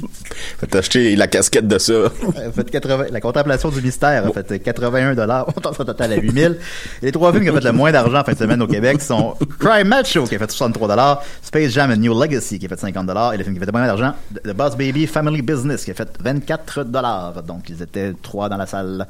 Faites 0.59 0.75
acheter 0.75 1.15
la 1.15 1.27
casquette 1.27 1.67
de 1.67 1.77
ça. 1.77 1.93
Euh, 1.93 2.09
fait 2.55 2.69
80 2.69 3.05
la 3.11 3.21
contemplation 3.21 3.69
du 3.69 3.81
mystère 3.81 4.25
a 4.25 4.31
fait 4.31 4.59
81 4.59 5.15
dollars, 5.15 5.47
on 5.55 5.73
son 5.73 5.85
total 5.85 6.13
à 6.13 6.15
8000. 6.15 6.57
Et 7.01 7.05
les 7.07 7.11
trois 7.11 7.31
films 7.31 7.43
qui 7.43 7.49
ont 7.49 7.55
fait 7.55 7.63
le 7.63 7.71
moins 7.71 7.91
d'argent 7.91 8.19
en 8.19 8.23
fin 8.23 8.33
de 8.33 8.37
semaine 8.37 8.61
au 8.61 8.67
Québec 8.67 9.01
sont 9.01 9.35
Crime 9.59 9.87
Macho 9.87 10.25
qui 10.25 10.35
a 10.35 10.39
fait 10.39 10.51
63 10.51 10.87
dollars, 10.87 11.23
Space 11.41 11.71
Jam 11.71 11.91
A 11.91 11.95
New 11.95 12.19
Legacy 12.19 12.59
qui 12.59 12.65
a 12.65 12.69
fait 12.69 12.79
50 12.79 13.05
dollars 13.05 13.33
et 13.33 13.37
le 13.37 13.43
film 13.43 13.55
qui 13.55 13.59
a 13.59 13.65
fait 13.65 13.71
le 13.71 13.77
moins 13.77 13.87
d'argent, 13.87 14.13
The 14.43 14.53
Boss 14.53 14.75
Baby 14.75 15.07
Family 15.07 15.41
Business 15.41 15.85
qui 15.85 15.91
a 15.91 15.93
fait 15.93 16.09
24 16.19 16.83
dollars. 16.83 17.43
Donc 17.43 17.69
ils 17.69 17.81
étaient 17.81 18.13
trois 18.21 18.49
dans 18.49 18.57
la 18.57 18.67
salle. 18.67 19.07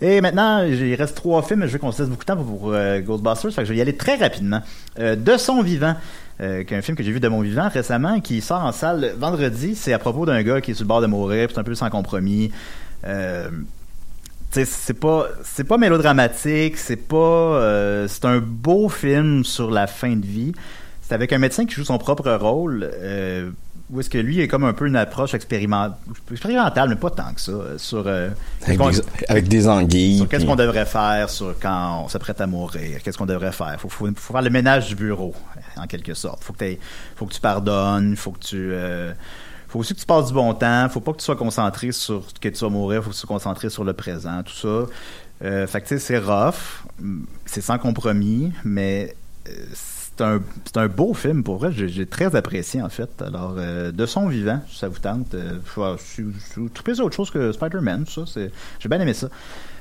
Et 0.00 0.20
maintenant, 0.20 0.62
il 0.62 0.94
reste 0.94 1.16
trois 1.16 1.42
films, 1.42 1.66
je 1.66 1.72
veux 1.72 1.78
qu'on 1.78 1.92
se 1.92 2.02
laisse 2.02 2.10
beaucoup 2.10 2.24
de 2.24 2.26
temps 2.26 2.36
pour 2.36 2.72
euh, 2.72 3.00
Ghostbusters, 3.00 3.52
fait 3.52 3.62
que 3.62 3.68
je 3.68 3.72
vais 3.72 3.78
y 3.78 3.82
aller 3.82 3.96
très 3.96 4.16
rapidement. 4.16 4.60
Euh, 4.98 5.16
de 5.16 5.36
son 5.36 5.62
vivant. 5.62 5.94
Euh, 6.40 6.62
qui 6.62 6.72
est 6.72 6.76
un 6.76 6.82
film 6.82 6.96
que 6.96 7.02
j'ai 7.02 7.10
vu 7.10 7.18
de 7.18 7.26
mon 7.26 7.40
vivant 7.40 7.68
récemment, 7.68 8.20
qui 8.20 8.40
sort 8.40 8.62
en 8.64 8.70
salle 8.70 9.12
vendredi. 9.18 9.74
C'est 9.74 9.92
à 9.92 9.98
propos 9.98 10.24
d'un 10.24 10.40
gars 10.44 10.60
qui 10.60 10.70
est 10.70 10.74
sur 10.74 10.84
le 10.84 10.88
bord 10.88 11.00
de 11.00 11.06
mourir, 11.08 11.48
c'est 11.52 11.58
un 11.58 11.64
peu 11.64 11.74
sans 11.74 11.90
compromis. 11.90 12.52
Euh, 13.06 13.48
c'est 14.50 14.94
pas 14.98 15.26
c'est 15.44 15.64
pas 15.64 15.78
mélodramatique, 15.78 16.76
c'est 16.78 16.96
pas 16.96 17.16
euh, 17.16 18.08
c'est 18.08 18.24
un 18.24 18.38
beau 18.38 18.88
film 18.88 19.44
sur 19.44 19.70
la 19.70 19.86
fin 19.86 20.16
de 20.16 20.24
vie. 20.24 20.52
C'est 21.02 21.14
avec 21.14 21.32
un 21.32 21.38
médecin 21.38 21.64
qui 21.66 21.74
joue 21.74 21.84
son 21.84 21.98
propre 21.98 22.30
rôle. 22.32 22.88
Euh, 22.94 23.50
où 23.90 24.00
est-ce 24.00 24.10
que 24.10 24.18
lui 24.18 24.38
est 24.40 24.48
comme 24.48 24.64
un 24.64 24.74
peu 24.74 24.86
une 24.86 24.96
approche 24.96 25.32
expériment- 25.32 25.94
expérimentale, 26.30 26.90
mais 26.90 26.96
pas 26.96 27.08
tant 27.08 27.32
que 27.34 27.40
ça, 27.40 27.52
euh, 27.52 27.78
sur 27.78 28.04
euh, 28.06 28.28
Avec 28.66 28.78
des, 28.78 29.00
avec 29.28 29.48
des 29.48 29.66
anguilles. 29.66 30.18
sur 30.18 30.28
qu'est-ce 30.28 30.44
qu'on 30.44 30.56
devrait 30.56 30.84
faire 30.84 31.30
sur 31.30 31.54
quand 31.58 32.02
on 32.04 32.08
s'apprête 32.08 32.38
à 32.42 32.46
mourir, 32.46 33.02
qu'est-ce 33.02 33.16
qu'on 33.16 33.24
devrait 33.24 33.52
faire. 33.52 33.76
Faut, 33.80 33.88
faut, 33.88 34.06
faut 34.14 34.32
faire 34.34 34.42
le 34.42 34.50
ménage 34.50 34.88
du 34.88 34.94
bureau, 34.94 35.34
en 35.78 35.86
quelque 35.86 36.14
sorte. 36.14 36.44
Faut 36.44 36.52
que, 36.52 36.76
faut 37.16 37.26
que 37.26 37.34
tu 37.34 37.40
pardonnes, 37.40 38.16
faut 38.16 38.32
que 38.32 38.40
tu... 38.40 38.70
euh, 38.72 39.12
faut 39.68 39.80
aussi 39.80 39.94
que 39.94 40.00
tu 40.00 40.06
passes 40.06 40.28
du 40.28 40.32
bon 40.32 40.54
temps, 40.54 40.88
faut 40.88 41.00
pas 41.00 41.12
que 41.12 41.18
tu 41.18 41.24
sois 41.24 41.36
concentré 41.36 41.92
sur 41.92 42.22
que 42.40 42.48
tu 42.48 42.58
vas 42.64 42.70
mourir, 42.70 43.02
faut 43.02 43.10
que 43.10 43.14
tu 43.14 43.20
sois 43.20 43.28
concentré 43.28 43.68
sur 43.68 43.84
le 43.84 43.92
présent, 43.92 44.42
tout 44.42 44.54
ça. 44.54 44.86
Euh, 45.44 45.66
c'est 45.68 46.18
rough, 46.18 46.84
c'est 47.44 47.60
sans 47.60 47.78
compromis, 47.78 48.52
mais 48.64 49.14
euh, 49.46 49.52
c'est 49.74 50.24
un, 50.24 50.40
un 50.74 50.88
beau 50.88 51.14
film 51.14 51.44
pour 51.44 51.58
vrai. 51.58 51.70
J'ai, 51.72 52.06
très 52.06 52.34
apprécié 52.34 52.82
en 52.82 52.88
fait. 52.88 53.22
Alors, 53.22 53.54
euh, 53.56 53.92
de 53.92 54.06
son 54.06 54.26
vivant, 54.26 54.60
si 54.68 54.78
ça 54.78 54.88
vous 54.88 54.98
tente, 54.98 55.34
euh, 55.34 55.58
trouvez 56.74 56.96
ça 56.96 57.04
autre 57.04 57.14
chose 57.14 57.30
que 57.30 57.52
Spider-Man, 57.52 58.06
ça, 58.06 58.22
j'ai 58.80 58.88
bien 58.88 59.00
aimé 59.00 59.14
ça. 59.14 59.28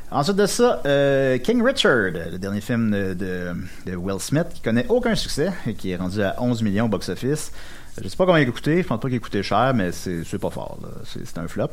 Ensuite 0.09 0.37
de 0.37 0.45
ça, 0.45 0.81
euh, 0.85 1.37
King 1.37 1.61
Richard, 1.61 2.11
le 2.31 2.37
dernier 2.37 2.61
film 2.61 2.91
de, 2.91 3.13
de, 3.13 3.53
de 3.85 3.95
Will 3.95 4.19
Smith, 4.19 4.47
qui 4.53 4.61
connaît 4.61 4.85
aucun 4.87 5.15
succès 5.15 5.51
et 5.65 5.73
qui 5.73 5.91
est 5.91 5.97
rendu 5.97 6.21
à 6.23 6.35
11 6.41 6.61
millions 6.63 6.85
au 6.85 6.87
box-office. 6.87 7.51
Je 8.01 8.07
sais 8.07 8.15
pas 8.15 8.25
comment 8.25 8.37
il 8.37 8.47
a 8.47 8.51
coûté, 8.51 8.81
je 8.81 8.87
pense 8.87 9.01
pas 9.01 9.09
qu'il 9.09 9.17
a 9.17 9.19
coûté 9.19 9.43
cher, 9.43 9.73
mais 9.75 9.91
c'est, 9.91 10.37
pas 10.39 10.49
fort. 10.49 10.79
C'est, 11.03 11.37
un 11.37 11.47
flop. 11.47 11.71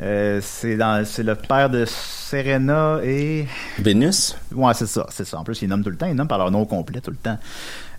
Euh, 0.00 0.40
c'est, 0.42 0.76
le 0.76 1.34
père 1.34 1.70
de 1.70 1.86
Serena 1.86 3.00
et 3.02 3.46
Vénus? 3.78 4.36
Ouais, 4.54 4.74
c'est 4.74 4.86
ça, 4.86 5.06
c'est 5.10 5.24
ça. 5.24 5.38
En 5.38 5.44
plus, 5.44 5.60
ils 5.62 5.68
nomment 5.68 5.82
tout 5.82 5.90
le 5.90 5.96
temps, 5.96 6.06
ils 6.06 6.14
nomment 6.14 6.28
par 6.28 6.38
leur 6.38 6.52
nom 6.52 6.66
complet 6.66 7.00
tout 7.00 7.10
le 7.10 7.16
temps. 7.16 7.38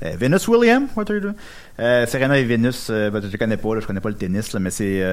Euh, 0.03 0.15
Venus 0.17 0.47
Williams, 0.47 0.89
what 0.95 1.06
are 1.10 1.15
you 1.15 1.21
doing? 1.21 1.36
Euh, 1.80 2.06
Serena 2.06 2.38
et 2.38 2.45
Venus, 2.45 2.88
euh, 2.89 3.10
ben, 3.10 3.21
je 3.27 3.36
connais 3.36 3.58
pas, 3.58 3.73
là, 3.73 3.82
je 3.82 3.88
connais 3.88 3.99
pas 3.99 4.10
le 4.10 4.15
tennis, 4.15 4.53
là, 4.53 4.60
mais 4.60 4.69
c'est. 4.69 5.03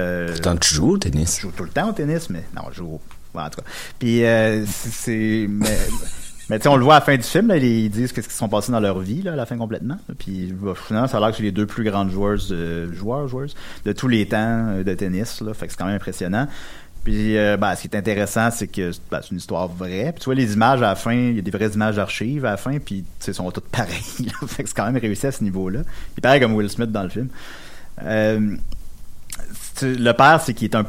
Tant 0.41 0.55
que 0.55 0.65
tu 0.65 0.75
joues 0.75 0.91
au 0.91 0.97
tennis. 0.97 1.37
je 1.37 1.41
joue 1.41 1.51
tout 1.51 1.63
le 1.63 1.71
temps 1.71 1.89
au 1.89 1.93
tennis, 1.93 2.29
mais 2.29 2.45
non, 2.55 2.63
je 2.71 2.77
joue. 2.77 3.01
En 3.43 3.49
tout 3.49 3.61
cas. 3.61 3.67
Puis 3.99 4.23
euh, 4.23 4.65
c'est-. 4.65 5.47
Mais, 5.49 5.77
mais 6.49 6.59
tu 6.59 6.63
sais, 6.63 6.69
on 6.69 6.75
le 6.75 6.83
voit 6.83 6.95
à 6.95 6.99
la 6.99 7.05
fin 7.05 7.15
du 7.15 7.23
film, 7.23 7.47
là, 7.47 7.57
ils 7.57 7.89
disent 7.89 8.11
qu'est-ce 8.11 8.27
qui 8.27 8.33
se 8.33 8.39
sont 8.39 8.49
passés 8.49 8.71
dans 8.71 8.79
leur 8.79 8.99
vie, 8.99 9.23
là, 9.23 9.33
à 9.33 9.35
la 9.35 9.45
fin 9.45 9.57
complètement. 9.57 9.97
Puis 10.19 10.53
bah, 10.53 10.73
finalement, 10.75 11.07
ça 11.07 11.17
a 11.17 11.19
l'air 11.19 11.31
que 11.31 11.37
c'est 11.37 11.43
les 11.43 11.51
deux 11.51 11.65
plus 11.65 11.83
grandes 11.83 12.11
joueuses 12.11 12.55
joueurs, 12.91 13.27
joueuses 13.27 13.55
de 13.83 13.91
tous 13.93 14.07
les 14.07 14.27
temps 14.27 14.67
euh, 14.69 14.83
de 14.83 14.93
tennis, 14.93 15.41
là. 15.41 15.53
Fait 15.53 15.65
que 15.65 15.71
c'est 15.71 15.77
quand 15.77 15.85
même 15.85 15.95
impressionnant. 15.95 16.47
Puis, 17.03 17.35
ben, 17.35 17.75
ce 17.75 17.81
qui 17.81 17.87
est 17.87 17.95
intéressant, 17.95 18.49
c'est 18.49 18.65
que 18.65 18.89
ben, 19.11 19.19
c'est 19.21 19.29
une 19.29 19.37
histoire 19.37 19.67
vraie. 19.67 20.11
Puis, 20.11 20.21
tu 20.21 20.25
vois, 20.25 20.33
les 20.33 20.53
images 20.53 20.81
à 20.81 20.87
la 20.87 20.95
fin, 20.95 21.13
il 21.13 21.35
y 21.35 21.39
a 21.39 21.41
des 21.43 21.51
vraies 21.51 21.69
images 21.69 21.97
d'archives 21.97 22.45
à 22.45 22.51
la 22.51 22.57
fin, 22.57 22.79
puis, 22.79 23.05
tu 23.23 23.31
sont 23.31 23.51
toutes 23.51 23.67
pareilles. 23.67 24.31
fait 24.47 24.63
que 24.63 24.69
c'est 24.69 24.75
quand 24.75 24.91
même 24.91 24.97
réussi 24.97 25.27
à 25.27 25.31
ce 25.31 25.43
niveau-là. 25.43 25.81
Il 26.17 26.21
paraît 26.21 26.39
comme 26.39 26.55
Will 26.55 26.67
Smith 26.67 26.91
dans 26.91 27.03
le 27.03 27.09
film. 27.09 27.29
Le 29.81 30.11
père, 30.13 30.41
c'est 30.41 30.53
qu'il 30.53 30.65
est 30.65 30.75
un. 30.75 30.85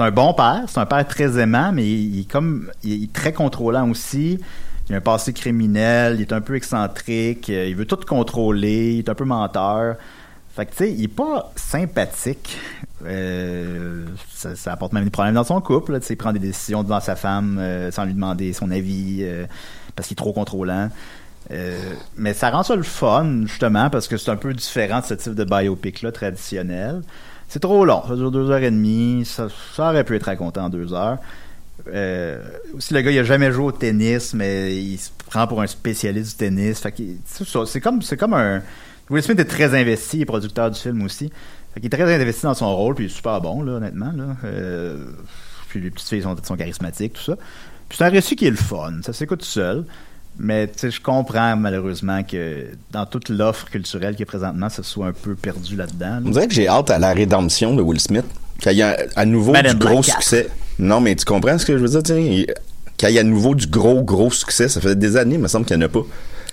C'est 0.00 0.06
un 0.06 0.12
bon 0.12 0.32
père, 0.32 0.62
c'est 0.66 0.80
un 0.80 0.86
père 0.86 1.06
très 1.06 1.38
aimant, 1.38 1.72
mais 1.74 1.84
il, 1.84 2.14
il 2.14 2.20
est 2.20 2.24
comme. 2.24 2.70
Il 2.82 3.04
est 3.04 3.12
très 3.12 3.34
contrôlant 3.34 3.86
aussi. 3.90 4.40
Il 4.88 4.94
a 4.94 4.96
un 4.96 5.02
passé 5.02 5.34
criminel, 5.34 6.14
il 6.14 6.22
est 6.22 6.32
un 6.32 6.40
peu 6.40 6.56
excentrique, 6.56 7.50
euh, 7.50 7.66
il 7.68 7.76
veut 7.76 7.84
tout 7.84 7.98
contrôler, 8.08 8.94
il 8.94 8.98
est 9.00 9.10
un 9.10 9.14
peu 9.14 9.26
menteur. 9.26 9.96
Fait 10.56 10.64
que, 10.64 10.70
tu 10.70 10.76
sais, 10.78 10.90
il 10.90 11.04
est 11.04 11.08
pas 11.08 11.52
sympathique. 11.54 12.56
Euh, 13.04 14.06
ça, 14.30 14.72
apporte 14.72 14.94
même 14.94 15.04
des 15.04 15.10
problèmes 15.10 15.34
dans 15.34 15.44
son 15.44 15.60
couple. 15.60 15.92
là, 15.92 15.98
il 16.08 16.16
prend 16.16 16.32
des 16.32 16.38
décisions 16.38 16.82
devant 16.82 17.00
sa 17.00 17.14
femme 17.14 17.58
euh, 17.60 17.90
sans 17.90 18.06
lui 18.06 18.14
demander 18.14 18.54
son 18.54 18.70
avis 18.70 19.22
parce 19.96 20.08
qu'il 20.08 20.14
est 20.14 20.16
trop 20.16 20.32
contrôlant. 20.32 20.88
Mais 22.16 22.32
ça 22.32 22.48
rend 22.48 22.62
ça 22.62 22.74
le 22.74 22.84
fun, 22.84 23.42
justement, 23.42 23.90
parce 23.90 24.08
que 24.08 24.16
c'est 24.16 24.30
un 24.30 24.36
peu 24.36 24.54
différent 24.54 25.00
de 25.00 25.04
ce 25.04 25.12
type 25.12 25.34
de 25.34 25.44
biopic-là 25.44 26.10
traditionnel. 26.10 27.02
C'est 27.50 27.58
trop 27.58 27.84
long, 27.84 28.04
ça 28.06 28.14
dure 28.14 28.30
deux 28.30 28.48
heures 28.48 28.62
et 28.62 28.70
demie, 28.70 29.24
ça, 29.24 29.48
aurait 29.78 30.04
pu 30.04 30.14
être 30.14 30.26
raconté 30.26 30.60
en 30.60 30.68
deux 30.68 30.94
heures. 30.94 31.18
Euh, 31.92 32.40
aussi, 32.76 32.94
le 32.94 33.00
gars, 33.00 33.10
il 33.10 33.18
a 33.18 33.24
jamais 33.24 33.50
joué 33.50 33.64
au 33.64 33.72
tennis, 33.72 34.34
mais 34.34 34.76
il 34.76 34.96
se 34.98 35.10
prend 35.26 35.48
pour 35.48 35.60
un 35.60 35.66
spécialiste 35.66 36.30
du 36.30 36.36
tennis. 36.46 36.80
C'est 37.24 37.80
comme, 37.80 38.02
c'est 38.02 38.16
comme 38.16 38.34
un. 38.34 38.62
Will 39.10 39.20
Smith 39.20 39.40
est 39.40 39.46
très 39.46 39.74
investi, 39.76 40.18
il 40.18 40.22
est 40.22 40.26
producteur 40.26 40.70
du 40.70 40.78
film 40.78 41.02
aussi. 41.02 41.32
Fait 41.74 41.80
qu'il 41.80 41.86
est 41.86 41.96
très 41.98 42.14
investi 42.14 42.44
dans 42.44 42.54
son 42.54 42.76
rôle, 42.76 42.94
puis 42.94 43.06
il 43.06 43.10
est 43.10 43.14
super 43.14 43.40
bon, 43.40 43.62
là, 43.62 43.72
honnêtement. 43.72 44.12
Euh, 44.44 45.06
puis 45.68 45.80
les 45.80 45.90
petites 45.90 46.08
filles 46.08 46.22
sont, 46.22 46.36
sont 46.44 46.56
charismatiques, 46.56 47.14
tout 47.14 47.22
ça. 47.22 47.34
Puis 47.88 47.98
c'est 47.98 48.04
un 48.04 48.10
récit 48.10 48.36
qui 48.36 48.46
est 48.46 48.50
le 48.50 48.56
fun, 48.56 49.00
ça 49.02 49.12
s'écoute 49.12 49.42
seul. 49.42 49.84
Mais 50.42 50.66
tu 50.68 50.72
sais, 50.78 50.90
je 50.90 51.00
comprends 51.02 51.54
malheureusement 51.56 52.22
que 52.22 52.66
dans 52.92 53.04
toute 53.04 53.28
l'offre 53.28 53.68
culturelle 53.70 54.16
qui 54.16 54.22
est 54.22 54.26
présentement, 54.26 54.70
ça 54.70 54.82
soit 54.82 55.08
un 55.08 55.12
peu 55.12 55.34
perdu 55.34 55.76
là-dedans. 55.76 56.14
là. 56.14 56.20
On 56.24 56.30
dirait 56.30 56.48
que 56.48 56.54
j'ai 56.54 56.66
hâte 56.66 56.88
à 56.90 56.98
la 56.98 57.12
rédemption 57.12 57.74
de 57.74 57.82
Will 57.82 58.00
Smith. 58.00 58.24
Qu'il 58.58 58.72
y 58.72 58.82
a 58.82 58.96
à 59.16 59.24
nouveau 59.26 59.52
du 59.54 59.74
gros 59.76 59.88
Black 60.00 60.04
Cat. 60.06 60.12
succès. 60.12 60.48
Non, 60.78 61.00
mais 61.00 61.14
tu 61.14 61.24
comprends 61.26 61.58
ce 61.58 61.66
que 61.66 61.76
je 61.78 61.84
veux 61.86 62.02
dire, 62.02 62.16
il- 62.18 62.46
Quand 62.98 63.08
il 63.08 63.14
y 63.14 63.18
a 63.18 63.22
à 63.22 63.24
nouveau 63.24 63.54
du 63.54 63.66
gros, 63.66 64.02
gros 64.02 64.30
succès, 64.30 64.68
ça 64.68 64.80
fait 64.80 64.94
des 64.98 65.16
années, 65.16 65.34
il 65.36 65.40
me 65.40 65.48
semble 65.48 65.64
qu'il 65.66 65.76
n'y 65.78 65.82
en 65.84 65.86
a 65.86 65.88
pas. 65.90 66.00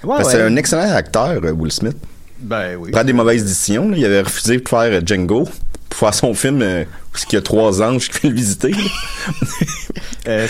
Ouais, 0.03 0.17
ouais. 0.17 0.23
C'est 0.23 0.41
un 0.41 0.55
excellent 0.55 0.89
acteur, 0.93 1.41
euh, 1.43 1.51
Will 1.51 1.71
Smith. 1.71 1.97
Ben 2.39 2.75
oui. 2.79 2.89
Il 2.89 2.91
prend 2.91 3.03
des 3.03 3.13
mauvaises 3.13 3.43
décisions. 3.43 3.89
là. 3.89 3.97
Il 3.97 4.05
avait 4.05 4.21
refusé 4.21 4.57
de 4.57 4.67
faire 4.69 4.79
euh, 4.83 5.01
Django 5.05 5.47
pour 5.89 5.99
faire 5.99 6.13
son 6.13 6.33
film 6.33 6.61
euh, 6.61 6.83
où 6.83 7.17
il 7.29 7.33
y 7.33 7.37
a 7.37 7.41
trois 7.41 7.81
anges 7.81 8.09
qui 8.09 8.19
viennent 8.19 8.33
le 8.33 8.37
visiter. 8.37 8.71
Euh, 10.27 10.45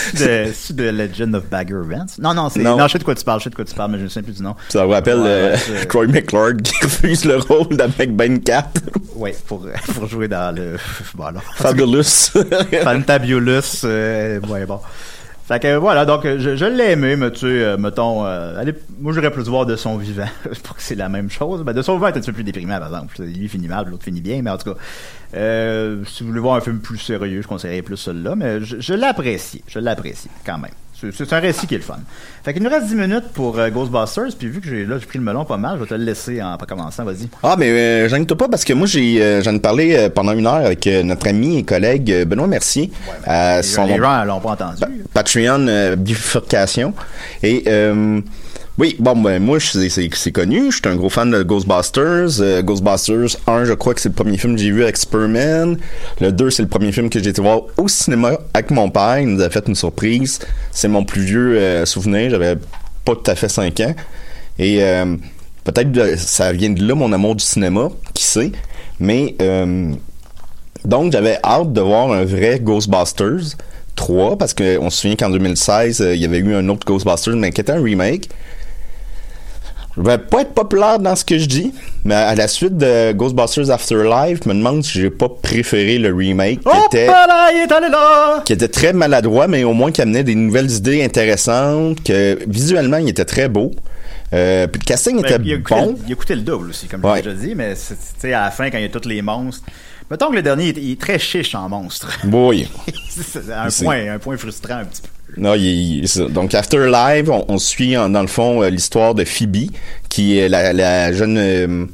c'est 0.56 0.76
de, 0.76 0.90
Legend 0.90 1.36
of 1.36 1.46
Bagger 1.50 1.82
Vance. 1.84 2.18
Non, 2.18 2.34
non, 2.34 2.50
c'est. 2.50 2.62
Non. 2.62 2.78
Non. 2.78 2.88
je 2.88 2.94
sais 2.94 2.98
de 2.98 3.04
quoi 3.04 3.14
tu 3.14 3.24
parles, 3.24 3.40
je 3.40 3.44
sais 3.44 3.50
de 3.52 3.56
quoi 3.56 3.64
tu 3.64 3.76
parles, 3.76 3.92
mais 3.92 4.00
je 4.00 4.06
ne 4.06 4.10
sais 4.10 4.24
plus 4.24 4.34
du 4.34 4.42
nom. 4.42 4.56
Ça 4.70 4.84
vous 4.84 4.92
rappelle 4.92 5.20
Ouais, 5.20 5.54
euh, 5.70 5.86
Troy 5.88 6.08
McClure 6.08 6.58
qui 6.64 6.74
refuse 6.84 7.26
le 7.26 7.38
rôle 7.38 7.78
d'Amec 7.78 8.16
Ben 8.16 8.42
4. 8.42 8.82
Oui, 9.16 9.32
pour, 9.46 9.68
pour 9.94 10.08
jouer 10.08 10.28
dans 10.28 10.56
le. 10.56 10.78
Bon, 11.14 11.26
alors. 11.26 11.44
Fabulous. 11.56 12.32
Fantabulous. 12.84 13.84
Euh, 13.84 14.40
ouais, 14.42 14.66
bon. 14.66 14.80
Fait 15.48 15.62
que 15.62 15.78
voilà, 15.78 16.04
donc 16.04 16.26
euh, 16.26 16.38
je, 16.40 16.58
je 16.58 16.66
l'ai 16.66 16.92
aimé, 16.92 17.16
mais 17.16 17.32
tu 17.32 17.40
sais, 17.40 17.46
euh, 17.46 17.78
mettons, 17.78 18.26
euh, 18.26 18.60
allez, 18.60 18.74
moi 19.00 19.14
j'aurais 19.14 19.32
plus 19.32 19.44
voir 19.44 19.66
de 19.66 19.78
son 19.78 19.96
vivant, 19.96 20.28
pour 20.64 20.76
que 20.76 20.82
c'est 20.82 20.96
la 20.96 21.08
même 21.08 21.30
chose. 21.30 21.64
Ben, 21.64 21.72
de 21.72 21.82
son 21.82 21.94
vivant 21.94 22.08
est 22.08 22.18
un 22.18 22.20
petit 22.20 22.32
peu 22.32 22.34
plus 22.34 22.44
déprimant, 22.44 22.80
par 22.80 22.90
exemple. 22.90 23.22
Lui 23.22 23.48
finit 23.48 23.70
mal, 23.70 23.88
l'autre 23.88 24.04
finit 24.04 24.20
bien, 24.20 24.42
mais 24.42 24.50
en 24.50 24.58
tout 24.58 24.74
cas, 24.74 24.80
euh, 25.36 26.04
si 26.04 26.24
vous 26.24 26.30
voulez 26.30 26.42
voir 26.42 26.56
un 26.56 26.60
film 26.60 26.80
plus 26.80 26.98
sérieux, 26.98 27.42
je 27.42 27.48
conseillerais 27.48 27.82
plus 27.82 27.96
celui-là, 27.96 28.36
mais 28.36 28.60
je, 28.60 28.82
je 28.82 28.94
l'apprécie, 28.94 29.64
je 29.70 29.80
l'apprécie 29.80 30.30
quand 30.46 30.58
même. 30.58 30.72
C'est- 31.00 31.32
un 31.34 31.40
récit 31.40 31.68
qui 31.68 31.76
est 31.76 31.78
le 31.78 31.84
fun. 31.84 31.98
Fait 32.44 32.54
qu'il 32.54 32.64
nous 32.64 32.70
reste 32.70 32.88
10 32.88 32.96
minutes 32.96 33.26
pour 33.34 33.60
euh, 33.60 33.70
Ghostbusters, 33.70 34.30
puis 34.40 34.48
vu 34.48 34.62
que 34.62 34.68
j'ai 34.68 34.84
là 34.86 34.98
j'ai 35.00 35.06
pris 35.06 35.20
le 35.20 35.24
melon 35.26 35.46
pas 35.46 35.58
mal, 35.58 35.76
je 35.78 35.84
vais 35.84 35.90
te 35.90 35.94
le 35.94 36.04
laisser 36.04 36.42
en 36.42 36.58
commençant, 36.58 37.04
vas-y. 37.04 37.28
Ah, 37.44 37.56
mais 37.58 37.70
euh, 37.70 38.10
gêne-toi 38.10 38.36
pas 38.38 38.48
parce 38.48 38.64
que 38.66 38.74
moi, 38.74 38.88
j'ai 38.88 39.22
euh, 39.22 39.42
j'en 39.44 39.54
ai 39.54 39.60
parlé 39.60 39.96
euh, 39.96 40.10
pendant 40.10 40.32
une 40.32 40.48
heure 40.48 40.56
avec 40.56 40.88
notre 40.88 41.28
ami 41.28 41.60
et 41.60 41.64
collègue 41.64 42.24
Benoît 42.26 42.48
Mercier. 42.48 42.92
à 43.26 43.58
Les, 43.58 43.64
son 43.64 43.86
les 43.86 43.98
gens 43.98 44.24
l'ont 44.26 44.40
pas 44.40 44.52
entendu. 44.52 44.80
Pa- 44.80 44.88
Patreon 45.14 45.96
bifurcation. 45.98 46.94
Et 47.44 47.64
oui, 48.78 48.96
bon, 49.00 49.16
ben 49.16 49.42
moi, 49.42 49.60
c'est 49.60 50.32
connu. 50.32 50.72
Je 50.72 50.78
suis 50.78 50.88
un 50.88 50.96
gros 50.96 51.10
fan 51.10 51.32
de 51.32 51.44
Ghostbusters. 51.44 52.42
Euh, 52.42 52.62
Ghostbusters 52.62 53.38
1, 53.48 53.66
je 53.66 53.74
crois 53.74 53.94
que 53.94 54.02
c'est 54.02 54.10
le 54.10 54.16
premier 54.16 54.38
film 54.38 54.56
que 54.56 54.62
j'ai 54.62 54.72
vu 54.72 54.84
avec 54.84 54.98
Superman. 54.98 55.78
Le 56.22 56.32
2, 56.32 56.50
c'est 56.50 56.64
le 56.64 56.68
premier 56.70 56.92
film 56.92 57.10
que 57.10 57.22
j'ai 57.22 57.30
été 57.30 57.42
voir 57.42 57.62
au 57.78 57.88
cinéma 57.88 58.38
avec 58.54 58.72
mon 58.72 58.90
père. 58.90 59.20
Il 59.20 59.30
nous 59.30 59.42
a 59.42 59.50
fait 59.50 59.68
une 59.68 59.76
surprise. 59.76 60.40
C'est 60.72 60.88
mon 60.88 61.04
plus 61.04 61.22
vieux 61.22 61.58
euh, 61.58 61.86
souvenir. 61.86 62.30
J'avais 62.30 62.56
pas 63.06 63.16
tout 63.16 63.32
à 63.32 63.36
fait 63.36 63.50
5 63.50 63.80
ans. 63.80 63.96
Et 64.60 64.84
euh, 64.84 65.16
peut-être 65.64 66.18
ça 66.20 66.52
vient 66.52 66.70
de 66.70 66.86
là, 66.88 66.96
mon 66.96 67.12
amour 67.14 67.36
du 67.36 67.44
cinéma, 67.44 67.90
qui 68.14 68.24
sait? 68.24 68.52
Mais... 69.00 69.36
euh, 69.42 69.94
donc, 70.86 71.12
j'avais 71.12 71.38
hâte 71.44 71.74
de 71.74 71.82
voir 71.82 72.14
un 72.14 72.24
vrai 72.24 72.60
Ghostbusters 72.62 73.58
3, 73.96 74.38
parce 74.38 74.54
qu'on 74.54 74.90
se 74.90 75.02
souvient 75.02 75.18
qu'en 75.18 75.30
2016, 75.30 76.02
euh, 76.02 76.16
il 76.16 76.22
y 76.22 76.26
avait 76.26 76.38
eu 76.38 76.56
un 76.56 76.70
autre 76.70 76.88
Ghostbusters, 76.88 77.36
mais 77.36 77.52
qui 77.52 77.60
était 77.60 77.74
un 77.74 77.84
remake. 77.84 78.30
Je 79.98 80.02
vais 80.04 80.18
pas 80.20 80.42
être 80.42 80.54
populaire 80.54 81.00
dans 81.00 81.16
ce 81.16 81.26
que 81.26 81.40
je 81.40 81.48
dis, 81.48 81.74
mais 82.06 82.14
à 82.14 82.36
la 82.36 82.48
suite 82.48 82.78
de 82.78 83.14
Ghostbusters 83.14 83.72
Afterlife, 83.72 84.40
je 84.44 84.50
me 84.50 84.54
demande 84.54 84.84
si 84.84 85.00
j'ai 85.02 85.10
pas 85.10 85.28
préféré 85.28 85.98
le 85.98 86.14
remake, 86.14 86.60
qui 86.60 86.68
Oh, 86.68 86.86
était 86.88 87.08
là, 87.08 87.50
il 87.52 87.64
est 87.68 87.72
allé 87.72 87.90
là! 87.90 88.42
qui 88.46 88.54
était 88.54 88.68
très 88.68 88.94
maladroit, 88.94 89.48
mais 89.48 89.64
au 89.64 89.74
moins 89.74 89.92
qui 89.92 90.02
amenait 90.04 90.24
des 90.24 90.36
nouvelles 90.36 90.70
idées 90.72 91.04
intéressantes, 91.04 92.04
que 92.04 92.38
visuellement, 92.48 92.98
il 92.98 93.10
était 93.10 93.26
très 93.26 93.50
beau. 93.50 93.72
Euh, 94.34 94.68
puis 94.68 94.82
le 94.82 94.86
casting 94.86 95.18
était 95.20 95.38
il, 95.44 95.64
coûté, 95.64 95.76
bon. 95.82 95.96
il 96.06 96.12
a 96.14 96.16
coûté 96.16 96.36
le 96.36 96.42
double 96.42 96.70
aussi, 96.70 96.88
comme 96.88 97.04
Ouais. 97.04 97.22
je 97.24 97.30
l'ai 97.30 97.36
déjà 97.36 97.48
dit, 97.48 97.56
mais 97.56 97.74
c'est- 97.76 97.96
tu 97.96 98.02
sais, 98.20 98.34
à 98.34 98.42
la 98.46 98.52
fin, 98.52 98.70
quand 98.70 98.78
il 98.78 98.84
y 98.84 98.86
a 98.86 98.90
tous 98.90 99.08
les 99.08 99.22
monstres. 99.22 99.64
Mettons 100.12 100.30
que 100.30 100.36
le 100.36 100.42
dernier, 100.42 100.66
il 100.70 100.78
est, 100.78 100.82
il 100.82 100.92
est 100.92 101.02
très 101.02 101.18
chiche 101.18 101.56
en 101.56 101.68
monstre. 101.70 102.10
Oui. 102.32 102.70
c'est 103.10 103.52
un 103.52 103.68
point, 103.70 104.14
un 104.14 104.20
point 104.20 104.38
frustrant 104.38 104.76
un 104.76 104.86
petit 104.86 105.02
peu. 105.02 105.08
Non, 105.36 105.54
il, 105.56 106.06
il- 106.06 106.32
donc 106.32 106.56
Afterlife, 106.56 107.28
on, 107.30 107.46
on 107.50 107.58
suit 107.58 107.98
en- 107.98 108.10
dans 108.10 108.22
le 108.22 108.28
fond 108.28 108.64
euh, 108.64 108.70
l'histoire 108.70 109.14
de 109.14 109.26
Phoebe, 109.26 109.70
qui 110.10 110.38
est 110.40 110.48
la, 110.50 110.72
la 110.74 111.12
jeune, 111.12 111.38
euh, 111.38 111.86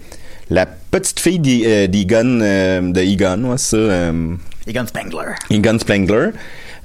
la 0.49 0.65
petite 0.65 1.19
fille 1.19 1.39
d'E- 1.39 1.63
euh, 1.65 1.87
d'Egon, 1.87 2.39
euh, 2.41 2.91
de 2.91 3.01
Egon, 3.01 3.43
ouais, 3.51 3.57
ça, 3.57 3.75
euh, 3.77 4.35
Egon 4.67 4.85
Spengler. 4.85 5.31
Egon 5.49 5.79
Spengler. 5.79 6.29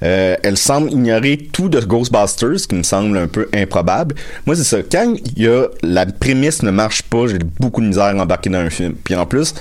Euh, 0.04 0.36
elle 0.44 0.56
semble 0.56 0.92
ignorer 0.92 1.36
tout 1.52 1.68
de 1.68 1.80
Ghostbusters, 1.80 2.60
ce 2.60 2.68
qui 2.68 2.76
me 2.76 2.84
semble 2.84 3.18
un 3.18 3.26
peu 3.26 3.48
improbable. 3.52 4.14
Moi, 4.46 4.54
c'est 4.54 4.62
ça. 4.64 4.78
Quand 4.90 5.14
il 5.36 5.42
y 5.42 5.48
a 5.48 5.66
la 5.82 6.06
prémisse 6.06 6.62
ne 6.62 6.70
marche 6.70 7.02
pas, 7.02 7.26
j'ai 7.26 7.38
beaucoup 7.58 7.80
de 7.80 7.86
misère 7.88 8.04
à 8.04 8.14
embarquer 8.14 8.48
dans 8.48 8.58
un 8.60 8.70
film. 8.70 8.94
Puis 9.02 9.16
en 9.16 9.26
plus, 9.26 9.54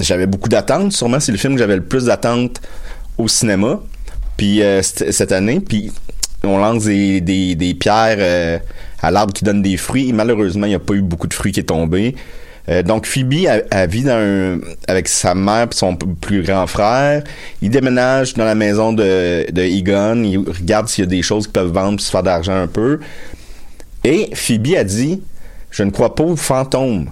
j'avais 0.00 0.26
beaucoup 0.26 0.48
d'attentes. 0.48 0.92
Sûrement, 0.92 1.20
c'est 1.20 1.30
le 1.32 1.38
film 1.38 1.52
que 1.54 1.60
j'avais 1.60 1.76
le 1.76 1.84
plus 1.84 2.06
d'attentes 2.06 2.60
au 3.16 3.28
cinéma. 3.28 3.80
Puis 4.36 4.62
euh, 4.62 4.82
cette 4.82 5.32
année, 5.32 5.60
puis 5.60 5.92
on 6.42 6.58
lance 6.58 6.84
des, 6.84 7.20
des, 7.20 7.54
des 7.54 7.74
pierres 7.74 8.16
euh, 8.18 8.58
à 9.00 9.10
l'arbre 9.10 9.32
qui 9.32 9.44
donne 9.44 9.62
des 9.62 9.76
fruits. 9.76 10.08
Et 10.08 10.12
malheureusement, 10.12 10.66
il 10.66 10.70
n'y 10.70 10.74
a 10.74 10.80
pas 10.80 10.94
eu 10.94 11.02
beaucoup 11.02 11.26
de 11.26 11.34
fruits 11.34 11.52
qui 11.52 11.60
est 11.60 11.64
tombé. 11.64 12.14
Euh, 12.70 12.82
donc 12.82 13.04
Phoebe 13.06 13.44
elle, 13.46 13.66
elle 13.70 13.90
vit 13.90 14.04
dans 14.04 14.12
un- 14.18 14.58
avec 14.88 15.06
sa 15.06 15.34
mère 15.34 15.64
et 15.70 15.74
son 15.74 15.96
plus 15.96 16.42
grand 16.42 16.66
frère. 16.66 17.22
Il 17.60 17.68
déménage 17.70 18.32
dans 18.34 18.44
la 18.46 18.54
maison 18.54 18.92
de, 18.92 19.50
de 19.52 19.62
Egon. 19.62 20.22
Il 20.24 20.38
regarde 20.38 20.88
s'il 20.88 21.04
y 21.04 21.06
a 21.06 21.10
des 21.10 21.20
choses 21.22 21.46
qui 21.46 21.52
peuvent 21.52 21.72
vendre 21.72 21.96
pour 21.96 22.00
se 22.06 22.10
faire 22.10 22.22
d'argent 22.22 22.54
un 22.56 22.66
peu. 22.66 23.00
Et 24.02 24.30
Phoebe 24.34 24.74
a 24.78 24.84
dit 24.84 25.20
Je 25.70 25.82
ne 25.82 25.90
crois 25.90 26.14
pas 26.14 26.24
aux 26.24 26.36
fantômes. 26.36 27.10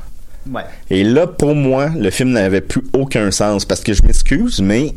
Ouais. 0.50 0.62
Et 0.90 1.04
là, 1.04 1.26
pour 1.26 1.54
moi, 1.54 1.90
le 1.96 2.10
film 2.10 2.30
n'avait 2.30 2.60
plus 2.62 2.82
aucun 2.94 3.30
sens 3.30 3.64
parce 3.64 3.82
que 3.82 3.92
je 3.92 4.02
m'excuse, 4.02 4.60
mais 4.60 4.94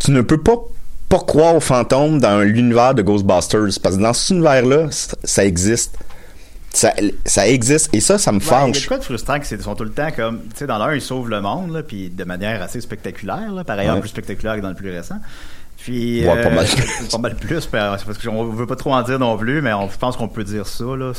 tu 0.00 0.10
ne 0.10 0.22
peux 0.22 0.38
pas 0.42 0.56
pas 1.08 1.18
croire 1.20 1.54
aux 1.54 1.60
fantômes 1.60 2.20
dans 2.20 2.40
l'univers 2.40 2.94
de 2.94 3.02
Ghostbusters 3.02 3.68
parce 3.82 3.96
que 3.96 4.02
dans 4.02 4.12
cet 4.12 4.30
univers-là, 4.30 4.88
ça, 5.24 5.44
existe. 5.44 5.96
Ça, 6.72 6.92
ça 7.24 7.46
existe 7.46 7.94
et 7.94 8.00
ça, 8.00 8.18
ça 8.18 8.32
me 8.32 8.40
fâche. 8.40 8.82
de 8.82 8.88
quoi 8.88 8.98
de 8.98 9.04
frustrant 9.04 9.38
que 9.38 9.46
c'est- 9.46 9.62
sont 9.62 9.76
tout 9.76 9.84
le 9.84 9.92
temps 9.92 10.10
comme, 10.10 10.40
tu 10.50 10.56
sais, 10.56 10.66
dans 10.66 10.78
l'un, 10.78 10.92
ils 10.94 11.00
sauvent 11.00 11.28
le 11.28 11.40
monde, 11.40 11.72
là, 11.72 11.82
puis 11.84 12.10
de 12.10 12.24
manière 12.24 12.60
assez 12.62 12.80
spectaculaire, 12.80 13.52
là, 13.52 13.62
par 13.62 13.78
ailleurs 13.78 13.94
Ouais. 13.94 14.00
plus 14.00 14.08
spectaculaire 14.08 14.56
que 14.56 14.60
dans 14.60 14.70
le 14.70 14.74
plus 14.74 14.90
récent. 14.90 15.16
Puis, 15.84 16.26
Ouais, 16.26 16.42
pas 16.42 16.48
mal. 16.48 16.66
pas 17.10 17.18
mal 17.18 17.36
plus, 17.36 17.66
parce 17.66 18.00
c'est 18.00 18.06
parce 18.06 18.18
qu'on 18.18 18.44
veut 18.44 18.66
pas 18.66 18.74
trop 18.74 18.94
en 18.94 19.02
dire 19.02 19.18
non 19.18 19.36
plus, 19.36 19.60
mais 19.60 19.74
on 19.74 19.90
je 19.90 19.98
pense 19.98 20.16
qu'on 20.16 20.28
peut 20.28 20.42
dire 20.42 20.66
ça, 20.66 20.84
là. 20.84 21.12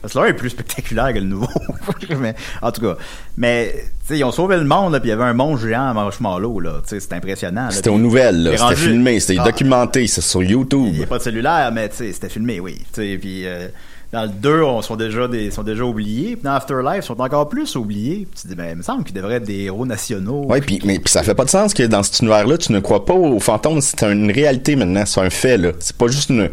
Parce 0.00 0.14
que 0.14 0.18
l'un 0.18 0.26
est 0.26 0.34
plus 0.34 0.50
spectaculaire 0.50 1.12
que 1.12 1.18
le 1.18 1.24
nouveau. 1.24 1.48
mais, 2.20 2.34
en 2.60 2.70
tout 2.70 2.82
cas. 2.82 2.96
Mais, 3.36 3.72
tu 3.74 3.80
sais, 4.06 4.18
ils 4.18 4.24
ont 4.24 4.30
sauvé 4.30 4.56
le 4.58 4.64
monde, 4.64 4.92
là, 4.92 5.00
puis 5.00 5.08
il 5.08 5.10
y 5.10 5.14
avait 5.14 5.24
un 5.24 5.32
monstre 5.32 5.66
géant 5.66 5.88
à 5.88 5.92
marshmallow, 5.92 6.60
là. 6.60 6.74
Tu 6.82 6.90
sais, 6.90 7.00
c'était 7.00 7.16
impressionnant. 7.16 7.68
C'était 7.70 7.90
aux 7.90 7.98
nouvelles, 7.98 8.54
c'était 8.56 8.76
filmé, 8.76 9.18
c'était 9.18 9.40
Ah, 9.40 9.44
documenté, 9.44 10.06
c'est 10.06 10.20
sur 10.20 10.42
YouTube. 10.42 10.86
il 10.92 10.98
n'y 10.98 11.02
a 11.02 11.06
pas 11.08 11.18
de 11.18 11.24
cellulaire, 11.24 11.70
mais 11.72 11.88
tu 11.88 11.96
sais, 11.96 12.12
c'était 12.12 12.28
filmé, 12.28 12.60
oui. 12.60 12.78
Tu 12.92 13.02
sais, 13.02 13.18
puis 13.20 13.44
euh, 13.44 13.66
dans 14.12 14.24
le 14.24 14.28
2, 14.28 14.62
on 14.62 14.82
sont 14.82 14.96
déjà 14.96 15.26
des 15.26 15.50
sont 15.50 15.62
déjà 15.62 15.84
oubliés. 15.84 16.36
Puis 16.36 16.42
dans 16.44 16.52
Afterlife, 16.52 16.98
ils 16.98 17.06
sont 17.06 17.18
encore 17.18 17.48
plus 17.48 17.76
oubliés. 17.76 18.28
Tu 18.38 18.46
dis, 18.46 18.54
ben, 18.54 18.66
il 18.72 18.76
me 18.76 18.82
semble 18.82 19.04
qu'ils 19.04 19.14
devraient 19.14 19.36
être 19.36 19.44
des 19.46 19.60
héros 19.60 19.86
nationaux. 19.86 20.44
Ouais, 20.46 20.60
puis 20.60 20.80
mais 20.84 21.00
ça 21.06 21.22
fait 21.22 21.34
pas 21.34 21.46
de 21.46 21.50
sens 21.50 21.72
que 21.72 21.82
dans 21.84 22.02
cet 22.02 22.20
univers-là, 22.20 22.58
tu 22.58 22.72
ne 22.72 22.80
crois 22.80 23.06
pas 23.06 23.14
aux 23.14 23.40
fantômes. 23.40 23.80
C'est 23.80 24.02
une 24.02 24.30
réalité 24.30 24.76
maintenant, 24.76 25.06
c'est 25.06 25.20
un 25.22 25.30
fait 25.30 25.56
là. 25.56 25.70
C'est 25.80 25.96
pas 25.96 26.08
juste 26.08 26.28
une, 26.28 26.50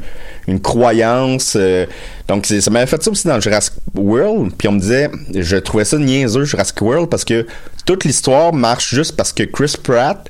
une 0.47 0.61
croyance. 0.61 1.57
euh, 1.57 1.85
donc 2.29 2.45
ça 2.45 2.71
m'avait 2.71 2.87
fait 2.87 3.03
ça 3.03 3.11
aussi 3.11 3.27
dans 3.27 3.41
Jurassic 3.41 3.73
World. 3.93 4.53
Puis 4.57 4.69
on 4.69 4.71
me 4.71 4.79
disait, 4.79 5.11
je 5.35 5.57
trouvais 5.57 5.83
ça 5.83 5.97
niaiseux 5.97 6.45
Jurassic 6.45 6.81
World 6.81 7.09
parce 7.09 7.25
que 7.25 7.45
toute 7.85 8.05
l'histoire 8.05 8.53
marche 8.53 8.95
juste 8.95 9.17
parce 9.17 9.33
que 9.33 9.43
Chris 9.43 9.75
Pratt 9.83 10.29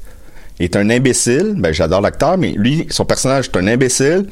est 0.60 0.76
un 0.76 0.90
imbécile. 0.90 1.54
Ben 1.58 1.72
j'adore 1.72 2.02
l'acteur, 2.02 2.40
mais 2.40 2.54
lui, 2.58 2.88
son 2.90 3.06
personnage 3.06 3.50
est 3.54 3.58
un 3.58 3.68
imbécile. 3.68 4.26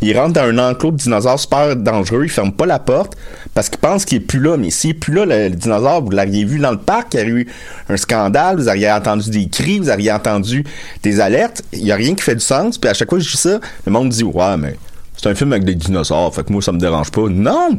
Il 0.00 0.18
rentre 0.18 0.32
dans 0.32 0.42
un 0.42 0.70
enclos 0.70 0.90
de 0.92 0.96
dinosaures 0.96 1.38
super 1.38 1.76
dangereux, 1.76 2.24
il 2.24 2.28
ferme 2.28 2.52
pas 2.52 2.66
la 2.66 2.80
porte 2.80 3.16
parce 3.54 3.68
qu'il 3.68 3.78
pense 3.78 4.04
qu'il 4.04 4.18
est 4.18 4.20
plus 4.20 4.40
là. 4.40 4.56
Mais 4.56 4.70
s'il 4.70 4.90
est 4.90 4.94
plus 4.94 5.14
là, 5.14 5.26
le, 5.26 5.50
dinosaure, 5.50 6.02
vous 6.02 6.10
l'auriez 6.10 6.44
vu 6.44 6.58
dans 6.58 6.72
le 6.72 6.78
parc, 6.78 7.14
il 7.14 7.20
y 7.20 7.22
a 7.22 7.26
eu 7.26 7.46
un 7.88 7.96
scandale, 7.96 8.56
vous 8.56 8.68
auriez 8.68 8.90
entendu 8.90 9.30
des 9.30 9.48
cris, 9.48 9.78
vous 9.78 9.90
auriez 9.90 10.10
entendu 10.10 10.64
des 11.02 11.20
alertes. 11.20 11.62
Il 11.72 11.86
y 11.86 11.92
a 11.92 11.96
rien 11.96 12.14
qui 12.14 12.22
fait 12.22 12.34
du 12.34 12.40
sens. 12.40 12.78
Puis 12.78 12.90
à 12.90 12.94
chaque 12.94 13.08
fois 13.08 13.18
que 13.18 13.24
je 13.24 13.30
dis 13.30 13.36
ça, 13.36 13.60
le 13.86 13.92
monde 13.92 14.08
dit 14.08 14.24
ouais, 14.24 14.56
mais 14.56 14.76
c'est 15.16 15.28
un 15.28 15.34
film 15.34 15.52
avec 15.52 15.64
des 15.64 15.76
dinosaures, 15.76 16.34
fait 16.34 16.44
que 16.44 16.52
moi 16.52 16.62
ça 16.62 16.72
me 16.72 16.78
dérange 16.78 17.12
pas. 17.12 17.28
Non, 17.28 17.78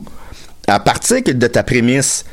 à 0.68 0.80
partir 0.80 1.22
de 1.24 1.48
ta 1.48 1.64
prémisse, 1.64 2.24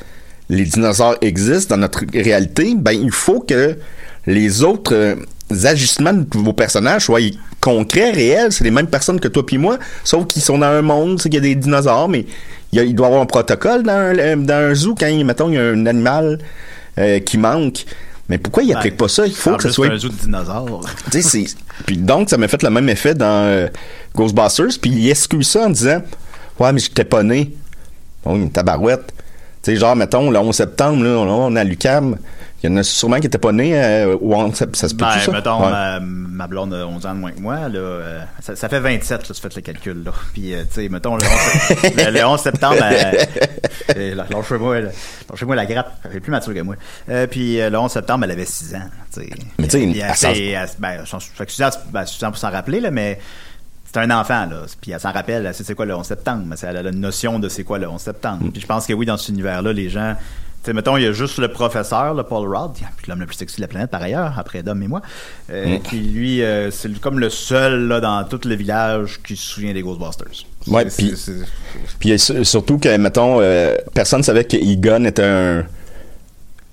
les 0.49 0.65
dinosaures 0.65 1.17
existent 1.21 1.75
dans 1.75 1.81
notre 1.81 2.05
réalité, 2.13 2.75
ben 2.77 2.93
il 2.93 3.13
faut 3.13 3.41
que 3.41 3.77
les 4.27 4.63
autres 4.63 4.95
euh, 4.95 5.17
ajustements 5.65 6.13
de 6.13 6.27
vos 6.39 6.53
personnages 6.53 7.07
soient 7.07 7.21
concrets, 7.61 8.11
réels. 8.11 8.53
C'est 8.53 8.65
les 8.65 8.71
mêmes 8.71 8.87
personnes 8.89 9.21
que 9.21 9.29
toi 9.29 9.45
puis 9.45 9.59
moi, 9.59 9.79
sauf 10.05 10.27
qu'ils 10.27 10.43
sont 10.43 10.59
dans 10.59 10.67
un 10.67 10.83
monde, 10.83 11.21
c'est 11.21 11.29
qu'il 11.29 11.37
y 11.37 11.39
a 11.39 11.49
des 11.49 11.55
dinosaures, 11.55 12.09
mais 12.09 12.25
il, 12.73 12.77
y 12.77 12.81
a- 12.81 12.85
il 12.85 12.95
doit 12.95 13.07
y 13.07 13.09
avoir 13.09 13.23
un 13.23 13.27
protocole 13.27 13.83
dans 13.83 13.93
un, 13.93 14.19
euh, 14.19 14.37
dans 14.37 14.71
un 14.71 14.75
zoo 14.75 14.95
quand, 14.99 15.25
mettons, 15.25 15.49
il 15.49 15.55
y 15.55 15.59
a 15.59 15.63
un 15.63 15.87
animal 15.87 16.39
euh, 16.99 17.21
qui 17.21 17.39
manque. 17.39 17.85
Mais 18.29 18.39
pourquoi 18.39 18.63
il 18.63 18.73
applique 18.75 18.97
pas 18.97 19.09
ça? 19.09 19.27
Il 19.27 19.35
faut 19.35 19.51
que 19.57 19.63
plus, 19.63 19.73
soit 19.73 19.89
un 19.89 19.97
zoo 19.99 20.09
de 20.09 20.15
dinosaures. 20.15 20.81
Puis 21.87 21.97
donc, 21.97 22.31
ça 22.31 22.37
m'a 22.37 22.47
fait 22.47 22.63
le 22.63 22.71
même 22.71 22.89
effet 22.89 23.15
dans 23.15 23.27
euh, 23.47 23.67
Ghostbusters. 24.15 24.79
Puis 24.81 24.91
il 24.91 25.11
excuse 25.11 25.49
ça 25.49 25.67
en 25.67 25.71
disant 25.71 26.01
Ouais, 26.59 26.73
mais 26.73 26.79
j'étais 26.81 27.05
pas 27.05 27.23
né. 27.23 27.53
Bon, 28.25 28.37
une 28.37 28.51
tabarouette. 28.51 29.13
Tu 29.63 29.73
sais, 29.73 29.77
genre, 29.77 29.97
mettons, 29.97 30.31
le 30.31 30.39
11 30.39 30.55
septembre, 30.55 31.03
là, 31.05 31.11
on, 31.11 31.47
on 31.47 31.57
est 31.57 31.61
à 31.61 31.65
l'UCAM. 31.65 32.17
Il 32.63 32.69
y 32.69 32.73
en 32.73 32.77
a 32.77 32.83
sûrement 32.83 33.19
qui 33.21 33.27
étaient 33.27 33.39
pas 33.39 33.53
nés 33.53 33.75
euh, 33.75 34.17
ça, 34.53 34.67
ça 34.75 34.89
se 34.89 34.95
peut 34.95 35.05
Ben, 35.05 35.19
ça? 35.19 35.33
mettons, 35.33 35.65
Ouais. 35.65 35.71
ma, 35.71 36.01
ma 36.01 36.47
blonde 36.47 36.75
a 36.75 36.87
11 36.87 37.07
ans 37.07 37.15
de 37.15 37.19
moins 37.21 37.33
que 37.33 37.41
moi, 37.41 37.69
là, 37.69 37.79
euh, 37.79 38.21
ça, 38.41 38.55
ça 38.55 38.69
fait 38.69 38.81
27, 38.81 39.29
là, 39.29 39.35
tu 39.35 39.41
fais 39.41 39.49
le 39.57 39.63
calcul, 39.63 40.03
là. 40.05 40.13
Puis, 40.35 40.53
euh, 40.55 40.65
tu 40.65 40.83
sais, 40.83 40.89
mettons, 40.91 41.17
le 41.17 41.23
11, 41.25 41.97
le, 41.97 42.11
le 42.11 42.25
11 42.27 42.41
septembre, 42.41 42.77
elle- 42.83 43.29
euh, 43.97 44.15
lâchez-moi, 44.15 44.81
lâchez-moi 45.31 45.57
la 45.57 45.65
grappe, 45.67 45.93
elle 46.05 46.17
est 46.17 46.21
plus 46.21 46.31
mature 46.31 46.53
que 46.55 46.61
moi. 46.61 46.77
Puis, 47.31 47.57
le 47.57 47.77
11 47.79 47.91
septembre, 47.91 48.25
elle 48.25 48.31
avait 48.33 48.45
6 48.45 48.75
ans, 48.75 48.89
tu 49.13 49.21
sais. 49.23 49.31
Mais 49.59 49.67
tu 49.67 49.79
sais, 49.79 49.83
elle, 49.83 49.97
elle 50.37 50.39
elle- 50.55 50.69
ben, 50.79 51.05
Suzanne, 51.49 51.71
ben, 51.93 52.05
Suzanne 52.07 52.31
pour 52.31 52.39
s'en 52.39 52.51
rappeler, 52.51 52.81
là, 52.81 52.91
mais 52.91 53.19
c'est 53.91 53.99
un 54.01 54.11
enfant, 54.11 54.47
là. 54.47 54.63
Puis 54.81 54.91
elle 54.93 55.01
s'en 55.01 55.13
rappelle, 55.13 55.47
elle 55.47 55.55
sait 55.55 55.65
c'est 55.65 55.75
quoi 55.75 55.87
le 55.87 55.95
11 55.97 56.07
septembre, 56.07 56.43
mais 56.47 56.57
elle 56.63 56.77
a 56.77 56.83
la 56.83 56.93
notion 56.93 57.39
de 57.39 57.49
c'est 57.49 57.65
quoi 57.65 57.79
le 57.79 57.89
11 57.89 58.01
septembre. 58.01 58.45
Mm. 58.45 58.51
Puis 58.53 58.61
je 58.61 58.67
pense 58.67 58.87
que 58.87 58.93
oui, 58.93 59.07
dans 59.07 59.17
cet 59.17 59.31
univers-là, 59.31 59.73
les 59.73 59.89
gens. 59.89 60.15
Tu 60.63 60.67
sais, 60.67 60.73
mettons, 60.75 60.99
il 60.99 61.05
y 61.05 61.07
a 61.07 61.13
juste 61.13 61.39
le 61.39 61.49
professeur, 61.49 62.13
le 62.13 62.23
Paul 62.23 62.47
Rudd, 62.47 62.73
l'homme 63.09 63.21
le 63.21 63.27
plus 63.27 63.37
sexy 63.37 63.57
de 63.57 63.63
la 63.63 63.69
planète 63.69 63.91
par 63.91 64.03
ailleurs, 64.03 64.35
après 64.39 64.63
Dom 64.63 64.83
et 64.83 64.89
moi, 64.89 65.01
euh, 65.51 65.77
Mm. 65.79 65.83
qui 65.83 65.97
lui, 66.01 66.43
euh, 66.43 66.71
c'est 66.71 66.93
comme 67.01 67.19
le 67.19 67.31
seul 67.31 67.89
là, 67.89 68.01
dans 68.01 68.23
tout 68.25 68.41
le 68.45 68.55
village 68.57 69.21
qui 69.27 69.37
se 69.37 69.43
souvient 69.43 69.73
des 69.73 69.81
Ghostbusters. 69.81 70.45
Ouais, 70.67 70.85
puis- 71.99 72.19
surtout 72.45 72.79
que, 72.79 72.95
mettons, 72.99 73.39
euh, 73.41 73.75
personne 73.95 74.23
savait 74.23 74.45
que 74.45 74.57
Egon 74.57 75.05
était 75.07 75.23
un 75.25 75.65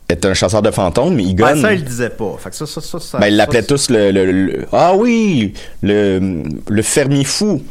était 0.09 0.27
un 0.29 0.33
chasseur 0.33 0.61
de 0.61 0.71
fantômes, 0.71 1.15
mais 1.15 1.23
Egon... 1.25 1.45
Ben, 1.47 1.61
ça, 1.61 1.73
il 1.73 1.81
le 1.81 1.85
disait 1.85 2.09
pas. 2.09 2.35
Fait 2.39 2.49
que 2.49 2.55
ça, 2.55 2.65
ça, 2.65 2.79
ça, 2.79 2.97
ça- 2.99 3.17
Ben, 3.19 3.27
ils 3.27 3.35
l'appelaient 3.35 3.63
tous 3.63 3.89
le, 3.89 4.11
le- 4.11 4.31
le- 4.31 4.65
Ah 4.71 4.93
oui, 4.95 5.53
le, 5.81 6.43
le 6.69 6.81
fermier 6.81 7.25
fou. 7.25 7.61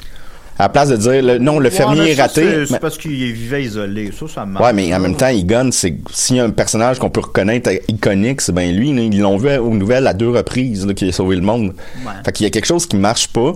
À 0.58 0.64
la 0.64 0.68
place 0.70 0.88
de 0.88 0.96
dire 0.96 1.22
le, 1.22 1.38
non, 1.38 1.58
le 1.58 1.66
Ouais, 1.66 1.70
fermier 1.70 2.14
ça, 2.14 2.22
raté. 2.22 2.64
C'est 2.66 2.72
mais- 2.72 2.78
parce 2.78 2.96
qu'il 2.96 3.10
vivait 3.32 3.62
isolé. 3.64 4.10
Ça, 4.18 4.26
ça 4.26 4.46
marche. 4.46 4.64
Ouais, 4.64 4.72
mais 4.72 4.94
en 4.94 5.00
même 5.00 5.14
temps, 5.16 5.28
Egon, 5.28 5.68
c'est 5.70 5.96
s'il 6.12 6.36
y 6.36 6.40
a 6.40 6.44
un 6.44 6.50
personnage 6.50 6.98
qu'on 6.98 7.10
peut 7.10 7.20
reconnaître 7.20 7.70
iconique, 7.88 8.40
c'est 8.40 8.52
ben 8.52 8.74
lui. 8.74 8.88
ils 8.90 9.20
l'ont 9.20 9.36
vu 9.36 9.54
aux 9.58 9.70
nouvelles 9.74 10.06
à 10.06 10.14
deux 10.14 10.30
reprises, 10.30 10.86
qui 10.96 11.08
a 11.08 11.12
sauvé 11.12 11.36
le 11.36 11.42
monde. 11.42 11.74
Ouais. 12.04 12.12
Fait 12.24 12.32
qu'il 12.32 12.44
y 12.44 12.46
a 12.46 12.50
quelque 12.50 12.66
chose 12.66 12.86
qui 12.86 12.96
marche 12.96 13.28
pas. 13.28 13.52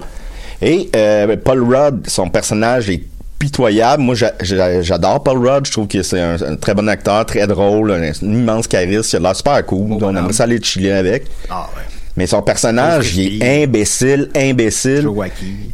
Et 0.63 0.91
euh, 0.95 1.37
Paul 1.43 1.63
Rudd, 1.65 2.07
son 2.07 2.29
personnage 2.29 2.91
est 2.91 3.03
pitoyable. 3.39 4.03
Moi, 4.03 4.15
j'a- 4.15 4.35
j'a- 4.43 4.83
j'adore 4.83 5.23
Paul 5.23 5.39
Rudd. 5.39 5.65
Je 5.67 5.73
trouve 5.73 5.89
que 5.89 6.03
c'est 6.03 6.21
un, 6.21 6.35
un 6.43 6.57
très 6.57 6.75
bon 6.75 6.87
acteur, 6.87 7.25
très 7.25 7.47
drôle, 7.47 7.93
un, 7.93 8.03
un 8.03 8.13
immense 8.23 8.67
charisme. 8.67 9.09
Il 9.15 9.17
a 9.17 9.21
l'air 9.29 9.37
super 9.37 9.65
cool. 9.65 9.89
Beau 9.99 9.99
on 10.03 10.15
aimerait 10.15 10.35
ça 10.35 10.43
aller 10.45 10.61
chiller 10.63 10.93
avec. 10.93 11.25
Ah, 11.49 11.67
ouais. 11.75 11.83
Mais 12.21 12.27
son 12.27 12.43
personnage, 12.43 13.17
il 13.17 13.43
est 13.43 13.63
imbécile, 13.65 14.29
imbécile. 14.37 15.09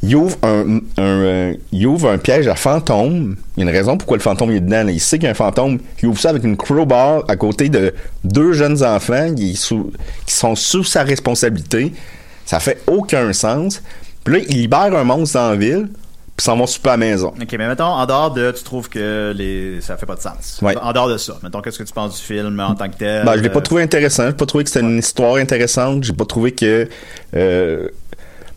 Il 0.05 0.15
ouvre 0.15 0.37
un, 0.45 0.77
un, 0.97 1.03
euh, 1.03 1.55
il 1.73 1.89
ouvre 1.89 2.09
un 2.09 2.19
piège 2.19 2.47
à 2.47 2.55
fantôme. 2.55 3.35
Il 3.57 3.65
y 3.65 3.67
a 3.67 3.69
une 3.69 3.77
raison 3.77 3.97
pourquoi 3.97 4.17
le 4.17 4.23
fantôme 4.23 4.53
est 4.53 4.61
dedans. 4.61 4.85
là. 4.85 4.93
Il 4.93 5.01
sait 5.01 5.19
qu'il 5.19 5.25
y 5.25 5.27
a 5.27 5.33
un 5.33 5.35
fantôme. 5.35 5.81
Il 6.01 6.09
ouvre 6.09 6.21
ça 6.21 6.31
avec 6.31 6.45
une 6.45 6.57
crowbar 6.57 7.25
à 7.27 7.35
côté 7.35 7.69
de 7.69 7.93
deux 8.23 8.53
jeunes 8.53 8.85
enfants 8.85 9.35
qui, 9.35 9.51
est 9.51 9.57
sous- 9.57 9.91
qui 10.25 10.35
sont 10.37 10.55
sous 10.55 10.85
sa 10.85 11.03
responsabilité. 11.03 11.93
Ça 12.45 12.61
fait 12.61 12.79
aucun 12.87 13.33
sens. 13.33 13.83
Puis 14.23 14.35
là, 14.39 14.45
il 14.49 14.57
libère 14.59 14.95
un 14.97 15.03
monstre 15.03 15.41
dans 15.41 15.51
la 15.51 15.57
ville, 15.57 15.89
s'en 16.45 16.57
va 16.57 16.67
super 16.67 16.93
à 16.93 16.97
la 16.97 17.07
maison. 17.07 17.29
Ok, 17.29 17.55
mais 17.59 17.67
mettons, 17.69 17.85
en 17.85 18.05
dehors 18.07 18.31
de, 18.33 18.51
tu 18.51 18.63
trouves 18.63 18.89
que 18.89 19.33
les, 19.37 19.81
ça 19.81 19.97
fait 19.97 20.07
pas 20.07 20.17
de 20.17 20.21
sens. 20.21 20.59
Ouais. 20.63 20.77
En 20.77 20.93
dehors 20.93 21.09
de 21.09 21.17
ça, 21.17 21.37
mettons, 21.43 21.61
qu'est-ce 21.63 21.79
que 21.79 21.85
tu 21.85 21.93
penses 21.95 22.19
du 22.21 22.23
film 22.27 22.61
en 22.61 22.75
tant 22.75 22.89
que 22.89 22.97
tel? 22.97 23.25
Ben, 23.25 23.37
je 23.37 23.43
l'ai 23.43 23.49
pas 23.51 23.61
trouvé 23.63 23.83
intéressant. 23.83 24.27
J'ai 24.27 24.33
pas 24.35 24.47
trouvé 24.47 24.65
que 24.65 24.71
c'était 24.71 24.85
une 24.85 24.99
histoire 24.99 25.37
intéressante. 25.37 26.05
J'ai 26.05 26.13
pas 26.13 26.25
trouvé 26.27 26.53
que. 26.53 26.89
euh, 27.35 27.89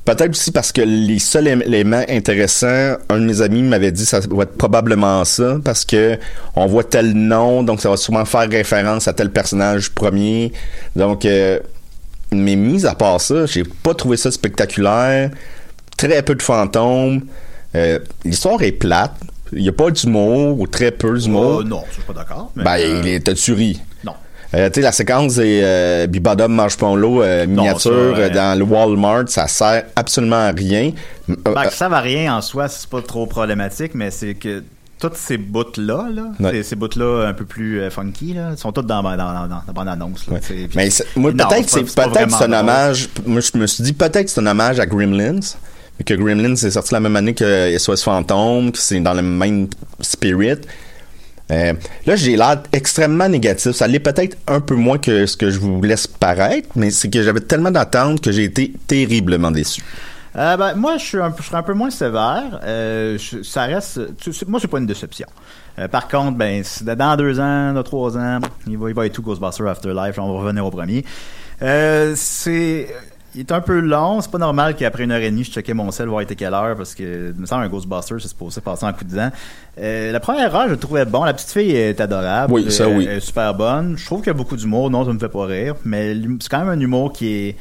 Peut-être 0.06 0.32
aussi 0.32 0.52
parce 0.52 0.72
que 0.72 0.82
les 0.82 1.20
seuls 1.20 1.46
élé- 1.48 1.66
éléments 1.68 2.04
intéressants, 2.10 2.98
un 3.10 3.20
de 3.20 3.26
mes 3.26 3.42
amis 3.42 3.62
m'avait 3.62 3.92
dit 3.92 4.06
ça 4.08 4.20
va 4.22 4.44
être 4.44 4.58
probablement 4.58 5.24
ça 5.24 5.58
parce 5.64 5.86
que 5.86 6.18
on 6.56 6.66
voit 6.66 6.84
tel 6.84 7.14
nom, 7.14 7.62
donc 7.62 7.80
ça 7.80 7.90
va 7.92 7.98
sûrement 7.98 8.26
faire 8.26 8.50
référence 8.50 9.08
à 9.08 9.14
tel 9.14 9.30
personnage 9.30 9.92
premier. 9.92 10.52
Donc, 10.96 11.26
euh, 11.26 11.60
mais 12.32 12.56
mis 12.56 12.88
à 12.88 12.96
part 12.96 13.22
ça, 13.22 13.46
j'ai 13.46 13.64
pas 13.64 13.94
trouvé 13.94 14.18
ça 14.18 14.32
spectaculaire. 14.32 15.30
Très 15.96 16.24
peu 16.24 16.34
de 16.34 16.42
fantômes. 16.42 17.22
Euh, 17.76 18.00
L'histoire 18.26 18.62
est 18.64 18.72
plate. 18.72 19.14
Il 19.54 19.62
y 19.64 19.70
a 19.70 19.72
pas 19.74 19.90
d'humour 19.92 20.60
ou 20.60 20.68
très 20.68 20.92
peu 20.92 21.18
d'humour. 21.18 21.62
euh, 21.62 21.64
non, 21.64 21.84
je 21.90 21.94
suis 21.96 22.04
pas 22.04 22.14
d'accord. 22.14 22.52
Ben, 22.56 22.78
euh, 22.78 23.02
il 23.04 23.08
est, 23.10 23.20
t'as-tu 23.22 23.54
ri? 23.54 23.80
Non. 24.04 24.14
Euh, 24.54 24.70
tu 24.70 24.76
sais, 24.76 24.82
la 24.82 24.92
séquence 24.92 25.36
des 25.36 26.06
Bibadom 26.10 26.50
mange 26.50 26.78
pas 26.78 26.96
l'eau 26.96 27.24
miniature 27.48 27.80
ça, 27.80 27.90
euh, 28.22 28.30
dans 28.30 28.58
le 28.58 28.64
Walmart, 28.66 29.24
ça 29.28 29.48
sert 29.48 29.86
absolument 29.96 30.36
à 30.48 30.52
rien. 30.52 30.92
Ben, 31.28 31.70
ça 31.72 31.90
va 31.90 32.00
rien 32.00 32.36
en 32.36 32.42
soi, 32.42 32.68
c'est 32.68 32.90
pas 32.90 33.02
trop 33.02 33.26
problématique, 33.28 33.94
mais 33.96 34.10
c'est 34.12 34.36
que 34.36 34.64
toutes 35.00 35.16
ces 35.16 35.38
bouts-là, 35.38 36.08
là, 36.14 36.24
Ouais. 36.40 36.52
ces, 36.52 36.64
ces 36.64 36.76
bouts-là 36.76 37.28
un 37.28 37.34
peu 37.34 37.46
plus 37.46 37.80
euh, 37.80 37.90
funky, 37.90 38.34
là, 38.34 38.56
sont 38.58 38.72
toutes 38.72 38.86
dans, 38.88 39.02
dans, 39.02 39.16
dans, 39.16 39.48
dans 39.48 39.62
la 39.66 39.74
bande-annonce. 39.74 40.28
ouais. 40.28 40.40
Mais 40.76 40.90
moi, 41.16 41.32
peut-être 41.32 41.48
pas- 41.50 41.64
c'est 41.68 41.84
peut-être 41.96 42.42
un 42.44 42.54
hommage. 42.54 43.10
Moi, 43.26 43.42
je 43.42 43.58
me 43.58 43.66
suis 43.66 43.84
dit 43.84 43.94
peut-être 43.94 44.30
c'est 44.30 44.42
un 44.42 44.48
hommage 44.48 44.80
à 44.80 44.86
Gremlins. 44.86 45.40
Que 46.06 46.14
Gremlins 46.14 46.56
est 46.56 46.72
sorti 46.72 46.94
la 46.94 47.00
même 47.00 47.16
année 47.16 47.34
que 47.34 47.78
SOS 47.78 48.04
Fantôme, 48.04 48.72
que 48.72 48.78
c'est 48.78 49.00
dans 49.00 49.14
le 49.14 49.22
même 49.22 49.68
spirit. 50.00 50.60
Euh, 51.52 51.74
là, 52.06 52.16
j'ai 52.16 52.36
l'air 52.38 52.62
extrêmement 52.72 53.28
négatif. 53.28 53.72
Ça 53.72 53.88
l'est 53.88 54.00
peut-être 54.00 54.38
un 54.48 54.62
peu 54.62 54.76
moins 54.76 54.98
que 54.98 55.26
ce 55.26 55.36
que 55.36 55.50
je 55.50 55.60
vous 55.60 55.82
laisse 55.82 56.06
paraître, 56.08 56.70
mais 56.76 56.92
c'est 56.92 57.10
que 57.10 57.22
j'avais 57.24 57.40
tellement 57.42 57.72
d'attentes 57.72 58.22
que 58.22 58.32
j'ai 58.32 58.44
été 58.44 58.74
terriblement 58.88 59.52
déçu. 59.52 59.82
Euh, 60.36 60.56
ben, 60.58 60.76
moi, 60.76 60.98
je, 60.98 61.04
suis 61.06 61.18
un, 61.18 61.34
un 61.54 61.64
peu 61.64 61.74
moins 61.74 61.90
sévère. 61.90 62.60
Euh, 62.64 63.18
je- 63.18 63.42
ça 63.42 63.64
reste. 63.64 64.00
moi, 64.48 64.60
c'est 64.62 64.68
pas 64.68 64.78
une 64.78 64.86
déception. 64.86 65.26
Euh, 65.80 65.88
par 65.88 66.08
contre, 66.08 66.38
ben, 66.38 66.62
c'est 66.64 66.86
dans 66.86 67.18
deux 67.18 67.40
ans, 67.40 67.74
dans 67.74 67.84
trois 67.84 68.16
ans, 68.16 68.40
il 68.68 68.78
va, 68.78 68.90
il 68.90 68.96
va 68.96 69.06
être 69.08 69.14
tout 69.14 69.24
Ghostbusters 69.24 69.68
Afterlife. 69.68 70.20
On 70.20 70.32
va 70.34 70.40
revenir 70.40 70.64
au 70.66 70.70
premier. 70.72 71.04
C'est. 72.16 72.88
Il 73.36 73.42
est 73.42 73.52
un 73.52 73.62
peu 73.62 73.80
long. 73.80 74.22
C'est 74.22 74.32
pas 74.32 74.38
normal 74.40 74.76
qu'après 74.76 75.04
une 75.04 75.12
heure 75.12 75.22
et 75.22 75.30
demie, 75.30 75.44
je 75.44 75.52
checkais 75.52 75.74
mon 75.74 75.92
sel 75.92 76.08
voir 76.08 76.22
était 76.22 76.36
quelle 76.36 76.54
heure 76.54 76.76
parce 76.76 76.96
que, 76.96 77.32
il 77.36 77.40
me 77.40 77.46
semble, 77.46 77.64
un 77.64 77.68
Ghostbuster, 77.70 78.16
c'est 78.20 78.28
supposé 78.28 78.60
passer 78.62 78.86
en 78.86 78.94
coup 78.94 79.04
de 79.06 79.16
dent. 79.16 79.32
Euh, 79.80 80.12
la 80.12 80.20
première 80.20 80.54
heure, 80.56 80.66
je 80.66 80.72
le 80.72 80.78
trouvais 80.78 81.06
bon. 81.06 81.24
La 81.24 81.34
petite 81.34 81.52
fille 81.52 81.72
est 81.76 82.02
adorable. 82.02 82.52
Oui, 82.54 82.72
ça, 82.72 82.86
Elle- 82.88 82.98
oui. 82.98 83.08
Elle 83.10 83.18
est 83.18 83.22
super 83.22 83.54
bonne. 83.54 83.96
Je 83.98 84.06
trouve 84.06 84.20
qu'il 84.22 84.28
y 84.28 84.32
a 84.32 84.34
beaucoup 84.34 84.56
d'humour. 84.56 84.90
Non, 84.90 85.06
ça 85.06 85.14
me 85.14 85.20
fait 85.20 85.30
pas 85.30 85.46
rire. 85.46 85.76
Mais 85.86 86.16
c'est 86.42 86.50
quand 86.50 86.60
même 86.60 86.70
un 86.70 86.80
humour 86.80 87.14
qui 87.14 87.28
est. 87.50 87.56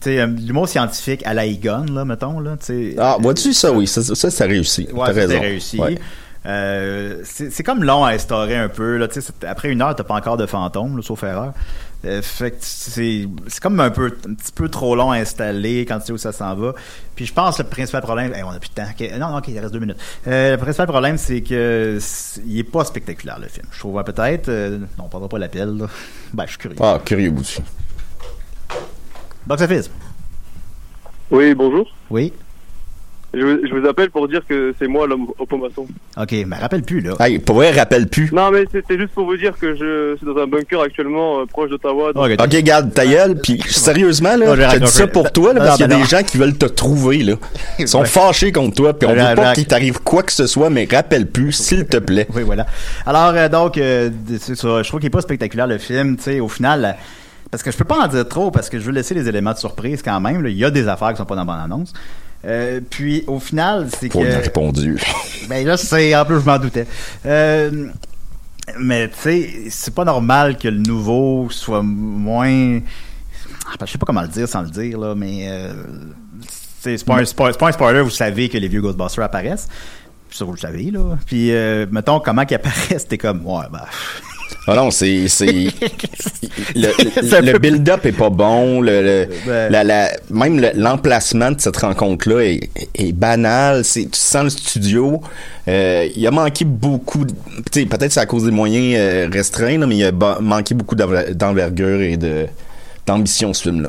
Tu 0.00 0.10
sais, 0.10 0.20
un- 0.20 0.28
l'humour 0.28 0.68
scientifique 0.68 1.22
à 1.26 1.34
la 1.34 1.44
Egon, 1.44 1.84
là, 1.92 2.04
mettons, 2.06 2.40
là, 2.40 2.56
tu 2.58 2.66
sais. 2.66 2.94
Ah, 2.98 3.16
vois-tu 3.20 3.52
ça, 3.52 3.70
oui, 3.72 3.86
ça, 3.86 4.02
ça, 4.02 4.30
ça 4.30 4.44
réussi. 4.46 4.88
Ouais, 4.92 5.06
T'as 5.06 5.12
raison. 5.12 5.40
réussi. 5.40 5.78
Ouais. 5.78 5.98
Euh, 6.46 7.16
c'est 7.24 7.50
c'est 7.52 7.62
comme 7.62 7.84
long 7.84 8.02
à 8.04 8.12
instaurer 8.12 8.56
un 8.56 8.68
peu. 8.70 8.96
Là, 8.96 9.08
tu 9.08 9.20
sais, 9.20 9.30
après 9.46 9.68
une 9.70 9.82
heure, 9.82 9.94
t'as 9.94 10.04
pas 10.04 10.14
encore 10.14 10.38
de 10.38 10.46
fantôme, 10.46 10.96
là, 10.96 11.02
sauf 11.02 11.22
erreur. 11.22 11.52
Euh, 12.04 12.22
fait 12.22 12.52
que 12.52 12.56
c'est 12.60 13.28
c'est 13.46 13.60
comme 13.60 13.78
un 13.78 13.90
peu 13.90 14.06
un 14.26 14.32
petit 14.34 14.52
peu 14.54 14.68
trop 14.70 14.96
long 14.96 15.10
à 15.10 15.16
installer 15.18 15.84
quand 15.86 15.98
tu 16.00 16.06
sais 16.06 16.12
où 16.12 16.18
ça 16.18 16.32
s'en 16.32 16.54
va. 16.54 16.72
Puis 17.14 17.26
je 17.26 17.34
pense 17.34 17.58
que 17.58 17.62
le 17.62 17.68
principal 17.68 18.00
problème, 18.00 18.32
hey, 18.32 18.42
on 18.42 18.48
a 18.50 18.58
plus 18.58 18.70
de 18.70 18.74
temps. 18.74 19.18
Non, 19.18 19.32
non, 19.32 19.36
ok, 19.38 19.48
il 19.48 19.58
reste 19.58 19.74
deux 19.74 19.80
minutes. 19.80 19.98
Euh, 20.26 20.52
le 20.52 20.56
principal 20.56 20.86
problème, 20.86 21.18
c'est 21.18 21.42
que 21.42 21.98
c'est- 22.00 22.40
il 22.46 22.58
est 22.58 22.64
pas 22.64 22.84
spectaculaire 22.86 23.38
le 23.38 23.48
film. 23.48 23.66
Je 23.70 23.78
trouve 23.78 24.02
peut-être. 24.02 24.48
euh, 24.48 24.78
non, 24.98 25.04
on 25.04 25.08
prendra 25.08 25.28
pas 25.28 25.38
l'appel. 25.38 25.76
là. 25.76 25.86
Ben, 26.32 26.44
je 26.46 26.50
suis 26.50 26.58
curieux. 26.58 26.76
Ah, 26.80 26.98
curieux 27.04 27.34
aussi. 27.38 27.60
Box 29.46 29.62
office. 29.62 29.90
Oui, 31.30 31.54
bonjour. 31.54 31.86
Oui. 32.08 32.32
Je, 33.32 33.40
vous- 33.44 33.58
je 33.64 33.72
vous 33.74 33.86
appelle 33.86 34.10
pour 34.10 34.26
dire 34.26 34.40
que 34.48 34.74
c'est 34.78 34.88
moi 34.88 35.06
l'homme 35.06 35.28
au 35.38 35.46
pomaçon. 35.46 35.86
Ok, 36.20 36.34
mais 36.46 36.56
rappelle 36.56 36.82
plus 36.82 37.00
là. 37.00 37.14
Hey, 37.20 37.38
pour 37.38 37.56
vrai, 37.56 37.70
rappelle 37.70 38.08
plus. 38.08 38.32
Non, 38.32 38.50
mais 38.50 38.64
c'était 38.72 38.98
juste 38.98 39.12
pour 39.12 39.24
vous 39.24 39.36
dire 39.36 39.56
que 39.56 39.74
je 39.76 40.16
suis 40.16 40.26
dans 40.26 40.36
un 40.42 40.46
bunker 40.48 40.80
actuellement 40.80 41.40
euh, 41.40 41.46
proche 41.46 41.70
d'Ottawa. 41.70 42.12
donc- 42.12 42.28
Ok, 42.40 42.62
garde 42.62 42.92
ta 42.92 43.06
gueule, 43.06 43.36
puis 43.40 43.62
sérieusement, 43.68 44.36
là, 44.36 44.56
je 44.56 44.62
raccroché. 44.62 44.86
ça 44.92 45.06
pour 45.06 45.30
toi, 45.30 45.52
là, 45.52 45.60
Non, 45.60 45.66
parce 45.66 45.76
qu'il 45.78 45.88
y 45.88 45.94
a 45.94 45.96
des 45.96 46.04
gens 46.04 46.22
qui 46.24 46.38
veulent 46.38 46.58
te 46.58 46.66
trouver, 46.66 47.18
là. 47.22 47.34
Ils 47.78 47.86
sont 47.86 48.00
Ouais. 48.00 48.06
fâchés 48.06 48.50
contre 48.50 48.74
toi, 48.74 48.98
puis 48.98 49.08
on 49.08 49.12
veut 49.14 49.34
pas 49.36 49.52
qu'il 49.52 49.66
t'arrive 49.66 50.00
quoi 50.00 50.24
que 50.24 50.32
ce 50.32 50.48
soit, 50.48 50.68
mais 50.68 50.88
rappelle 50.90 51.28
plus, 51.28 51.52
s'il 51.52 51.86
te 51.86 51.98
plaît. 51.98 52.26
Oui, 52.34 52.42
voilà. 52.42 52.66
Alors, 53.06 53.32
euh, 53.36 53.48
donc, 53.48 53.78
euh, 53.78 54.10
c'est 54.40 54.56
ça. 54.56 54.82
Je 54.82 54.88
trouve 54.88 54.98
qu'il 54.98 55.06
est 55.06 55.10
pas 55.10 55.20
spectaculaire, 55.20 55.68
le 55.68 55.78
film. 55.78 56.16
Tu 56.16 56.24
sais, 56.24 56.40
au 56.40 56.48
final, 56.48 56.96
parce 57.52 57.62
que 57.62 57.70
je 57.70 57.76
peux 57.76 57.84
pas 57.84 58.00
en 58.04 58.08
dire 58.08 58.26
trop, 58.28 58.50
parce 58.50 58.68
que 58.68 58.80
je 58.80 58.84
veux 58.84 58.92
laisser 58.92 59.14
les 59.14 59.28
éléments 59.28 59.52
de 59.52 59.58
surprise 59.58 60.02
quand 60.02 60.18
même. 60.20 60.42
là. 60.42 60.48
Il 60.48 60.56
y 60.56 60.64
a 60.64 60.70
des 60.70 60.88
affaires 60.88 61.10
qui 61.12 61.16
sont 61.18 61.24
pas 61.24 61.36
dans 61.36 61.42
la 61.42 61.46
bande-annonce. 61.46 61.92
Euh, 62.44 62.80
puis, 62.88 63.24
au 63.26 63.38
final, 63.38 63.88
c'est 63.98 64.08
que... 64.08 64.12
Pour 64.14 64.22
a 64.24 64.38
répondu. 64.38 64.98
Ben 65.48 65.66
là, 65.66 65.76
c'est 65.76 66.14
en 66.14 66.24
plus, 66.24 66.40
je 66.40 66.44
m'en 66.46 66.58
doutais. 66.58 66.86
Euh, 67.26 67.88
mais 68.78 69.08
tu 69.08 69.14
sais, 69.18 69.50
c'est 69.68 69.92
pas 69.94 70.04
normal 70.04 70.56
que 70.58 70.68
le 70.68 70.78
nouveau 70.78 71.48
soit 71.50 71.82
moins. 71.82 72.78
Ah, 73.66 73.74
Je 73.84 73.90
sais 73.92 73.98
pas 73.98 74.06
comment 74.06 74.22
le 74.22 74.28
dire 74.28 74.48
sans 74.48 74.62
le 74.62 74.70
dire, 74.70 74.98
là, 74.98 75.14
mais. 75.16 75.46
euh, 75.48 75.72
c'est 76.80 77.04
pas, 77.04 77.16
un- 77.18 77.24
c'est 77.24 77.34
pas, 77.36 77.52
c'est 77.52 77.58
pas 77.58 77.68
un 77.68 77.72
spoiler, 77.72 78.00
vous 78.00 78.10
savez 78.10 78.48
que 78.48 78.56
les 78.58 78.68
vieux 78.68 78.80
Ghostbusters 78.80 79.24
apparaissent. 79.24 79.68
Ça, 80.30 80.44
vous 80.44 80.52
le 80.52 80.58
savez, 80.58 80.90
là. 80.92 81.18
Puis, 81.26 81.50
euh, 81.52 81.86
mettons, 81.90 82.20
comment 82.20 82.44
qu'ils 82.46 82.54
apparaissent, 82.56 83.08
t'es 83.08 83.18
comme, 83.18 83.44
ouais, 83.44 83.64
bah. 83.72 83.86
Ah 84.66 84.74
non, 84.76 84.90
c'est 84.90 85.26
c'est 85.28 85.46
le, 86.74 87.40
le- 87.52 87.58
build-up 87.58 88.04
est 88.04 88.12
pas 88.12 88.30
bon, 88.30 88.80
le, 88.80 89.02
le- 89.02 89.28
Ben. 89.46 89.72
la, 89.72 89.84
la- 89.84 90.10
même 90.30 90.60
le- 90.60 90.70
l'emplacement 90.74 91.50
de 91.50 91.60
cette 91.60 91.78
rencontre-là 91.78 92.40
est, 92.44 92.70
est 92.94 93.12
banal. 93.12 93.84
C'est 93.84 94.04
tu 94.04 94.18
sens 94.18 94.44
le 94.44 94.50
studio, 94.50 95.20
euh, 95.68 96.06
il 96.14 96.26
a 96.26 96.30
manqué 96.30 96.64
beaucoup. 96.64 97.24
de- 97.24 97.32
tu 97.72 97.80
sais, 97.80 97.86
peut-être 97.86 98.12
c'est 98.12 98.20
à 98.20 98.26
cause 98.26 98.44
des 98.44 98.50
moyens 98.50 98.94
euh, 98.98 99.28
restreints, 99.32 99.78
là, 99.78 99.86
mais 99.86 99.96
il 99.96 100.04
a 100.04 100.12
manqué 100.40 100.74
beaucoup 100.74 100.94
d'enver- 100.94 101.34
d'envergure 101.34 102.00
et 102.02 102.16
de 102.16 102.46
d'ambition 103.06 103.52
ce 103.54 103.62
film-là. 103.62 103.88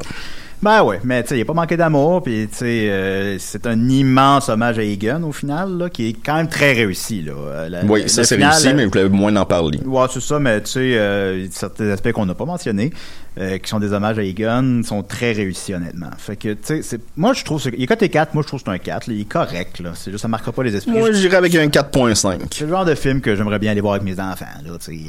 Ben 0.63 0.83
ouais, 0.83 0.99
mais 1.03 1.23
tu 1.23 1.29
sais, 1.29 1.37
il 1.39 1.41
a 1.41 1.45
pas 1.45 1.53
manqué 1.53 1.75
d'amour, 1.75 2.21
puis 2.21 2.47
tu 2.51 2.57
sais, 2.57 2.87
euh, 2.91 3.37
c'est 3.39 3.65
un 3.65 3.89
immense 3.89 4.47
hommage 4.47 4.77
à 4.77 4.83
Egan 4.83 5.23
au 5.23 5.31
final, 5.31 5.75
là, 5.75 5.89
qui 5.89 6.09
est 6.09 6.13
quand 6.23 6.35
même 6.35 6.47
très 6.49 6.73
réussi, 6.73 7.23
là. 7.23 7.31
Euh, 7.35 7.69
la- 7.69 7.83
Oui, 7.83 8.07
ça 8.07 8.23
c'est 8.23 8.35
réussi, 8.35 8.67
euh, 8.67 8.73
mais 8.75 8.83
je 8.83 8.87
voulais 8.89 9.09
moins 9.09 9.35
en 9.37 9.45
parler. 9.45 9.79
Ouais, 9.83 10.05
c'est 10.11 10.21
ça, 10.21 10.37
mais 10.39 10.61
tu 10.61 10.71
sais, 10.71 10.79
euh, 10.99 11.47
certains 11.49 11.89
aspects 11.89 12.11
qu'on 12.11 12.27
n'a 12.27 12.35
pas 12.35 12.45
mentionnés, 12.45 12.91
euh, 13.37 13.57
qui 13.57 13.69
sont 13.69 13.79
des 13.79 13.93
hommages 13.93 14.19
à 14.19 14.23
Egan, 14.23 14.81
sont 14.83 15.03
très 15.03 15.31
réussis, 15.31 15.73
honnêtement. 15.73 16.09
Fait 16.17 16.35
que, 16.35 16.53
tu 16.53 16.83
sais, 16.83 16.99
moi, 17.15 17.33
je 17.33 17.43
trouve, 17.45 17.61
il 17.77 17.81
est 17.81 17.87
côté 17.87 18.09
4, 18.09 18.33
moi, 18.33 18.43
je 18.43 18.47
trouve 18.47 18.61
que 18.61 18.65
c'est 18.69 18.75
un 18.75 18.77
4, 18.77 19.07
là, 19.07 19.13
il 19.13 19.21
est 19.21 19.25
correct, 19.25 19.79
là. 19.79 19.91
C'est 19.95 20.11
juste, 20.11 20.21
ça 20.21 20.27
marquera 20.27 20.51
pas 20.51 20.63
les 20.63 20.75
esprits. 20.75 20.97
Moi, 20.97 21.11
j'irais 21.13 21.37
avec 21.37 21.55
un 21.55 21.67
4.5. 21.67 22.39
C'est 22.51 22.65
le 22.65 22.69
genre 22.69 22.85
de 22.85 22.95
film 22.95 23.21
que 23.21 23.35
j'aimerais 23.35 23.59
bien 23.59 23.71
aller 23.71 23.81
voir 23.81 23.93
avec 23.93 24.03
mes 24.03 24.19
enfants, 24.19 24.45
là, 24.65 24.71
tu 24.79 24.97
sais, 24.97 25.01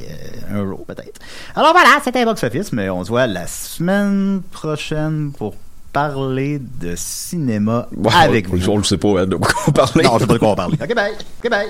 euh, 0.53 0.61
un 0.61 0.67
jour, 0.67 0.85
peut-être. 0.87 1.21
Alors 1.57 1.73
voilà, 1.73 2.01
c'était 2.05 2.25
Box 2.25 2.45
Office, 2.45 2.73
mais 2.73 2.89
on 2.91 3.03
se 3.03 3.09
voit 3.09 3.27
la 3.27 3.47
semaine 3.47 4.43
prochaine 4.53 5.33
pour 5.37 5.55
parler 5.93 6.61
de 6.81 6.95
cinéma 6.97 7.89
avec 8.15 8.49
vous. 8.49 8.57
Je 8.57 8.71
ne 8.71 8.83
sais 8.83 8.99
pas 8.99 9.27
de 9.27 9.37
quoi 9.37 9.53
on 9.67 9.73
parler. 9.73 10.05
Non, 10.05 10.15
je 10.15 10.21
sais 10.21 10.27
pas 10.27 10.35
de 10.35 10.39
quoi 10.39 10.49
on 10.51 10.55
parle. 10.55 10.73
OK, 10.75 10.95
bye. 10.95 11.13
OK, 11.45 11.51
bye. 11.51 11.67